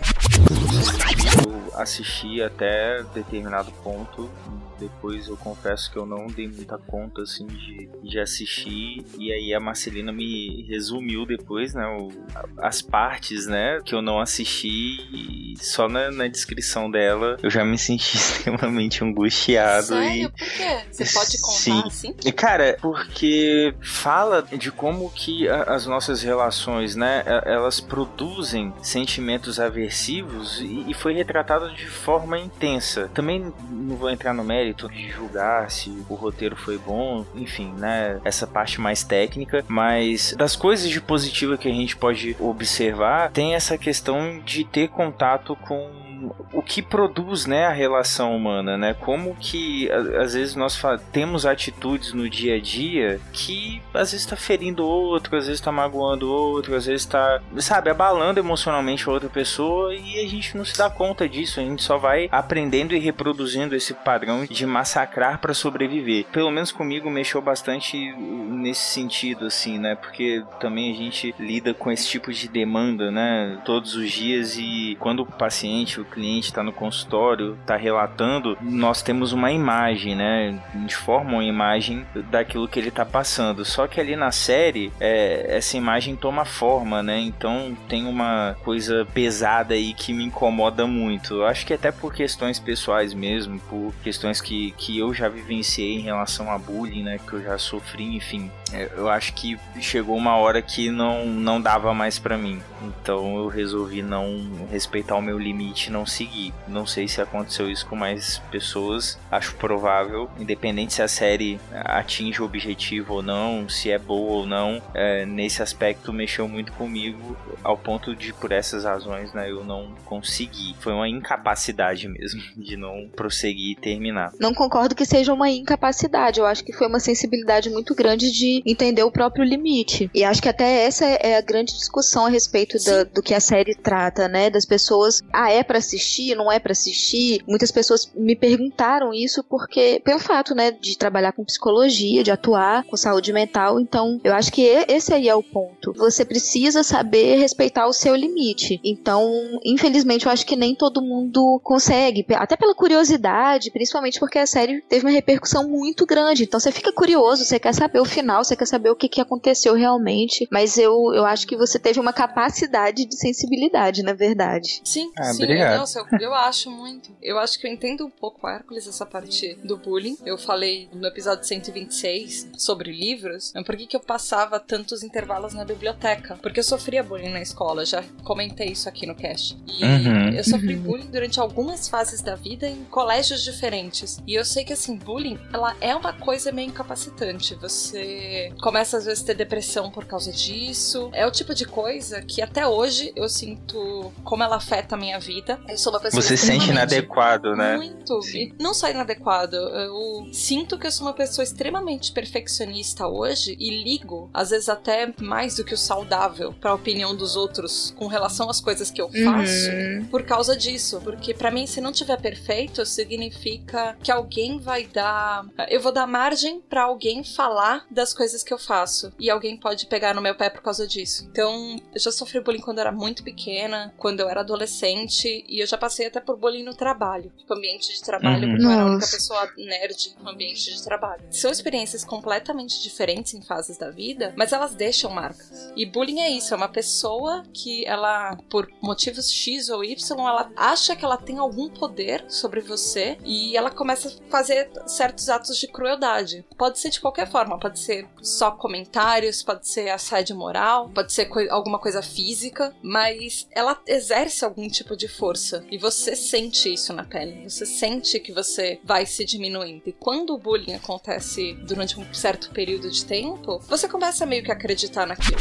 [1.46, 4.30] Eu assisti até determinado ponto.
[4.78, 9.04] Depois eu confesso que eu não dei muita conta assim de, de assistir.
[9.18, 11.86] E aí a Marcelina me resumiu depois, né?
[11.86, 12.10] o-
[12.58, 13.80] as partes, né?
[13.84, 14.96] Que eu não assisti.
[15.12, 19.86] E só na, na descrição dela eu já me senti extremamente angustiado.
[19.86, 20.24] Sério?
[20.24, 20.78] E, Por quê?
[20.90, 21.82] Você pode contar Sim.
[21.86, 22.14] assim?
[22.24, 29.58] e, Cara, porque fala de como que a- as nossas relações, né, elas produzem sentimentos
[29.60, 33.10] aversivos e, e foi retratado de forma intensa.
[33.14, 38.20] Também não vou entrar no mérito de julgar se o roteiro foi bom, enfim, né,
[38.24, 43.54] essa parte mais técnica, mas das coisas de positiva que a gente pode observar, tem
[43.54, 46.05] essa questão de ter contato com
[46.52, 48.94] o que produz, né, a relação humana, né?
[48.94, 50.80] Como que às vezes nós
[51.12, 55.72] temos atitudes no dia a dia que às vezes tá ferindo outro, às vezes tá
[55.72, 60.64] magoando outro, às vezes tá, sabe, abalando emocionalmente a outra pessoa e a gente não
[60.64, 65.38] se dá conta disso, a gente só vai aprendendo e reproduzindo esse padrão de massacrar
[65.38, 66.26] para sobreviver.
[66.32, 69.94] Pelo menos comigo mexeu bastante nesse sentido assim, né?
[69.94, 74.96] Porque também a gente lida com esse tipo de demanda, né, todos os dias e
[75.00, 80.60] quando o paciente, cliente está no consultório, está relatando, nós temos uma imagem, né?
[80.74, 83.64] A gente forma uma imagem daquilo que ele está passando.
[83.64, 87.20] Só que ali na série, é, essa imagem toma forma, né?
[87.20, 91.34] Então tem uma coisa pesada aí que me incomoda muito.
[91.34, 95.96] Eu acho que até por questões pessoais mesmo, por questões que, que eu já vivenciei
[95.96, 97.18] em relação a bullying, né?
[97.18, 98.50] Que eu já sofri, enfim.
[98.72, 102.60] Eu acho que chegou uma hora que não, não dava mais pra mim.
[102.82, 106.52] Então eu resolvi não respeitar o meu limite e não seguir.
[106.66, 109.18] Não sei se aconteceu isso com mais pessoas.
[109.30, 114.46] Acho provável, independente se a série atinge o objetivo ou não, se é boa ou
[114.46, 114.82] não.
[114.94, 119.92] é, nesse aspecto mexeu muito comigo, ao ponto de, por essas razões, né, eu não
[120.04, 120.74] consegui.
[120.80, 124.32] Foi uma incapacidade mesmo de não prosseguir e terminar.
[124.38, 126.40] Não concordo que seja uma incapacidade.
[126.40, 130.10] Eu acho que foi uma sensibilidade muito grande de entender o próprio limite.
[130.14, 133.40] E acho que até essa é a grande discussão a respeito da- do que a
[133.40, 134.50] série trata, né?
[134.50, 137.42] Das pessoas, ah, é pra assistir, não é pra assistir?
[137.46, 142.84] Muitas pessoas me perguntaram isso porque, pelo fato, né, de trabalhar com psicologia, de atuar
[142.84, 143.80] com saúde mental.
[143.80, 145.92] Então, eu acho que esse aí é o ponto.
[145.96, 148.80] Você precisa saber respeitar o seu limite.
[148.84, 149.30] Então,
[149.64, 154.80] infelizmente, eu acho que nem todo mundo consegue, até pela curiosidade, principalmente porque a série
[154.82, 156.44] teve uma repercussão muito grande.
[156.44, 159.20] Então, você fica curioso, você quer saber o final, você quer saber o que, que
[159.20, 160.46] aconteceu realmente.
[160.50, 164.80] Mas eu, eu acho que você teve uma capacidade de sensibilidade, na verdade.
[164.84, 165.78] Sim, Ah, sim, obrigado.
[165.78, 167.10] nossa, eu, eu acho muito.
[167.22, 170.16] Eu acho que eu entendo um pouco, Hércules, essa parte do bullying.
[170.24, 175.54] Eu falei no episódio 126 sobre livros, mas por que, que eu passava tantos intervalos
[175.54, 176.38] na biblioteca?
[176.42, 179.56] Porque eu sofria bullying na escola, já comentei isso aqui no cast.
[179.66, 180.30] E Uhum.
[180.30, 180.82] eu sofri Uhum.
[180.82, 184.18] bullying durante algumas fases da vida em colégios diferentes.
[184.26, 187.54] E eu sei que, assim, bullying, ela é uma coisa meio incapacitante.
[187.56, 191.10] Você começa, às vezes, a ter depressão por causa disso.
[191.12, 195.18] É o tipo de coisa que até hoje eu sinto como ela afeta a minha
[195.18, 195.58] vida.
[195.68, 197.76] Eu sou uma pessoa Você se sente inadequado, né?
[197.76, 198.20] Muito.
[198.34, 199.56] E não só inadequado.
[199.56, 205.12] Eu sinto que eu sou uma pessoa extremamente perfeccionista hoje e ligo, às vezes até
[205.20, 209.08] mais do que o saudável, pra opinião dos outros com relação às coisas que eu
[209.10, 210.06] faço Uhum.
[210.10, 211.00] por causa disso.
[211.02, 215.44] Porque pra mim, se não tiver perfeito, significa que alguém vai dar.
[215.68, 219.12] Eu vou dar margem pra alguém falar das coisas que eu faço.
[219.18, 221.26] E alguém pode pegar no meu pé por causa disso.
[221.30, 225.60] Então, eu já sofri bullying quando eu era muito pequena, quando eu era adolescente, e
[225.60, 227.32] eu já passei até por bullying no trabalho.
[227.36, 228.50] Tipo, ambiente de trabalho, Uhum.
[228.52, 231.22] porque eu era a única pessoa nerd no ambiente de trabalho.
[231.30, 235.72] São experiências completamente diferentes em fases da vida, mas elas deixam marcas.
[235.76, 240.50] E bullying é isso, é uma pessoa que ela, por motivos X ou Y, ela
[240.56, 245.56] acha que ela tem algum poder sobre você e ela começa a fazer certos atos
[245.58, 246.44] de crueldade.
[246.56, 251.30] Pode ser de qualquer forma, pode ser só comentários, pode ser assédio moral, pode ser
[251.50, 257.04] alguma coisa física, mas ela exerce algum tipo de força e você sente isso na
[257.04, 257.48] pele.
[257.48, 259.82] Você sente que você vai se diminuindo.
[259.86, 264.50] E quando o bullying acontece durante um certo período de tempo, você começa meio que
[264.50, 265.38] a acreditar naquilo.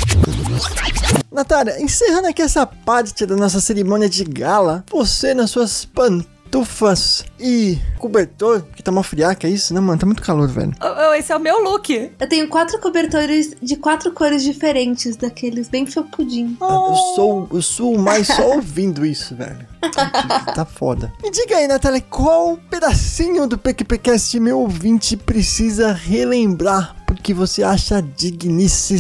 [1.32, 5.86] Natália, encerrando aqui essa parte da nossa cerimônia de gala, você nas suas
[6.56, 10.00] pantufas e cobertor, que tá uma friaca, é isso, né, mano?
[10.00, 10.74] Tá muito calor, velho.
[11.18, 12.12] Esse é o meu look.
[12.20, 16.56] Eu tenho quatro cobertores de quatro cores diferentes, daqueles bem felpudinhos.
[16.62, 19.66] Eu sou, eu sou mais só ouvindo isso, velho.
[19.94, 21.12] Tá- Tá foda.
[21.22, 28.02] Me diga aí, Natália, qual pedacinho do PQPcast meu ouvinte precisa relembrar porque você acha
[28.02, 28.96] digníssimo?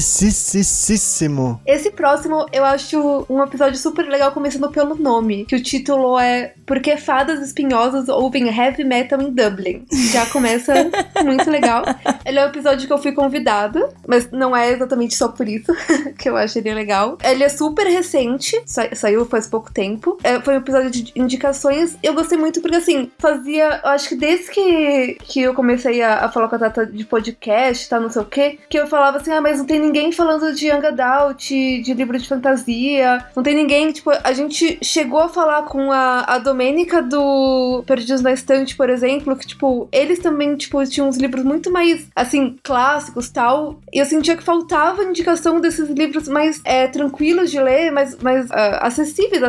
[1.66, 6.54] Esse próximo eu acho um episódio super legal, começando pelo nome, que o título é
[6.66, 9.86] Por que fadas espinhosas ouvem heavy metal em Dublin?
[10.12, 10.74] Já começa
[11.24, 11.84] muito legal.
[12.26, 15.74] Ele é um episódio que eu fui convidada, mas não é exatamente só por isso
[16.18, 17.18] que eu acho ele legal.
[17.24, 20.18] Ele é super recente, sa- saiu faz pouco tempo.
[20.24, 21.98] É, foi um episódio de indicações.
[22.02, 23.82] Eu gostei muito porque, assim, fazia.
[23.84, 27.04] Eu acho que desde que, que eu comecei a, a falar com a Tata de
[27.06, 30.12] podcast, tá não sei o quê, que eu falava assim, ah, mas não tem ninguém
[30.12, 35.20] falando de young adult, de livro de fantasia, não tem ninguém, tipo, a gente chegou
[35.20, 40.20] a falar com a, a Domênica do Perdidos na Estante, por exemplo, que, tipo, eles
[40.20, 45.04] também, tipo, tinham uns livros muito mais, assim, clássicos tal, e eu sentia que faltava
[45.04, 49.42] indicação desses livros mais é, tranquilos de ler, mais, mais uh, acessíveis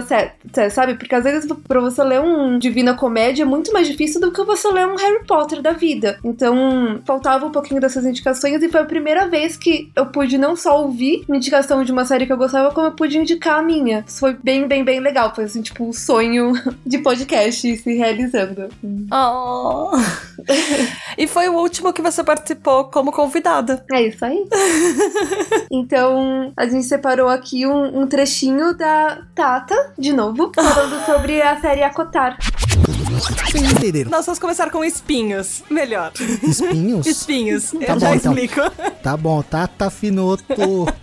[0.71, 0.95] sabe?
[0.95, 4.43] Porque às vezes pra você ler um Divina Comédia é muito mais difícil do que
[4.45, 6.19] você ler um Harry Potter da vida.
[6.25, 10.55] Então, faltava um pouquinho dessas indicações e foi a primeira vez que eu pude não
[10.55, 13.63] só ouvir uma indicação de uma série que eu gostava, como eu pude indicar a
[13.63, 14.05] minha.
[14.07, 15.35] Isso foi bem, bem, bem legal.
[15.35, 16.53] Foi assim, tipo, um sonho
[16.85, 18.69] de podcast se realizando.
[19.13, 19.91] Oh.
[21.19, 23.85] e foi o último que você participou como convidada.
[23.93, 24.45] É isso aí.
[25.71, 31.61] então, a gente separou aqui um, um trechinho da Tata, de novo, falando sobre a
[31.61, 32.37] série Acotar.
[33.51, 34.11] Vocês entenderam?
[34.11, 35.63] Nós vamos começar com espinhos.
[35.71, 36.13] Melhor.
[36.43, 37.07] Espinhos?
[37.07, 37.71] Espinhos.
[37.71, 38.33] Tá Eu bom, já então.
[38.33, 38.61] explico.
[39.03, 40.45] Tá bom, Tata Finoto,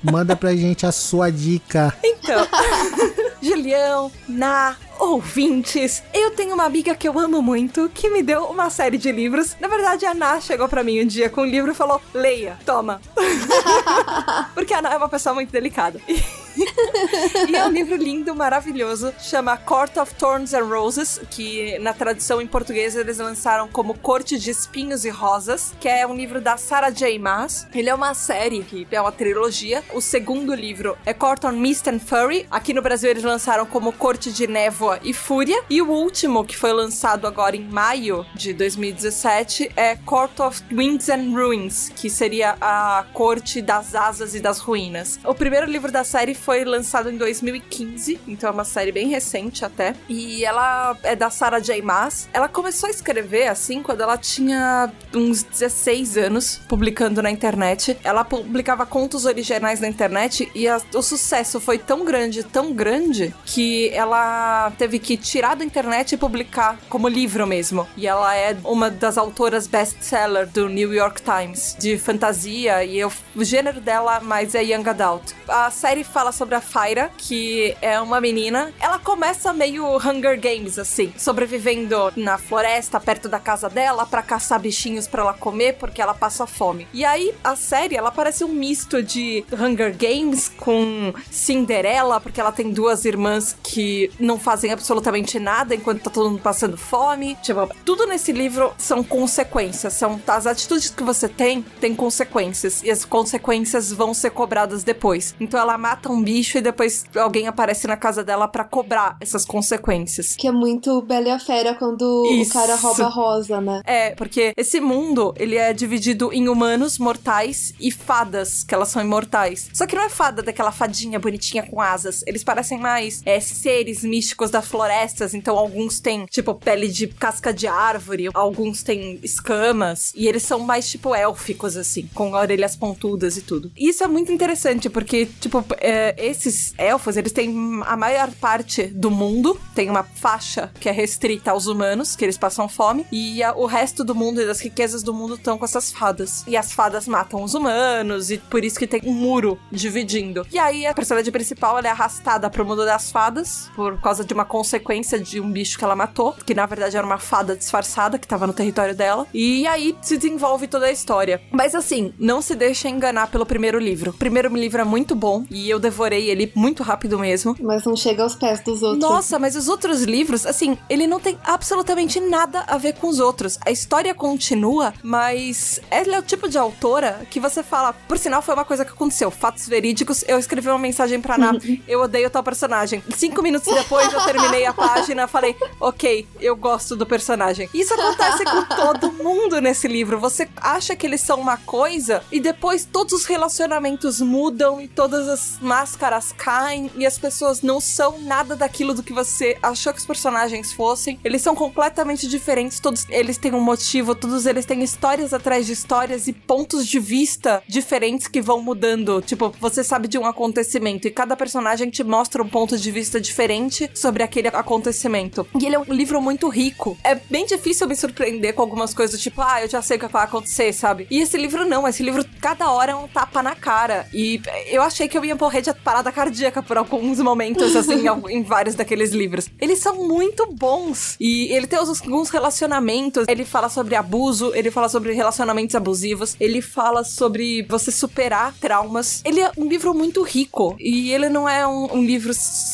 [0.03, 1.93] manda pra gente a sua dica.
[2.03, 2.45] Então,
[3.41, 8.69] Julião, Na, ouvintes, eu tenho uma amiga que eu amo muito, que me deu uma
[8.69, 9.55] série de livros.
[9.59, 12.57] Na verdade, a Ná chegou pra mim um dia com um livro e falou: leia,
[12.65, 13.01] toma.
[14.53, 15.99] Porque a Ná é uma pessoa muito delicada.
[17.49, 22.39] e é um livro lindo, maravilhoso, chama Court of Thorns and Roses, que na tradução
[22.41, 26.57] em português eles lançaram como Corte de Espinhos e Rosas, que é um livro da
[26.57, 27.17] Sarah J.
[27.17, 27.67] Maas.
[27.73, 29.83] Ele é uma série, que é uma trilogia.
[29.93, 32.45] O segundo livro é Court on Mist and Fury.
[32.51, 35.61] Aqui no Brasil eles lançaram como Corte de Névoa e Fúria.
[35.69, 41.09] E o último, que foi lançado agora em maio de 2017, é Court of Winds
[41.09, 45.19] and Ruins, que seria a Corte das Asas e das Ruínas.
[45.25, 49.63] O primeiro livro da série foi lançado em 2015, então é uma série bem recente
[49.63, 49.95] até.
[50.09, 51.81] E ela é da Sarah J.
[51.81, 52.27] Maas.
[52.33, 57.97] Ela começou a escrever assim quando ela tinha uns 16 anos, publicando na internet.
[58.03, 63.33] Ela publicava contos originais na internet e a- o sucesso foi tão grande, tão grande,
[63.45, 67.87] que ela teve que tirar da internet e publicar como livro mesmo.
[67.95, 73.11] E ela é uma das autoras best-seller do New York Times, de fantasia, e eu-
[73.35, 75.31] o gênero dela mais é Young Adult.
[75.47, 78.73] A série fala sobre a Fyra, que é uma menina.
[78.79, 84.59] Ela começa meio Hunger Games, assim, sobrevivendo na floresta, perto da casa dela, pra caçar
[84.59, 86.87] bichinhos pra ela comer, porque ela passa fome.
[86.93, 92.51] E aí, a série, ela parece um misto de Hunger Games com Cinderela, porque ela
[92.51, 97.35] tem duas irmãs que não fazem absolutamente nada enquanto tá todo mundo passando fome.
[97.41, 102.91] Tipo, tudo nesse livro são consequências, são as atitudes que você tem, tem consequências, e
[102.91, 105.35] as consequências vão ser cobradas depois.
[105.39, 109.45] Então ela mata um bicho e depois alguém aparece na casa dela pra cobrar essas
[109.45, 110.35] consequências.
[110.35, 112.51] Que é muito Bela e a Fera quando Isso.
[112.51, 113.81] o cara rouba a rosa, né?
[113.85, 119.01] É, porque esse mundo, ele é dividido em humanos mortais e fadas, que elas são
[119.01, 119.69] imortais.
[119.73, 122.23] Só que não é fada daquela fadinha bonitinha com asas.
[122.27, 125.33] Eles parecem mais é, seres místicos das florestas.
[125.33, 130.11] Então, alguns têm, tipo, pele de casca de árvore, alguns têm escamas.
[130.15, 133.71] E eles são mais, tipo, élficos, assim, com orelhas pontudas e tudo.
[133.77, 139.11] Isso é muito interessante, porque, tipo, é, esses elfos, eles têm a maior parte do
[139.11, 143.53] mundo, tem uma faixa que é restrita aos humanos, que eles passam fome, e a-
[143.55, 146.43] o resto do mundo e das riquezas do mundo estão com essas fadas.
[146.47, 150.45] E as fadas matam os humanos, e por isso que tem um muro dividindo.
[150.51, 154.33] E aí a personagem principal ela é arrastada pro mundo das fadas, por causa de
[154.33, 158.17] uma consequência de um bicho que ela matou, que na verdade era uma fada disfarçada
[158.17, 159.27] que tava no território dela.
[159.33, 161.41] E aí se desenvolve toda a história.
[161.51, 164.11] Mas assim, não se deixa enganar pelo primeiro livro.
[164.11, 167.55] O primeiro livro é muito bom, e eu devorei ele muito rápido mesmo.
[167.61, 169.01] Mas não chega aos pés dos outros.
[169.01, 173.19] Nossa, mas os outros livros, assim, ele não tem absolutamente nada a ver com os
[173.19, 173.57] outros.
[173.65, 178.41] A história continua, mas ela é o tipo de autora que você fala, por sinal,
[178.41, 180.23] foi uma coisa que aconteceu, fatos verídicos.
[180.27, 181.53] Eu escrevi uma mensagem pra Ná,
[181.87, 183.03] eu odeio tal personagem.
[183.15, 187.69] Cinco minutos depois eu terminei a página, falei, ok, eu gosto do personagem.
[187.73, 190.19] Isso acontece com todo mundo nesse livro.
[190.19, 195.27] Você acha que eles são uma coisa e depois todos os relacionamentos mudam e todas
[195.27, 199.99] as máscaras caem e as pessoas não são nada daquilo do que você achou que
[199.99, 201.19] os personagens fossem.
[201.23, 205.73] Eles são completamente diferentes, todos eles têm um motivo, todos eles têm histórias atrás de
[205.73, 209.21] histórias e pontos de vista diferentes que vão mudando.
[209.21, 213.21] Tipo, você sabe de um acontecimento e cada personagem te mostra um ponto de vista
[213.21, 215.45] diferente sobre aquele acontecimento.
[215.59, 216.97] E ele é um livro muito rico.
[217.03, 220.07] É bem difícil me surpreender com algumas coisas, tipo, ah, eu já sei o que
[220.07, 221.07] vai acontecer, sabe?
[221.09, 224.07] E esse livro não, esse livro cada hora é um tapa na cara.
[224.13, 228.43] E eu achei que eu ia morrer de parada cardíaca por alguns momentos, assim, em,
[228.43, 229.49] vários daqueles livros.
[229.59, 231.15] Eles são muito bons.
[231.19, 233.25] E ele tem alguns relacionamentos.
[233.27, 239.21] Ele fala sobre abuso, ele fala sobre relacionamentos abusivos, ele fala sobre você superar traumas.
[239.25, 240.75] Ele é um livro muito rico.
[240.79, 242.33] E ele não é um, um livro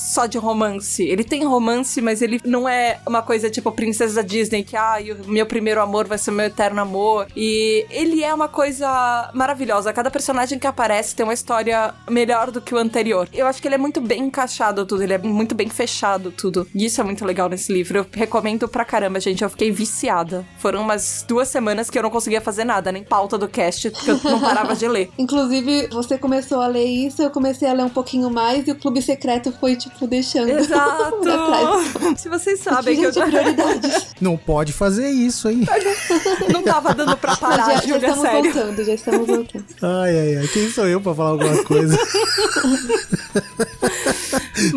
[0.10, 1.03] só de romance.
[1.03, 5.30] Ele tem romance, mas ele não é uma coisa tipo Princesa Disney, que, ah, o
[5.30, 7.27] meu primeiro amor vai ser meu eterno amor.
[7.36, 9.94] E ele é uma coisa maravilhosa.
[9.94, 13.30] Cada personagem que aparece tem uma história melhor do que o anterior.
[13.34, 16.68] Eu acho que ele é muito bem encaixado tudo, ele é muito bem fechado tudo.
[16.73, 17.99] E isso é muito legal nesse livro.
[17.99, 19.44] Eu recomendo pra caramba, gente.
[19.44, 20.45] Eu fiquei viciada.
[20.57, 24.11] Foram umas duas semanas que eu não conseguia fazer nada, nem pauta do cast, porque
[24.11, 25.11] eu não parava de ler.
[25.18, 28.76] Inclusive, você começou a ler isso, eu comecei a ler um pouquinho mais e o
[28.76, 31.17] Clube Secreto foi, tipo, deixando Exato!
[31.21, 32.21] pra trás.
[32.21, 34.07] Se vocês sabem que eu Gente, prioridades.
[34.21, 35.65] Não pode fazer isso, hein?
[36.51, 38.53] não tava dando pra Mas parar, já, já Júlia, estamos sério.
[38.53, 39.65] voltando, já estamos voltando.
[39.81, 40.47] Ai, ai, ai.
[40.47, 41.97] Quem sou eu pra falar alguma coisa?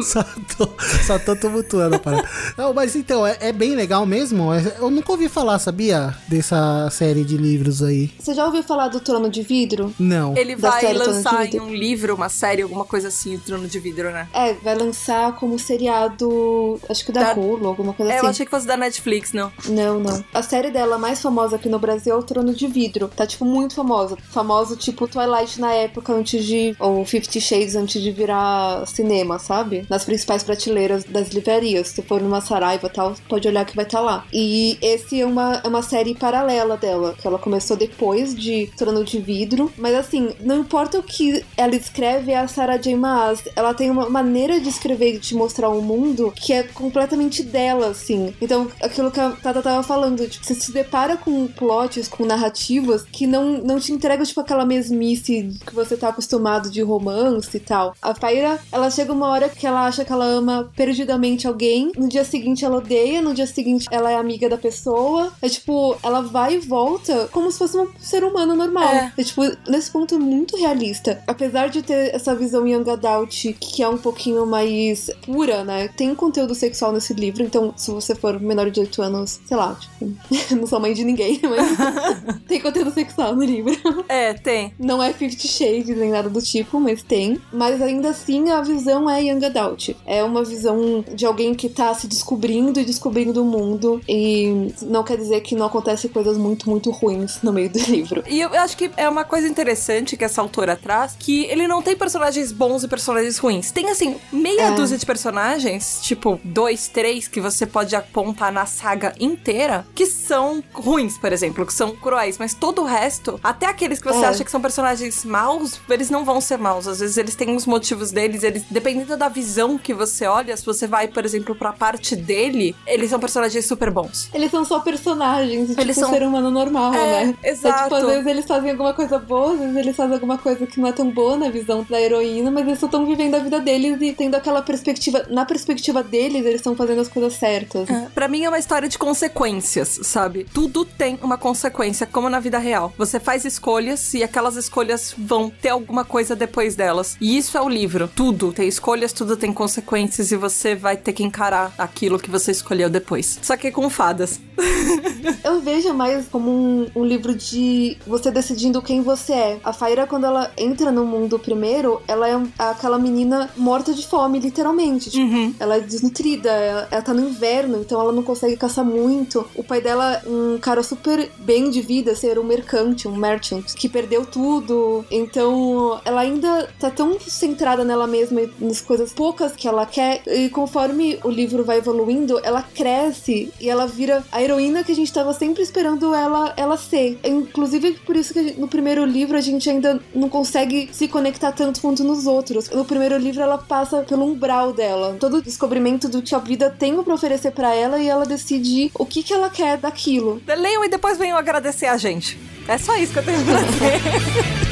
[0.02, 0.22] só,
[0.56, 0.68] tô,
[1.06, 2.28] só tô tumultuando a parada.
[2.56, 4.52] Não, mas então, é, é bem legal mesmo.
[4.52, 6.14] É- Eu nunca ouvi falar, sabia?
[6.28, 8.10] Dessa série de livros aí.
[8.18, 9.92] Você já ouviu falar do Trono de Vidro?
[9.98, 10.36] Não.
[10.36, 14.10] Ele vai lançar em um livro, uma série, alguma coisa assim, o Trono de Vidro,
[14.10, 14.28] né?
[14.32, 18.26] É, vai lançar como seriado, acho que da, Da- Hulu, alguma coisa É, assim.
[18.26, 19.52] eu achei que fosse da Netflix, não.
[19.68, 20.24] Não, não.
[20.32, 23.08] A série dela mais famosa aqui no Brasil é o Trono de Vidro.
[23.08, 24.16] Tá, tipo, muito famosa.
[24.30, 26.74] Famoso, tipo, Twilight na época antes de.
[26.78, 29.84] Ou Fifty Shades antes de virar cinema, sabe?
[29.88, 31.88] Nas principais prateleiras das livrarias.
[31.88, 34.24] Se for numa Saraiva e tal, pode olhar que vai estar lá.
[34.32, 39.04] E esse é uma, é uma série paralela dela, que ela começou depois de Trono
[39.04, 39.72] de Vidro.
[39.76, 42.96] Mas assim, não importa o que ela escreve, é a Sarah J.
[42.96, 43.42] Maas.
[43.56, 47.88] Ela tem uma maneira de escrever de te mostrar um mundo que é completamente dela,
[47.88, 48.34] assim.
[48.40, 53.02] Então, aquilo que a Tata tava falando, tipo, você se depara com plots, com narrativas
[53.02, 57.60] que não, não te entregam, tipo, aquela mesmice que você tá acostumado de romance e
[57.60, 57.94] tal.
[58.00, 62.08] A Faira, ela chega uma hora que ela acha que ela ama perdidamente alguém, no
[62.08, 65.32] dia seguinte ela odeia, no dia seguinte ela é amiga da pessoa.
[65.40, 68.84] É tipo, ela vai e volta como se fosse um ser humano normal.
[68.84, 69.12] É.
[69.16, 71.22] É, tipo, nesse ponto muito realista.
[71.26, 74.91] Apesar de ter essa visão young adult que é um pouquinho mais
[75.24, 75.88] pura, né?
[75.88, 79.74] Tem conteúdo sexual nesse livro, então se você for menor de 8 anos, sei lá,
[79.74, 80.12] tipo,
[80.56, 83.74] não sou mãe de ninguém, mas tem conteúdo sexual no livro.
[84.08, 84.74] É, tem.
[84.78, 87.40] Não é Fifty Shades nem nada do tipo, mas tem.
[87.52, 89.90] Mas ainda assim a visão é young adult.
[90.06, 94.00] É uma visão de alguém que tá se descobrindo e descobrindo o mundo.
[94.08, 98.22] E não quer dizer que não acontecem coisas muito, muito ruins no meio do livro.
[98.28, 101.82] E eu acho que é uma coisa interessante que essa autora traz, que ele não
[101.82, 103.70] tem personagens bons e personagens ruins.
[103.70, 104.70] Tem, assim, meia É.
[104.82, 110.62] dúzia de personagens, tipo, dois, três, que você pode apontar na saga inteira, que são
[110.72, 112.38] ruins, por exemplo, que são cruéis.
[112.38, 114.28] Mas todo o resto, até aqueles que você É.
[114.28, 116.86] acha que são personagens maus, eles não vão ser maus.
[116.88, 120.64] Às vezes eles têm os motivos deles, eles, dependendo da visão que você olha, se
[120.64, 124.28] você vai, por exemplo, pra parte dele, eles são personagens super bons.
[124.34, 127.34] Eles são só personagens, tipo Eles um são- ser humano normal, É, né?
[127.44, 127.78] exato.
[127.78, 130.66] É, tipo, às vezes eles fazem alguma coisa boa, às vezes eles fazem alguma coisa
[130.66, 133.38] que não é tão boa na visão da heroína, mas eles só estão vivendo a
[133.38, 135.26] vida deles e tendo aquela perspectiva.
[135.28, 137.88] Na perspectiva deles, eles estão fazendo as coisas certas.
[137.90, 140.46] É, Pra mim é uma história de consequências, sabe?
[140.52, 142.92] Tudo tem uma consequência, como na vida real.
[142.96, 147.16] Você faz escolhas e aquelas escolhas vão ter alguma coisa depois delas.
[147.20, 148.10] E isso é o livro.
[148.14, 152.50] Tudo tem escolhas, tudo tem consequências e você vai ter que encarar aquilo que você
[152.50, 153.38] escolheu depois.
[153.42, 154.40] Só que com fadas.
[155.44, 159.60] Eu vejo mais como um, um livro de você decidindo quem você é.
[159.62, 164.38] A Faira, quando ela entra no mundo primeiro, ela é aquela menina morta de fome,
[164.38, 164.61] literalmente.
[165.10, 165.26] Tipo,
[165.58, 169.44] Ela é desnutrida, ela, ela tá no inverno, então ela não consegue caçar muito.
[169.54, 173.88] O pai dela, um cara super bem de vida, ser um mercante, um merchant, que
[173.88, 175.04] perdeu tudo.
[175.10, 180.22] Então, ela ainda tá tão centrada nela mesma e nas coisas poucas que ela quer.
[180.26, 184.94] E conforme o livro vai evoluindo, ela cresce e ela vira a heroína que a
[184.94, 187.18] gente tava sempre esperando ela, ela ser.
[187.24, 191.80] Inclusive, por isso que no primeiro livro a gente ainda não consegue se conectar tanto
[191.80, 192.68] quanto nos outros.
[192.70, 195.16] No primeiro livro ela passa pelo umbral dela.
[195.20, 198.90] Todo o descobrimento do que a vida tem pra oferecer pra ela e ela decide
[198.94, 200.42] o que, que ela quer daquilo.
[200.46, 202.38] Leiam e depois venham agradecer a gente.
[202.66, 204.71] É só isso que eu tenho pra dizer.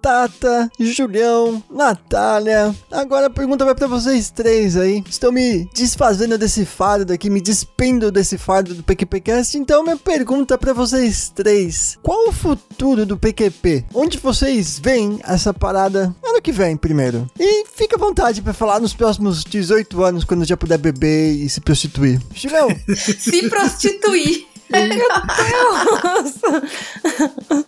[0.00, 2.74] Tata, Julião, Natália.
[2.90, 5.02] Agora a pergunta vai pra vocês três aí.
[5.08, 9.58] Estou me desfazendo desse fardo aqui, me despendo desse fardo do PQPcast.
[9.58, 13.84] Então minha pergunta pra vocês três: Qual o futuro do PQP?
[13.94, 17.26] Onde vocês veem essa parada ano que vem, primeiro?
[17.38, 21.48] E fica à vontade pra falar nos próximos 18 anos, quando já puder beber e
[21.48, 22.20] se prostituir.
[22.34, 24.46] Julião, Se prostituir.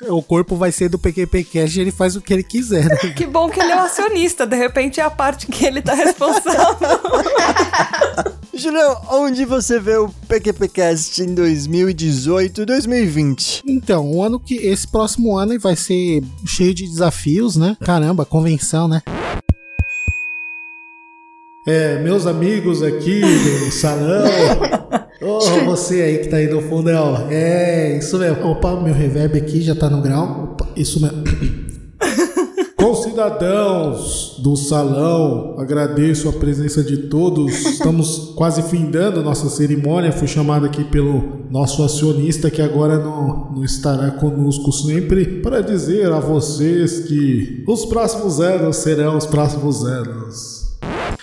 [0.08, 2.96] O corpo vai ser do PQP Cash e ele faz o que ele quiser, né?
[3.16, 5.94] Que bom que ele é o acionista, de repente é a parte que ele tá
[5.94, 6.88] responsável.
[8.54, 13.62] Julião, onde você vê o PQPcast em 2018 2020?
[13.66, 14.54] Então, o ano que.
[14.54, 17.76] Esse próximo ano vai ser cheio de desafios, né?
[17.80, 19.02] Caramba, convenção, né?
[21.66, 24.24] É, meus amigos aqui do salão.
[25.24, 27.28] Oh, você aí que tá aí no fundão.
[27.30, 28.44] É, isso mesmo.
[28.44, 30.54] Opa, meu reverb aqui já tá no grau.
[30.54, 31.22] Opa, isso mesmo.
[32.76, 37.52] Concidadãos do salão, agradeço a presença de todos.
[37.64, 40.10] Estamos quase findando nossa cerimônia.
[40.10, 46.10] Fui chamado aqui pelo nosso acionista, que agora não, não estará conosco sempre, para dizer
[46.10, 50.61] a vocês que os próximos anos serão os próximos anos.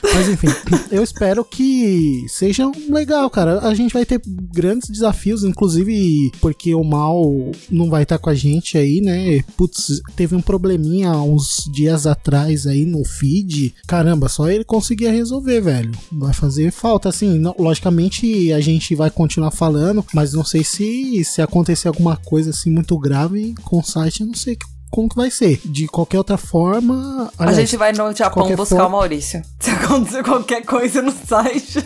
[0.03, 0.47] Mas enfim,
[0.91, 3.59] eu espero que seja legal, cara.
[3.67, 7.23] A gente vai ter grandes desafios, inclusive porque o mal
[7.69, 9.43] não vai estar com a gente aí, né?
[9.57, 13.75] Putz, teve um probleminha uns dias atrás aí no feed.
[13.87, 15.91] Caramba, só ele conseguia resolver, velho.
[16.11, 17.41] Vai fazer falta, assim.
[17.57, 22.71] logicamente a gente vai continuar falando, mas não sei se se acontecer alguma coisa assim
[22.71, 24.57] muito grave com o site, não sei
[24.89, 25.59] como que vai ser.
[25.65, 27.31] De qualquer outra forma.
[27.37, 29.41] a aliás, gente vai no Japão buscar forma- o Maurício.
[29.59, 31.79] Se acontecer qualquer coisa no site.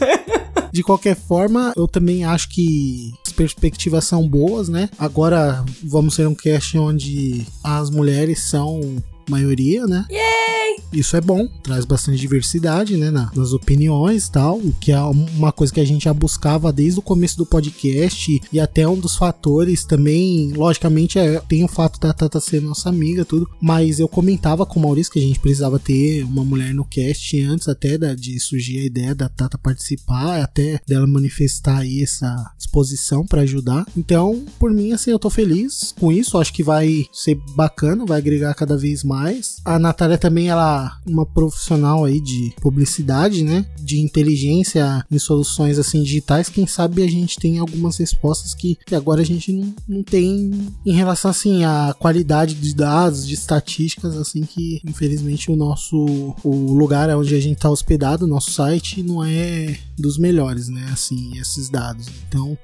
[0.71, 4.89] De qualquer forma, eu também acho que as perspectivas são boas, né?
[4.97, 8.81] Agora vamos ter um cast onde as mulheres são
[9.29, 10.05] maioria, né?
[10.09, 10.53] Yay!
[10.91, 14.99] Isso é bom, traz bastante diversidade, né, na- nas opiniões e tal, o que é
[14.99, 18.97] uma coisa que a gente já buscava desde o começo do podcast e até um
[18.99, 23.99] dos fatores também, logicamente, é, tem o fato da Tata ser nossa amiga, tudo, mas
[23.99, 27.67] eu comentava com o Maurício que a gente precisava ter uma mulher no cast antes
[27.67, 33.25] até da- de surgir a ideia da Tata participar, até dela manifestar aí essa disposição
[33.25, 33.85] pra ajudar.
[33.97, 38.19] Então, por mim, assim, eu tô feliz com isso, acho que vai ser bacana, vai
[38.19, 39.12] agregar cada vez mais.
[39.65, 43.65] A Natália também, ela é uma profissional aí de publicidade, né?
[43.79, 46.49] De inteligência em soluções assim digitais.
[46.49, 50.51] Quem sabe a gente tem algumas respostas que, que agora a gente não, não tem
[50.85, 56.73] em relação assim à qualidade de dados, de estatísticas, assim que infelizmente o nosso o
[56.73, 60.89] lugar onde a gente tá hospedado, nosso site, não é dos melhores, né?
[60.91, 62.07] Assim, esses dados.
[62.27, 62.57] Então,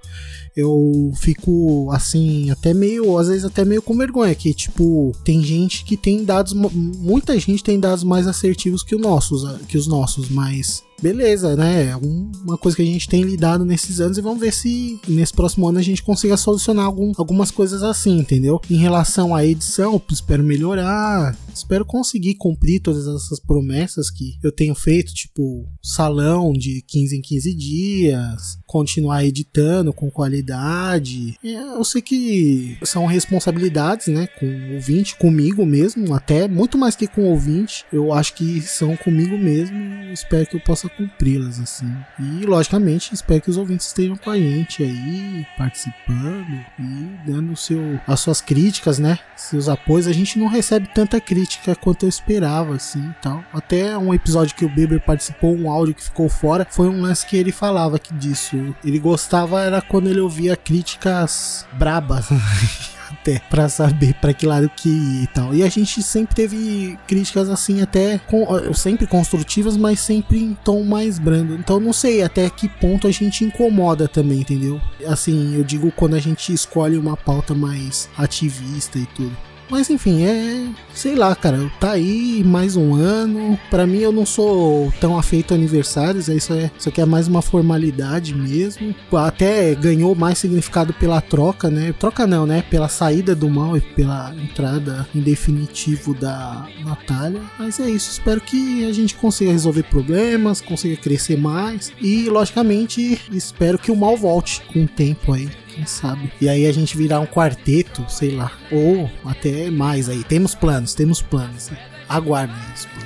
[0.55, 5.85] eu fico assim, até meio, às vezes até meio com vergonha, que tipo, tem gente
[5.85, 9.87] que tem dados, mu- muita gente tem dados mais assertivos que, os nossos, que os
[9.87, 11.89] nossos, mas beleza, né?
[11.89, 14.99] É um- uma coisa que a gente tem lidado nesses anos e vamos ver se
[15.07, 18.59] nesse próximo ano a gente consiga solucionar algum- algumas coisas assim, entendeu?
[18.69, 24.73] Em relação à edição, espero melhorar, espero conseguir cumprir todas essas promessas que eu tenho
[24.75, 31.35] feito, tipo, salão de 15 em 15 dias, continuar editando com qualidade.
[31.43, 37.07] Eu sei que são responsabilidades, né, com o ouvinte, comigo mesmo, até muito mais que
[37.07, 37.85] com o ouvinte.
[37.91, 39.77] Eu acho que são comigo mesmo,
[40.13, 41.91] espero que eu possa cumpri-las assim.
[42.19, 47.99] E logicamente, espero que os ouvintes estejam com a gente aí, participando e dando seu
[48.07, 49.19] as suas críticas, né?
[49.35, 50.07] Seus apoios.
[50.07, 53.43] A gente não recebe tanta crítica quanto eu esperava assim, e tal.
[53.53, 57.25] Até um episódio que o Beber participou, um áudio que ficou fora, foi um lance
[57.25, 58.75] que ele falava que disso.
[58.83, 62.29] Ele gostava era quando ele ouvia críticas brabas.
[63.21, 65.53] até pra saber pra que lado que ir e tal.
[65.53, 70.83] E a gente sempre teve críticas assim até com, sempre construtivas, mas sempre em tom
[70.83, 71.55] mais brando.
[71.55, 74.79] Então não sei até que ponto a gente incomoda também, entendeu?
[75.05, 79.48] Assim, eu digo quando a gente escolhe uma pauta mais ativista e tudo.
[79.69, 80.67] Mas enfim, é.
[80.93, 81.71] Sei lá, cara.
[81.79, 83.57] Tá aí mais um ano.
[83.69, 86.27] Pra mim, eu não sou tão afeito a aniversários.
[86.27, 88.93] Isso, é, isso aqui é mais uma formalidade mesmo.
[89.13, 91.93] Até ganhou mais significado pela troca, né?
[91.97, 92.63] Troca não, né?
[92.69, 97.41] Pela saída do mal e pela entrada em definitivo da Natália.
[97.57, 98.11] Mas é isso.
[98.11, 101.91] Espero que a gente consiga resolver problemas, consiga crescer mais.
[102.01, 106.31] E, logicamente, espero que o mal volte com o tempo aí quem sabe.
[106.41, 108.51] E aí a gente virar um quarteto, sei lá.
[108.71, 110.23] Ou até mais aí.
[110.23, 111.71] Temos planos, temos planos.
[112.07, 112.98] Aguardem os planos.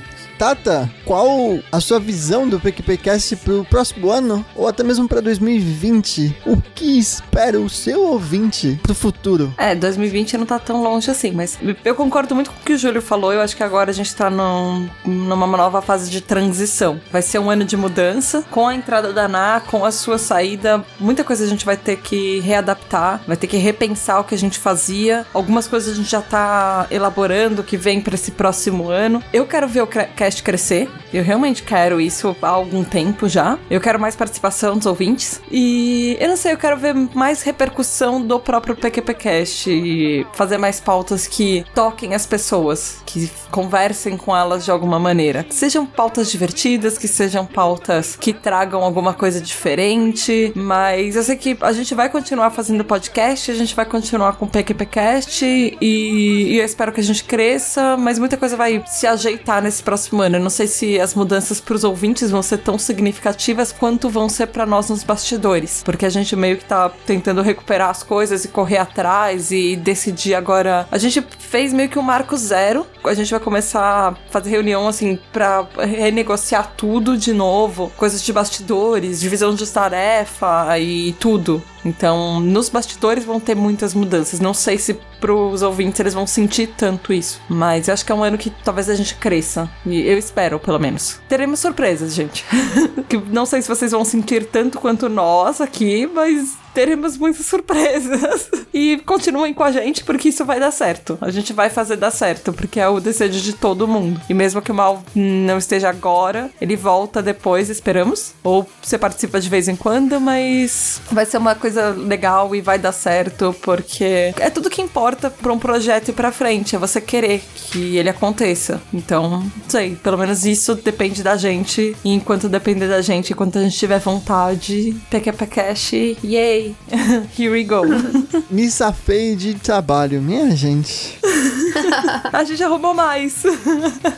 [0.48, 4.46] Tata, qual a sua visão do PQPcast pro próximo ano?
[4.58, 6.36] Ou até mesmo pra 2020?
[6.46, 9.54] O que espera o seu ouvinte pro futuro?
[9.58, 12.78] É, 2020 não tá tão longe assim, mas eu concordo muito com o que o
[12.78, 13.32] Júlio falou.
[13.32, 17.00] Eu acho que agora a gente tá num- numa nova fase de transição.
[17.10, 18.44] Vai ser um ano de mudança.
[18.52, 21.96] Com a entrada da Ana, com a sua saída, muita coisa a gente vai ter
[22.02, 25.26] que readaptar, vai ter que repensar o que a gente fazia.
[25.34, 29.24] Algumas coisas a gente já tá elaborando que vem pra esse próximo ano.
[29.32, 30.90] Eu quero ver o cast PQPcast crescer.
[31.14, 33.58] Eu realmente quero isso há algum tempo já.
[33.70, 35.42] Eu quero mais participação dos ouvintes.
[35.52, 40.80] E eu não sei, eu quero ver mais repercussão do próprio PQPcast e fazer mais
[40.80, 45.46] pautas que toquem as pessoas, que conversem com elas de alguma maneira.
[45.50, 50.52] Sejam pautas divertidas, que sejam pautas que tragam alguma coisa diferente.
[50.56, 54.46] Mas eu sei que a gente vai continuar fazendo podcast, a gente vai continuar com
[54.46, 59.06] o PQPcast e, e eu espero que a gente cresça, mas muita coisa vai se
[59.06, 62.78] ajeitar nesse próximo Eu não sei se as mudanças para os ouvintes vão ser tão
[62.78, 67.42] significativas quanto vão ser para nós nos bastidores, porque a gente meio que tá tentando
[67.42, 70.88] recuperar as coisas e correr atrás e decidir agora.
[70.92, 72.86] A gente fez meio que um marco zero.
[73.04, 78.32] A gente vai começar a fazer reunião assim para renegociar tudo de novo, coisas de
[78.32, 81.62] bastidores, divisão de tarefa e tudo.
[81.86, 84.40] Então, nos bastidores vão ter muitas mudanças.
[84.40, 88.16] Não sei se pros ouvintes eles vão sentir tanto isso, mas eu acho que é
[88.16, 89.70] um ano que talvez a gente cresça.
[89.86, 91.20] E eu espero, pelo menos.
[91.28, 92.46] Teremos surpresas, gente.
[93.08, 98.50] que não sei se vocês vão sentir tanto quanto nós aqui, mas teremos muitas surpresas.
[98.74, 101.18] E continuem com a gente, porque isso vai dar certo.
[101.22, 104.20] A gente vai fazer dar certo, porque é o desejo de todo mundo.
[104.28, 108.34] E mesmo que o mal não esteja agora, ele volta depois, esperamos.
[108.44, 112.80] Ou você participa de vez em quando, mas vai ser uma coisa legal e vai
[112.80, 116.76] dar certo, porque é tudo que importa para um projeto ir pra frente.
[116.76, 118.82] É você querer que ele aconteça.
[118.94, 121.96] Então, não sei, pelo menos isso depende da gente.
[122.04, 125.94] E enquanto depender da gente, enquanto a gente tiver vontade, PQP Cash,
[126.24, 126.63] yay!
[127.38, 127.84] Here we go.
[128.50, 131.20] Me safei de trabalho, minha gente.
[132.32, 133.44] a gente arrumou mais.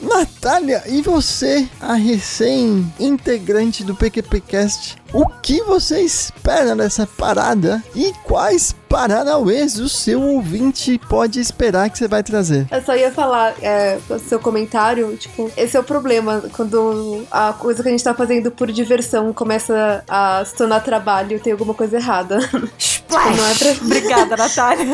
[0.02, 8.76] Natália, e você, a recém-integrante do PQPcast, o que você espera dessa parada e quais
[8.90, 12.68] paranauês o seu ouvinte pode esperar que você vai trazer?
[12.70, 17.54] Eu só ia falar, é, o seu comentário, tipo, esse é o problema, quando a
[17.54, 21.74] coisa que a gente tá fazendo por diversão começa a se tornar trabalho, tem alguma
[21.74, 22.40] coisa errada.
[22.78, 23.38] Splash!
[23.38, 23.72] Não é pra...
[23.86, 24.86] Obrigada, Natália.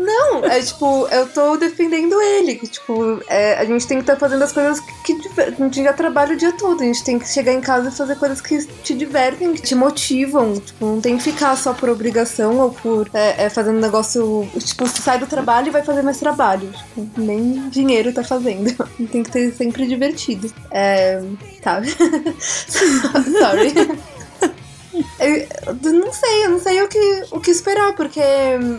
[0.00, 2.56] Não, é tipo, eu tô defendendo ele.
[2.56, 5.82] Tipo, é, a gente tem que estar tá fazendo as coisas que, que a gente
[5.82, 6.82] já trabalha o dia todo.
[6.82, 9.74] A gente tem que chegar em casa e fazer coisas que te divertem, que te
[9.74, 10.54] motivam.
[10.54, 14.48] Tipo, não tem que ficar só por obrigação ou por é, é, fazendo um negócio.
[14.58, 16.70] Tipo, sai do trabalho e vai fazer mais trabalho.
[16.70, 18.70] Tipo, nem dinheiro tá fazendo.
[19.10, 20.52] Tem que ser sempre divertido.
[20.70, 21.22] É.
[21.62, 21.82] Tá.
[22.38, 23.74] Sorry.
[24.92, 28.20] Eu não sei, eu não sei o que, o que esperar, porque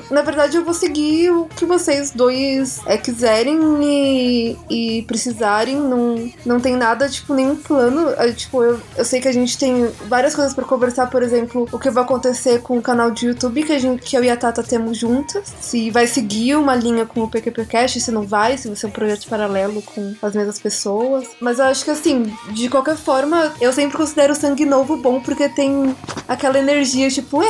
[0.10, 5.76] na verdade eu vou seguir o que vocês dois é, quiserem e, e precisarem.
[5.76, 8.10] Não, não tem nada, tipo, nenhum plano.
[8.10, 11.68] Eu, tipo, eu, eu sei que a gente tem várias coisas para conversar, por exemplo,
[11.72, 14.30] o que vai acontecer com o canal de YouTube que, a gente, que eu e
[14.30, 15.54] a Tata temos juntas.
[15.62, 18.92] Se vai seguir uma linha com o PQPcast, se não vai, se vai ser um
[18.92, 21.28] projeto paralelo com as mesmas pessoas.
[21.40, 25.20] Mas eu acho que assim, de qualquer forma, eu sempre considero o sangue novo bom
[25.22, 25.96] porque tem
[26.32, 27.48] aquela energia, tipo, é,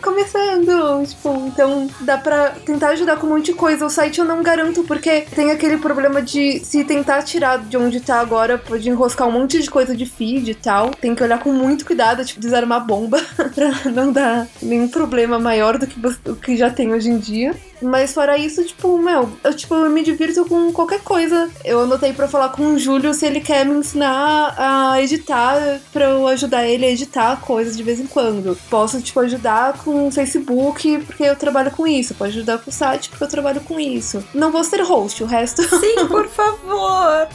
[0.00, 1.06] começando.
[1.06, 3.86] Tipo, então dá pra tentar ajudar com um monte de coisa.
[3.86, 8.00] O site eu não garanto, porque tem aquele problema de se tentar tirar de onde
[8.00, 10.90] tá agora, pode enroscar um monte de coisa de feed e tal.
[10.90, 13.20] Tem que olhar com muito cuidado, tipo, desarmar bomba
[13.54, 15.98] pra não dar nenhum problema maior do que,
[16.28, 17.54] o que já tem hoje em dia.
[17.80, 21.48] Mas fora isso, tipo, meu, eu, tipo, eu me divirto com qualquer coisa.
[21.64, 26.06] Eu anotei pra falar com o Júlio se ele quer me ensinar a editar, pra
[26.06, 28.58] eu ajudar ele a editar coisas de vez em quando.
[28.68, 32.14] Posso, tipo, ajudar com o Facebook, porque eu trabalho com isso.
[32.14, 34.24] Posso ajudar com o site, porque eu trabalho com isso.
[34.34, 35.62] Não vou ser host, o resto.
[35.62, 37.28] Sim, por favor!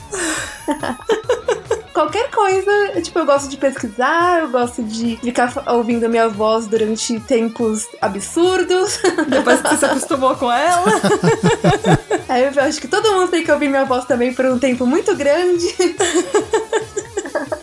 [1.94, 3.02] qualquer coisa.
[3.02, 7.88] Tipo, eu gosto de pesquisar, eu gosto de ficar ouvindo a minha voz durante tempos
[8.02, 9.00] absurdos.
[9.30, 10.92] Depois que você se acostumou com ela.
[12.28, 14.86] Aí eu acho que todo mundo tem que ouvir minha voz também por um tempo
[14.86, 15.68] muito grande.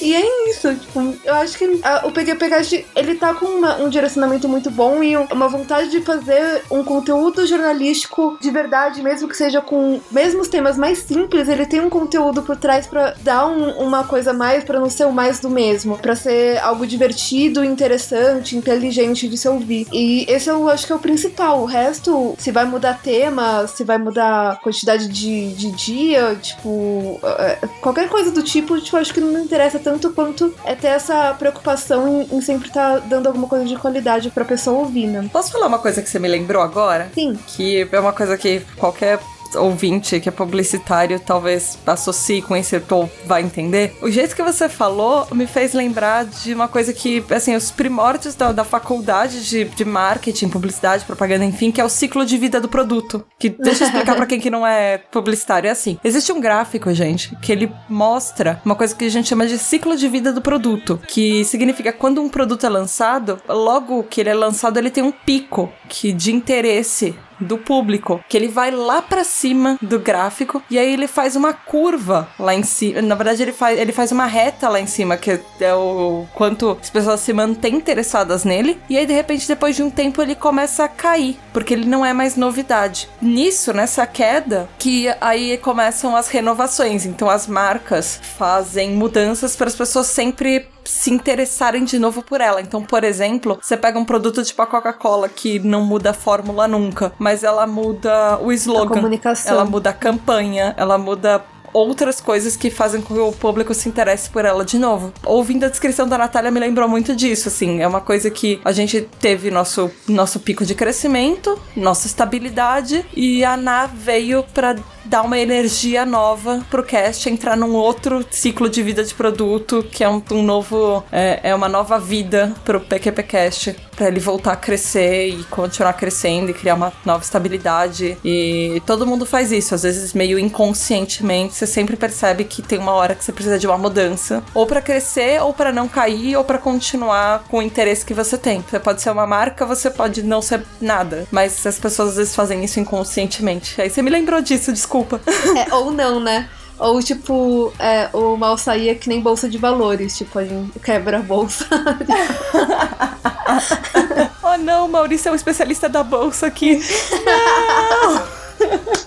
[0.00, 3.88] E é isso, tipo, eu acho que a, o PGPcast, ele tá com uma, um
[3.88, 9.36] direcionamento muito bom e uma vontade de fazer um conteúdo jornalístico de verdade, mesmo que
[9.36, 13.46] seja com mesmo os temas mais simples, ele tem um conteúdo por trás para dar
[13.46, 17.64] um, uma coisa mais, para não ser o mais do mesmo, para ser algo divertido,
[17.64, 19.86] interessante, inteligente de se ouvir.
[19.92, 21.60] E esse eu acho que é o principal.
[21.60, 27.58] O resto, se vai mudar tema, se vai mudar quantidade de, de dia, tipo, é,
[27.80, 31.34] qualquer coisa do tipo, tipo, acho que não interessa tanto tanto quanto é ter essa
[31.34, 35.28] preocupação em, em sempre estar tá dando alguma coisa de qualidade pra pessoa ouvir, né?
[35.32, 37.10] Posso falar uma coisa que você me lembrou agora?
[37.14, 37.38] Sim.
[37.46, 39.18] Que é uma coisa que qualquer
[39.54, 43.96] ouvinte que é publicitário talvez associe com esse ou vai entender.
[44.00, 48.34] O jeito que você falou me fez lembrar de uma coisa que, assim, os primórdios
[48.34, 52.60] da, da faculdade de, de marketing, publicidade, propaganda, enfim, que é o ciclo de vida
[52.60, 53.24] do produto.
[53.38, 55.68] Que deixa eu explicar pra quem que não é publicitário.
[55.68, 59.46] É assim: existe um gráfico, gente, que ele mostra uma coisa que a gente chama
[59.46, 64.20] de ciclo de vida do produto, que significa quando um produto é lançado, logo que
[64.20, 68.70] ele é lançado, ele tem um pico que de interesse do público, que ele vai
[68.70, 73.02] lá pra cima do gráfico e aí ele faz uma curva lá em cima.
[73.02, 76.78] Na verdade, ele faz, ele faz uma reta lá em cima, que é o quanto
[76.80, 78.78] as pessoas se mantêm interessadas nele.
[78.88, 82.04] E aí, de repente, depois de um tempo, ele começa a cair, porque ele não
[82.04, 83.08] é mais novidade.
[83.20, 87.06] Nisso, nessa queda, que aí começam as renovações.
[87.06, 92.60] Então, as marcas fazem mudanças para as pessoas sempre se interessarem de novo por ela.
[92.60, 96.66] Então, por exemplo, você pega um produto tipo a Coca-Cola que não muda a fórmula
[96.66, 99.02] nunca, mas ela muda o slogan,
[99.46, 101.42] ela muda a campanha, ela muda
[101.72, 105.12] outras coisas que fazem com que o público se interesse por ela de novo.
[105.24, 108.72] Ouvindo a descrição da Natália me lembrou muito disso, assim, é uma coisa que a
[108.72, 114.74] gente teve nosso, nosso pico de crescimento, nossa estabilidade e a Ná veio pra
[115.10, 120.04] dar uma energia nova pro cast entrar num outro ciclo de vida de produto, que
[120.04, 121.02] é um, um novo.
[121.10, 126.50] É, é uma nova vida pro PQPcast, pra ele voltar a crescer e continuar crescendo
[126.50, 128.16] e criar uma nova estabilidade.
[128.24, 132.92] E todo mundo faz isso, às vezes meio inconscientemente, você sempre percebe que tem uma
[132.92, 136.44] hora que você precisa de uma mudança, ou pra crescer, ou pra não cair, ou
[136.44, 138.62] pra continuar com o interesse que você tem.
[138.70, 142.34] Você pode ser uma marca, você pode não ser nada, mas as pessoas às vezes
[142.34, 143.80] fazem isso inconscientemente.
[143.82, 144.99] Aí você me lembrou disso, desculpa.
[145.56, 146.48] É, ou não, né?
[146.78, 151.18] Ou tipo, é, o mal saía que nem bolsa de valores, tipo, a gente quebra
[151.18, 151.66] a bolsa.
[154.42, 156.80] oh não, Maurício é um especialista da bolsa aqui.
[157.24, 158.40] Não!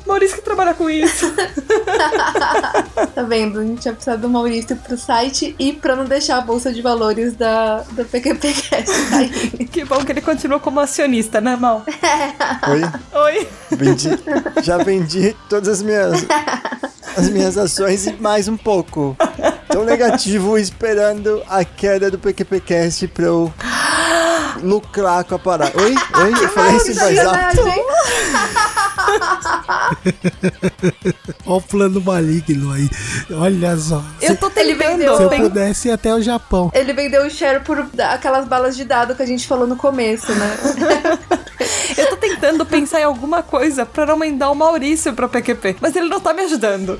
[0.05, 1.31] Maurício que trabalha com isso.
[3.23, 3.59] Tá vendo?
[3.59, 6.81] A gente ia precisar do Maurício pro site e pra não deixar a bolsa de
[6.81, 8.91] valores da, da PQPcast.
[9.71, 11.83] Que bom que ele continua como acionista, né, Mal?
[12.67, 12.81] Oi?
[13.21, 13.47] Oi?
[13.71, 14.09] Vendi,
[14.61, 16.25] já vendi todas as minhas,
[17.17, 19.15] as minhas ações e mais um pouco.
[19.67, 23.51] Tô negativo esperando a queda do PQPcast pra eu
[24.61, 25.71] lucrar com a parada.
[25.81, 25.95] Oi?
[25.95, 26.43] Oi?
[26.43, 28.62] Eu falei isso em voz alta.
[31.45, 32.89] Olha o plano maligno aí.
[33.31, 34.03] Olha só.
[34.21, 34.97] Eu tô Ele tentando.
[34.97, 35.17] vendeu.
[35.17, 36.71] Se eu pen- pudesse ir até o Japão.
[36.73, 40.31] Ele vendeu o share por aquelas balas de dado que a gente falou no começo,
[40.33, 40.57] né?
[41.97, 45.95] Eu tô tentando pensar em alguma coisa pra não mandar o Maurício pra PQP, mas
[45.95, 46.99] ele não tá me ajudando.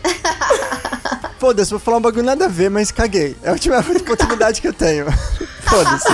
[1.40, 3.36] Foda-se, vou falar um bagulho nada a ver, mas caguei.
[3.44, 5.06] É a última oportunidade que eu tenho.
[5.66, 6.08] Foda-se.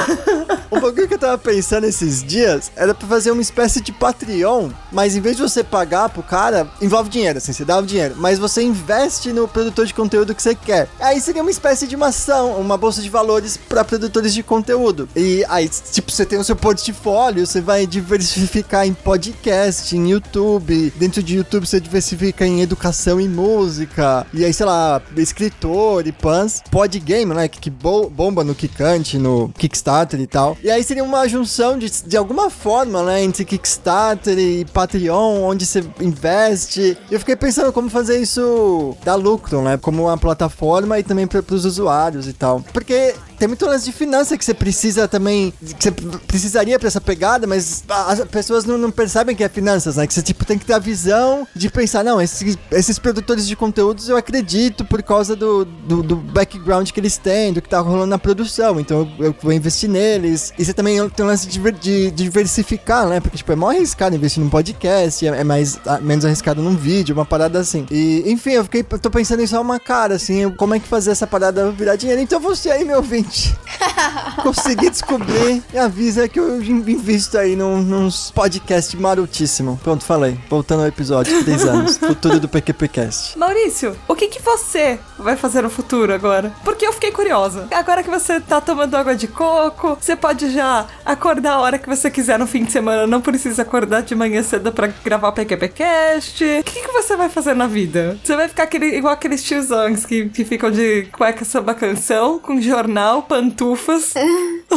[0.72, 4.70] Um bagulho que eu tava pensando esses dias era pra fazer uma espécie de Patreon,
[4.92, 8.16] mas em vez de você pagar pro cara, envolve dinheiro, assim, você dá o dinheiro,
[8.18, 10.88] mas você investe no produtor de conteúdo que você quer.
[11.00, 15.10] Aí seria uma espécie de uma ação, uma bolsa de valores pra produtores de conteúdo.
[15.16, 20.94] E aí, tipo, você tem o seu portfólio, você vai diversificar em podcast, em YouTube.
[20.98, 24.26] Dentro de YouTube você diversifica em educação e música.
[24.34, 26.62] E aí, sei lá, escritor e pans.
[26.70, 27.48] Podgame, né?
[27.48, 30.58] Que, que bo- bomba no Kikante, no Kickstarter e tal.
[30.64, 33.24] E aí seria uma junção de, de alguma forma, né?
[33.24, 36.98] Entre Kickstarter e Patreon, onde você investe.
[37.10, 39.78] Eu fiquei pensando como fazer isso dar lucro, né?
[39.78, 42.64] Como uma plataforma e também para os usuários e tal.
[42.74, 45.54] Porque tem muito lance de finança que você precisa também.
[45.80, 45.92] Que você
[46.28, 50.06] precisaria pra essa pegada, mas as pessoas não, não percebem que é finanças, né?
[50.06, 53.56] Que você tipo, tem que ter a visão de pensar, não, esses, esses produtores de
[53.56, 57.80] conteúdos eu acredito por causa do, do, do background que eles têm, do que tá
[57.80, 58.80] rolando na produção.
[58.80, 60.54] Então eu, eu vou investir neles.
[60.58, 63.20] E você também tem um lance de, diver- de diversificar, né?
[63.20, 66.76] Porque, tipo, é mais arriscado investir num podcast, é, é mais ah, menos arriscado num
[66.76, 67.86] vídeo, uma parada assim.
[67.90, 68.86] E, enfim, eu fiquei.
[68.90, 71.96] Eu tô pensando em só uma cara, assim, como é que fazer essa parada virar
[71.96, 72.22] dinheiro.
[72.22, 73.29] Então você aí, meu ouvinte,
[74.44, 79.80] consegui descobrir, me avisa que eu invisto aí num, nos podcast marotíssimo.
[79.84, 80.40] Pronto, falei.
[80.50, 81.98] Voltando ao episódio, três anos.
[82.00, 83.38] Futuro do PQPcast.
[83.38, 86.54] Maurício, o que, que você vai fazer no futuro agora?
[86.64, 87.68] Porque eu fiquei curiosa.
[87.72, 91.88] Agora que você tá tomando água de coco, você pode já acordar a hora que
[91.88, 95.34] você quiser no fim de semana, não precisa acordar de manhã cedo pra gravar o
[95.34, 96.44] PQPcast.
[96.44, 98.18] O que, que você vai fazer na vida?
[98.24, 102.62] Você vai ficar aquele, igual aqueles tiozões que, que ficam de cueca samba canção, com
[102.62, 104.14] jornal, pantufas.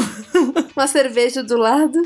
[0.76, 2.00] Uma cerveja do lado.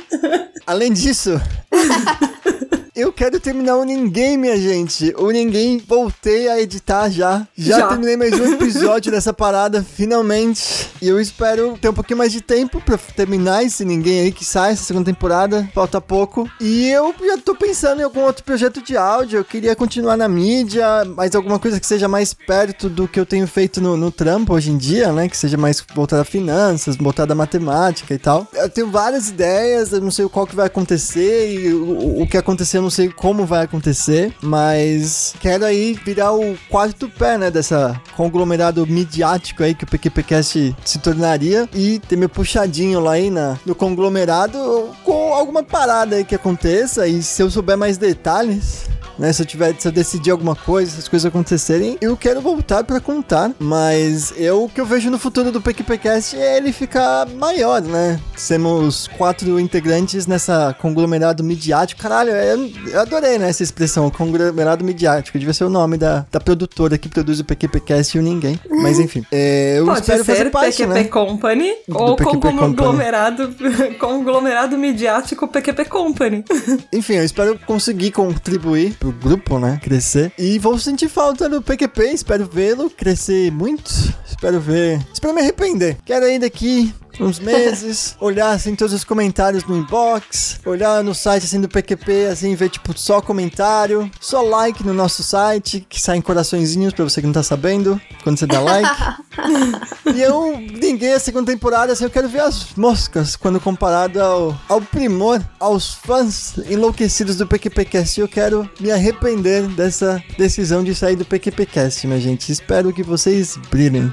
[0.66, 1.40] Além disso,
[2.96, 5.12] eu quero terminar o Ninguém, minha gente.
[5.18, 7.46] O Ninguém, voltei a editar já.
[7.54, 7.88] Já, Já.
[7.88, 10.90] terminei mais um episódio dessa parada, finalmente.
[11.02, 14.46] E eu espero ter um pouquinho mais de tempo pra terminar esse Ninguém aí que
[14.46, 15.68] sai essa segunda temporada.
[15.74, 16.50] Falta pouco.
[16.58, 19.40] E eu já tô pensando em algum outro projeto de áudio.
[19.40, 23.26] Eu queria continuar na mídia, mas alguma coisa que seja mais perto do que eu
[23.26, 25.28] tenho feito no, no trampo hoje em dia, né?
[25.28, 28.48] Que seja mais voltada a finanças, voltada a matemática e tal.
[28.54, 32.38] Eu tenho várias ideias, eu não sei qual que vai acontecer e o, o que
[32.38, 37.50] acontecer eu não sei como vai acontecer, mas quero aí virar o quarto pé, né,
[37.50, 43.28] dessa conglomerado midiático aí que o PQPcast se tornaria e ter meu puxadinho lá aí
[43.28, 48.88] na, no conglomerado com alguma parada aí que aconteça e se eu souber mais detalhes,
[49.18, 49.32] né?
[49.32, 52.84] Se eu tiver, se eu decidir alguma coisa, se as coisas acontecerem, eu quero voltar
[52.84, 53.52] pra contar.
[53.58, 58.18] Mas eu o que eu vejo no futuro do PQPcast é ele ficar maior, né?
[58.48, 62.00] Temos quatro integrantes nessa conglomerado midiático.
[62.00, 63.48] Caralho, eu, eu adorei, né?
[63.48, 65.38] Essa expressão, conglomerado midiático.
[65.38, 68.58] Devia ser o nome da, da produtora que produz o PQPcast e o Ninguém.
[68.68, 71.04] Mas enfim, é, eu Pode espero ser fazer parte, PQP né?
[71.04, 72.58] Company Do ou PQP Company.
[72.58, 73.54] conglomerado,
[74.00, 76.44] conglomerado midiático PQP Company.
[76.92, 79.78] Enfim, eu espero conseguir contribuir pro grupo, né?
[79.82, 80.32] Crescer.
[80.38, 83.90] E vou sentir falta do PQP, espero vê-lo crescer muito.
[84.26, 85.00] Espero ver.
[85.12, 85.96] Espero me arrepender.
[86.04, 91.44] Quero ir daqui uns meses, olhar assim todos os comentários no inbox, olhar no site
[91.44, 96.20] assim do PQP, assim, ver tipo só comentário, só like no nosso site, que saem
[96.20, 98.90] coraçõezinhos pra você que não tá sabendo, quando você dá like.
[100.14, 104.60] e eu, ninguém a segunda temporada, assim, eu quero ver as moscas quando comparado ao,
[104.68, 108.20] ao primor, aos fãs enlouquecidos do PQPcast.
[108.20, 112.50] Eu quero me arrepender dessa decisão de sair do PQPcast, minha gente.
[112.50, 114.12] Espero que vocês brilhem.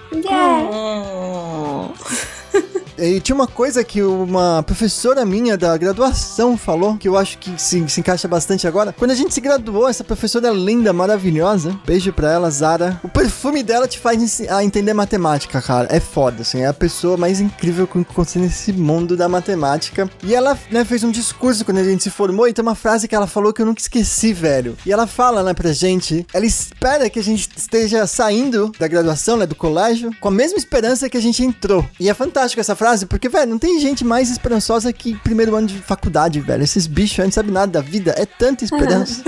[2.97, 7.59] E tinha uma coisa que uma professora minha da graduação falou, que eu acho que
[7.61, 8.93] se, se encaixa bastante agora.
[8.97, 12.99] Quando a gente se graduou, essa professora linda, maravilhosa, beijo pra ela, Zara.
[13.03, 15.87] O perfume dela te faz a entender matemática, cara.
[15.89, 16.61] É foda, assim.
[16.61, 20.09] É a pessoa mais incrível que eu encontrei nesse mundo da matemática.
[20.23, 23.07] E ela, né, fez um discurso quando a gente se formou e tem uma frase
[23.07, 24.77] que ela falou que eu nunca esqueci, velho.
[24.85, 29.37] E ela fala, né, pra gente, ela espera que a gente esteja saindo da graduação,
[29.37, 31.85] né, do colégio, com a mesma esperança que a gente entrou.
[31.99, 35.67] E é fantástico essa frase, porque, velho, não tem gente mais esperançosa que primeiro ano
[35.67, 36.63] de faculdade, velho.
[36.63, 39.23] Esses bichos aí não sabem nada da vida, é tanta esperança.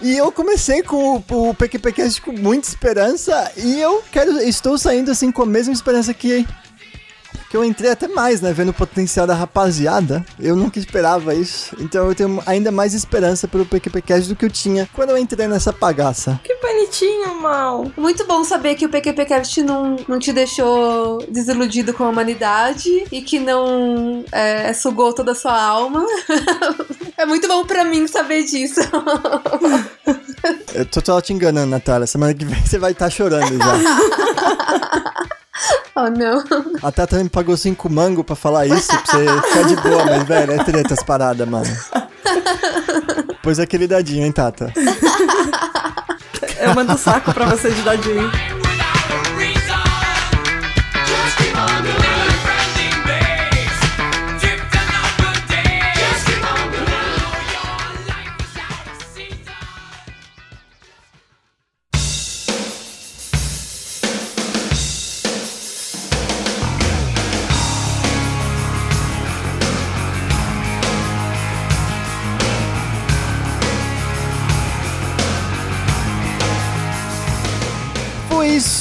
[0.00, 5.10] E eu comecei com o, o PQPcast com muita esperança e eu quero, estou saindo
[5.10, 6.46] assim com a mesma esperança que
[7.48, 10.24] que eu entrei até mais, né, vendo o potencial da rapaziada.
[10.38, 11.76] Eu nunca esperava isso.
[11.80, 15.46] Então eu tenho ainda mais esperança pelo PQPcast do que eu tinha quando eu entrei
[15.46, 16.40] nessa bagaça.
[16.42, 17.90] Que bonitinho, Mal.
[17.96, 23.22] Muito bom saber que o PQPcast não, não te deixou desiludido com a humanidade e
[23.22, 26.04] que não é, sugou toda a sua alma.
[27.16, 28.80] é muito bom pra mim saber disso.
[30.74, 32.06] Eu tô só te enganando, Natália.
[32.06, 35.26] Semana que vem você vai estar chorando já.
[35.94, 36.44] oh, não.
[36.82, 40.22] A Tata me pagou cinco mango pra falar isso, pra você ficar de boa, mas,
[40.24, 41.66] velho, é treta as paradas, mano.
[43.42, 44.72] Pois aquele dadinho, hein, Tata?
[46.58, 48.28] Eu mando o saco pra você de dadinho.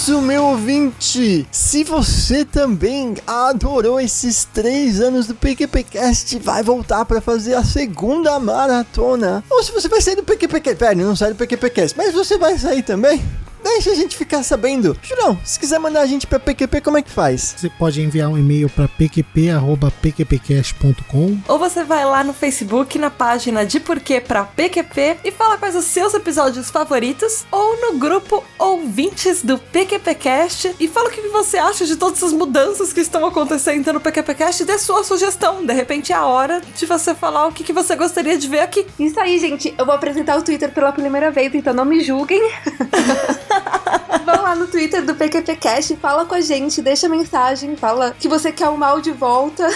[0.06, 1.48] Isso, meu ouvinte!
[1.52, 8.40] Se você também adorou esses três anos do PQPcast, vai voltar pra fazer a segunda
[8.40, 9.44] maratona.
[9.49, 12.56] Ou se você vai sair do PQPcast, velho, não sai do PQPcast, mas você vai
[12.60, 13.19] sair também.
[13.66, 14.96] Deixa a gente ficar sabendo.
[15.02, 17.56] Jurão, se quiser mandar a gente pra PQP, como é que faz?
[17.58, 21.40] Você pode enviar um e-mail para pqp.pqpcast.com.
[21.48, 25.76] Ou você vai lá no Facebook, na página de Porquê pra PQP e fala quais
[25.76, 31.58] os seus episódios favoritos, ou no grupo Ouvintes do PQPcast e fala o que você
[31.58, 35.66] acha de todas essas mudanças que estão acontecendo no PQPcast e dê sua sugestão.
[35.66, 38.60] De repente é a hora de você falar o que, que você gostaria de ver
[38.60, 38.86] aqui.
[39.00, 39.74] Isso aí, gente.
[39.76, 42.40] Eu vou apresentar o Twitter pela primeira vez, então não me julguem.
[44.26, 48.52] Vão lá no Twitter do PQPcast, fala com a gente, deixa mensagem, fala que você
[48.52, 49.68] quer o mal de volta.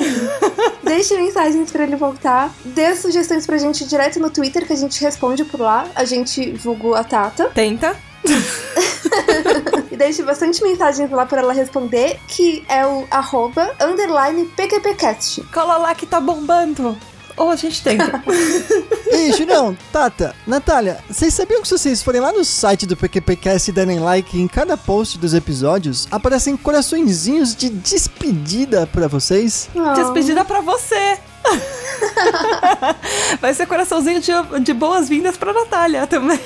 [0.84, 2.52] deixa mensagens pra ele voltar.
[2.64, 5.86] Dê sugestões pra gente direto no Twitter, que a gente responde por lá.
[5.94, 7.50] A gente vulgo a Tata.
[7.54, 7.96] Tenta.
[9.90, 15.42] e deixe bastante mensagens lá pra ela responder, que é o arroba underline PQPcast.
[15.52, 16.96] Cola lá que tá bombando.
[17.36, 18.22] Ou a gente tenta.
[19.10, 23.70] Ei, Julião, Tata, Natália, vocês sabiam que se vocês forem lá no site do PQPcast
[23.70, 29.68] e derem like em cada post dos episódios, aparecem coraçõezinhos de despedida pra vocês?
[29.94, 31.18] Despedida pra você.
[33.40, 34.32] Vai ser coraçãozinho de,
[34.62, 36.38] de boas-vindas pra Natália também.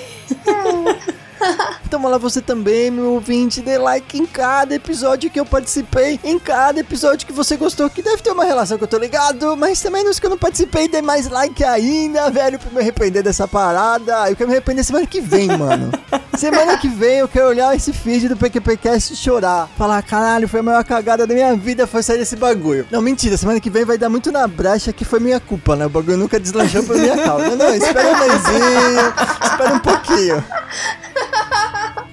[1.87, 6.39] Então lá você também, meu ouvinte, dê like em cada episódio que eu participei, em
[6.39, 9.81] cada episódio que você gostou, que deve ter uma relação que eu tô ligado, mas
[9.81, 13.47] também nos que eu não participei, dê mais like ainda, velho, pra me arrepender dessa
[13.47, 14.29] parada.
[14.29, 15.93] Eu quero me arrepender semana que vem, mano.
[16.37, 19.69] semana que vem eu quero olhar esse feed do PQPcast e chorar.
[19.79, 22.87] Falar, caralho, foi a maior cagada da minha vida, foi sair desse bagulho.
[22.91, 25.87] Não, mentira, semana que vem vai dar muito na brecha que foi minha culpa, né?
[25.87, 27.51] O bagulho nunca deslanchou por minha causa.
[27.51, 30.45] Não, não, espera um mêsinho, espera um pouquinho.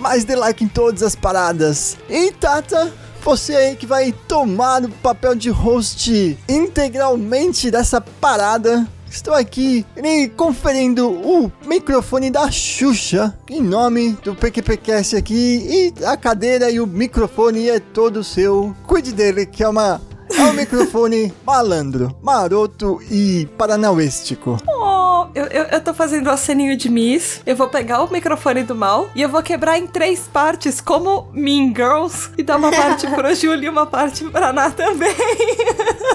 [0.01, 1.95] Mais de like em todas as paradas.
[2.09, 2.91] E Tata,
[3.23, 8.87] você aí que vai tomar o papel de host integralmente dessa parada.
[9.07, 16.17] Estou aqui lhe conferindo o microfone da Xuxa em nome do PQPcast aqui e a
[16.17, 18.75] cadeira e o microfone é todo seu.
[18.87, 20.01] Cuide dele, que é uma
[20.49, 24.57] um microfone malandro, maroto e paranauístico.
[24.67, 27.41] Oh, eu, eu, eu tô fazendo o aceninho de Miss.
[27.45, 31.29] Eu vou pegar o microfone do mal e eu vou quebrar em três partes, como
[31.33, 35.15] Mean Girls, e dar uma parte pro Júlio e uma parte pra Ná também.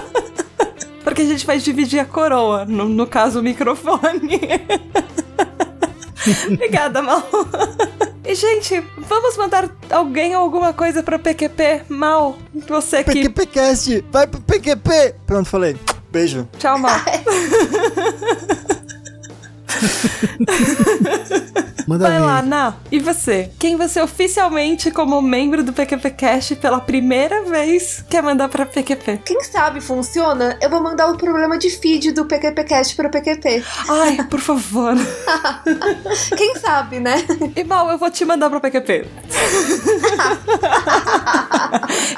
[1.03, 4.41] Porque a gente vai dividir a coroa, no, no caso, o microfone.
[6.51, 7.23] Obrigada, Mal.
[8.27, 11.83] E, gente, vamos mandar alguém ou alguma coisa pro PQP?
[11.87, 12.37] Mal,
[12.67, 13.29] você que...
[13.29, 15.15] PQPcast, vai pro PQP!
[15.25, 15.77] Pronto, falei.
[16.11, 16.45] Beijo.
[16.59, 16.99] Tchau, Mal.
[21.87, 22.25] Manda Vai ver.
[22.25, 22.73] lá, Ná.
[22.91, 23.49] E você?
[23.57, 29.21] Quem você oficialmente, como membro do PQPcast, pela primeira vez, quer mandar pra PQP?
[29.25, 30.57] Quem sabe funciona?
[30.61, 33.63] Eu vou mandar o problema de feed do PQPcast pro PQP.
[33.89, 34.95] Ai, por favor.
[36.37, 37.23] Quem sabe, né?
[37.55, 39.07] E mal, eu vou te mandar pro PQP.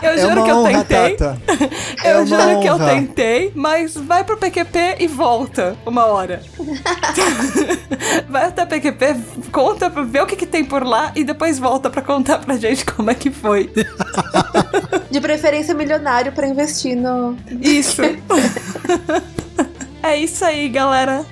[0.02, 1.16] eu É juro uma que eu honra, tentei.
[1.16, 1.42] Tata.
[2.04, 2.90] Eu É juro que eu honra.
[2.92, 6.42] tentei, mas vai pro PQP e volta uma hora.
[8.30, 9.16] vai até PQP,
[9.60, 12.86] conta, vê o que, que tem por lá e depois volta pra contar pra gente
[12.86, 13.70] como é que foi.
[15.12, 17.36] De preferência milionário pra investir no.
[17.62, 18.02] Isso.
[20.02, 21.26] é isso aí, galera.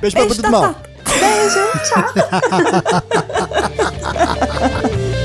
[0.00, 0.74] Beijo pra Beijo, tudo mal.
[0.74, 0.90] Tata.
[1.18, 2.04] Beijo, tchau.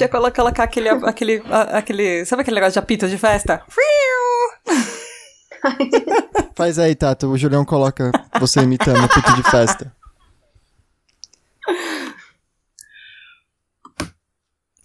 [0.00, 2.24] Podia colo- colocar aquele, aquele, a- aquele.
[2.24, 3.62] Sabe aquele negócio de apito de festa?
[6.56, 7.26] Faz aí, Tato.
[7.28, 8.10] O Julião coloca
[8.40, 9.92] você imitando o pito de festa.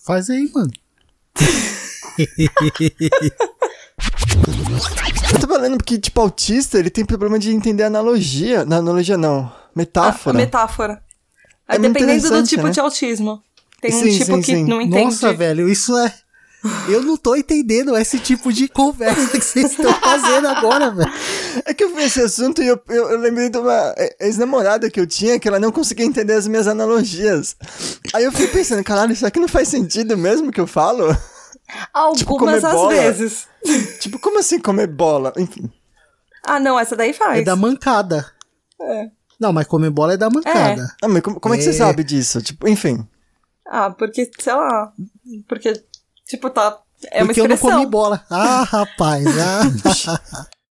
[0.06, 0.72] Faz aí, mano.
[5.34, 8.64] Eu tava lendo que, tipo, autista, ele tem problema de entender analogia.
[8.66, 9.52] Não, analogia não.
[9.76, 10.38] Metáfora.
[10.38, 11.04] A metáfora.
[11.68, 12.72] Aí, É muito dependendo do tipo né?
[12.72, 13.42] de autismo.
[13.88, 14.64] Tem um Sim, tipo sim, que sim.
[14.66, 15.06] não entende.
[15.06, 16.14] Nossa, velho, isso é.
[16.90, 21.12] Eu não tô entendendo esse tipo de conversa que vocês estão fazendo agora, velho.
[21.64, 25.00] É que eu vi esse assunto e eu, eu, eu lembrei de uma ex-namorada que
[25.00, 27.56] eu tinha que ela não conseguia entender as minhas analogias.
[28.14, 31.16] Aí eu fiquei pensando, caralho, isso aqui não faz sentido mesmo que eu falo?
[31.94, 32.90] Algumas às bola.
[32.94, 33.48] vezes.
[34.00, 35.34] Tipo, como assim comer bola?
[35.38, 35.70] Enfim.
[36.48, 37.40] Ah, não, essa daí faz.
[37.40, 38.26] É da mancada.
[38.82, 39.06] É.
[39.40, 40.96] Não, mas comer bola é da mancada.
[41.02, 41.74] Ah, mas como, como é que você É.
[41.74, 42.42] sabe disso?
[42.42, 43.06] Tipo, enfim.
[43.68, 44.94] Ah, porque, sei lá.
[45.48, 45.84] Porque,
[46.26, 46.80] tipo, tá.
[47.12, 47.80] É uma Porque eu não expressão.
[47.80, 48.24] comi bola.
[48.30, 49.26] Ah, rapaz.
[49.38, 50.46] Ah.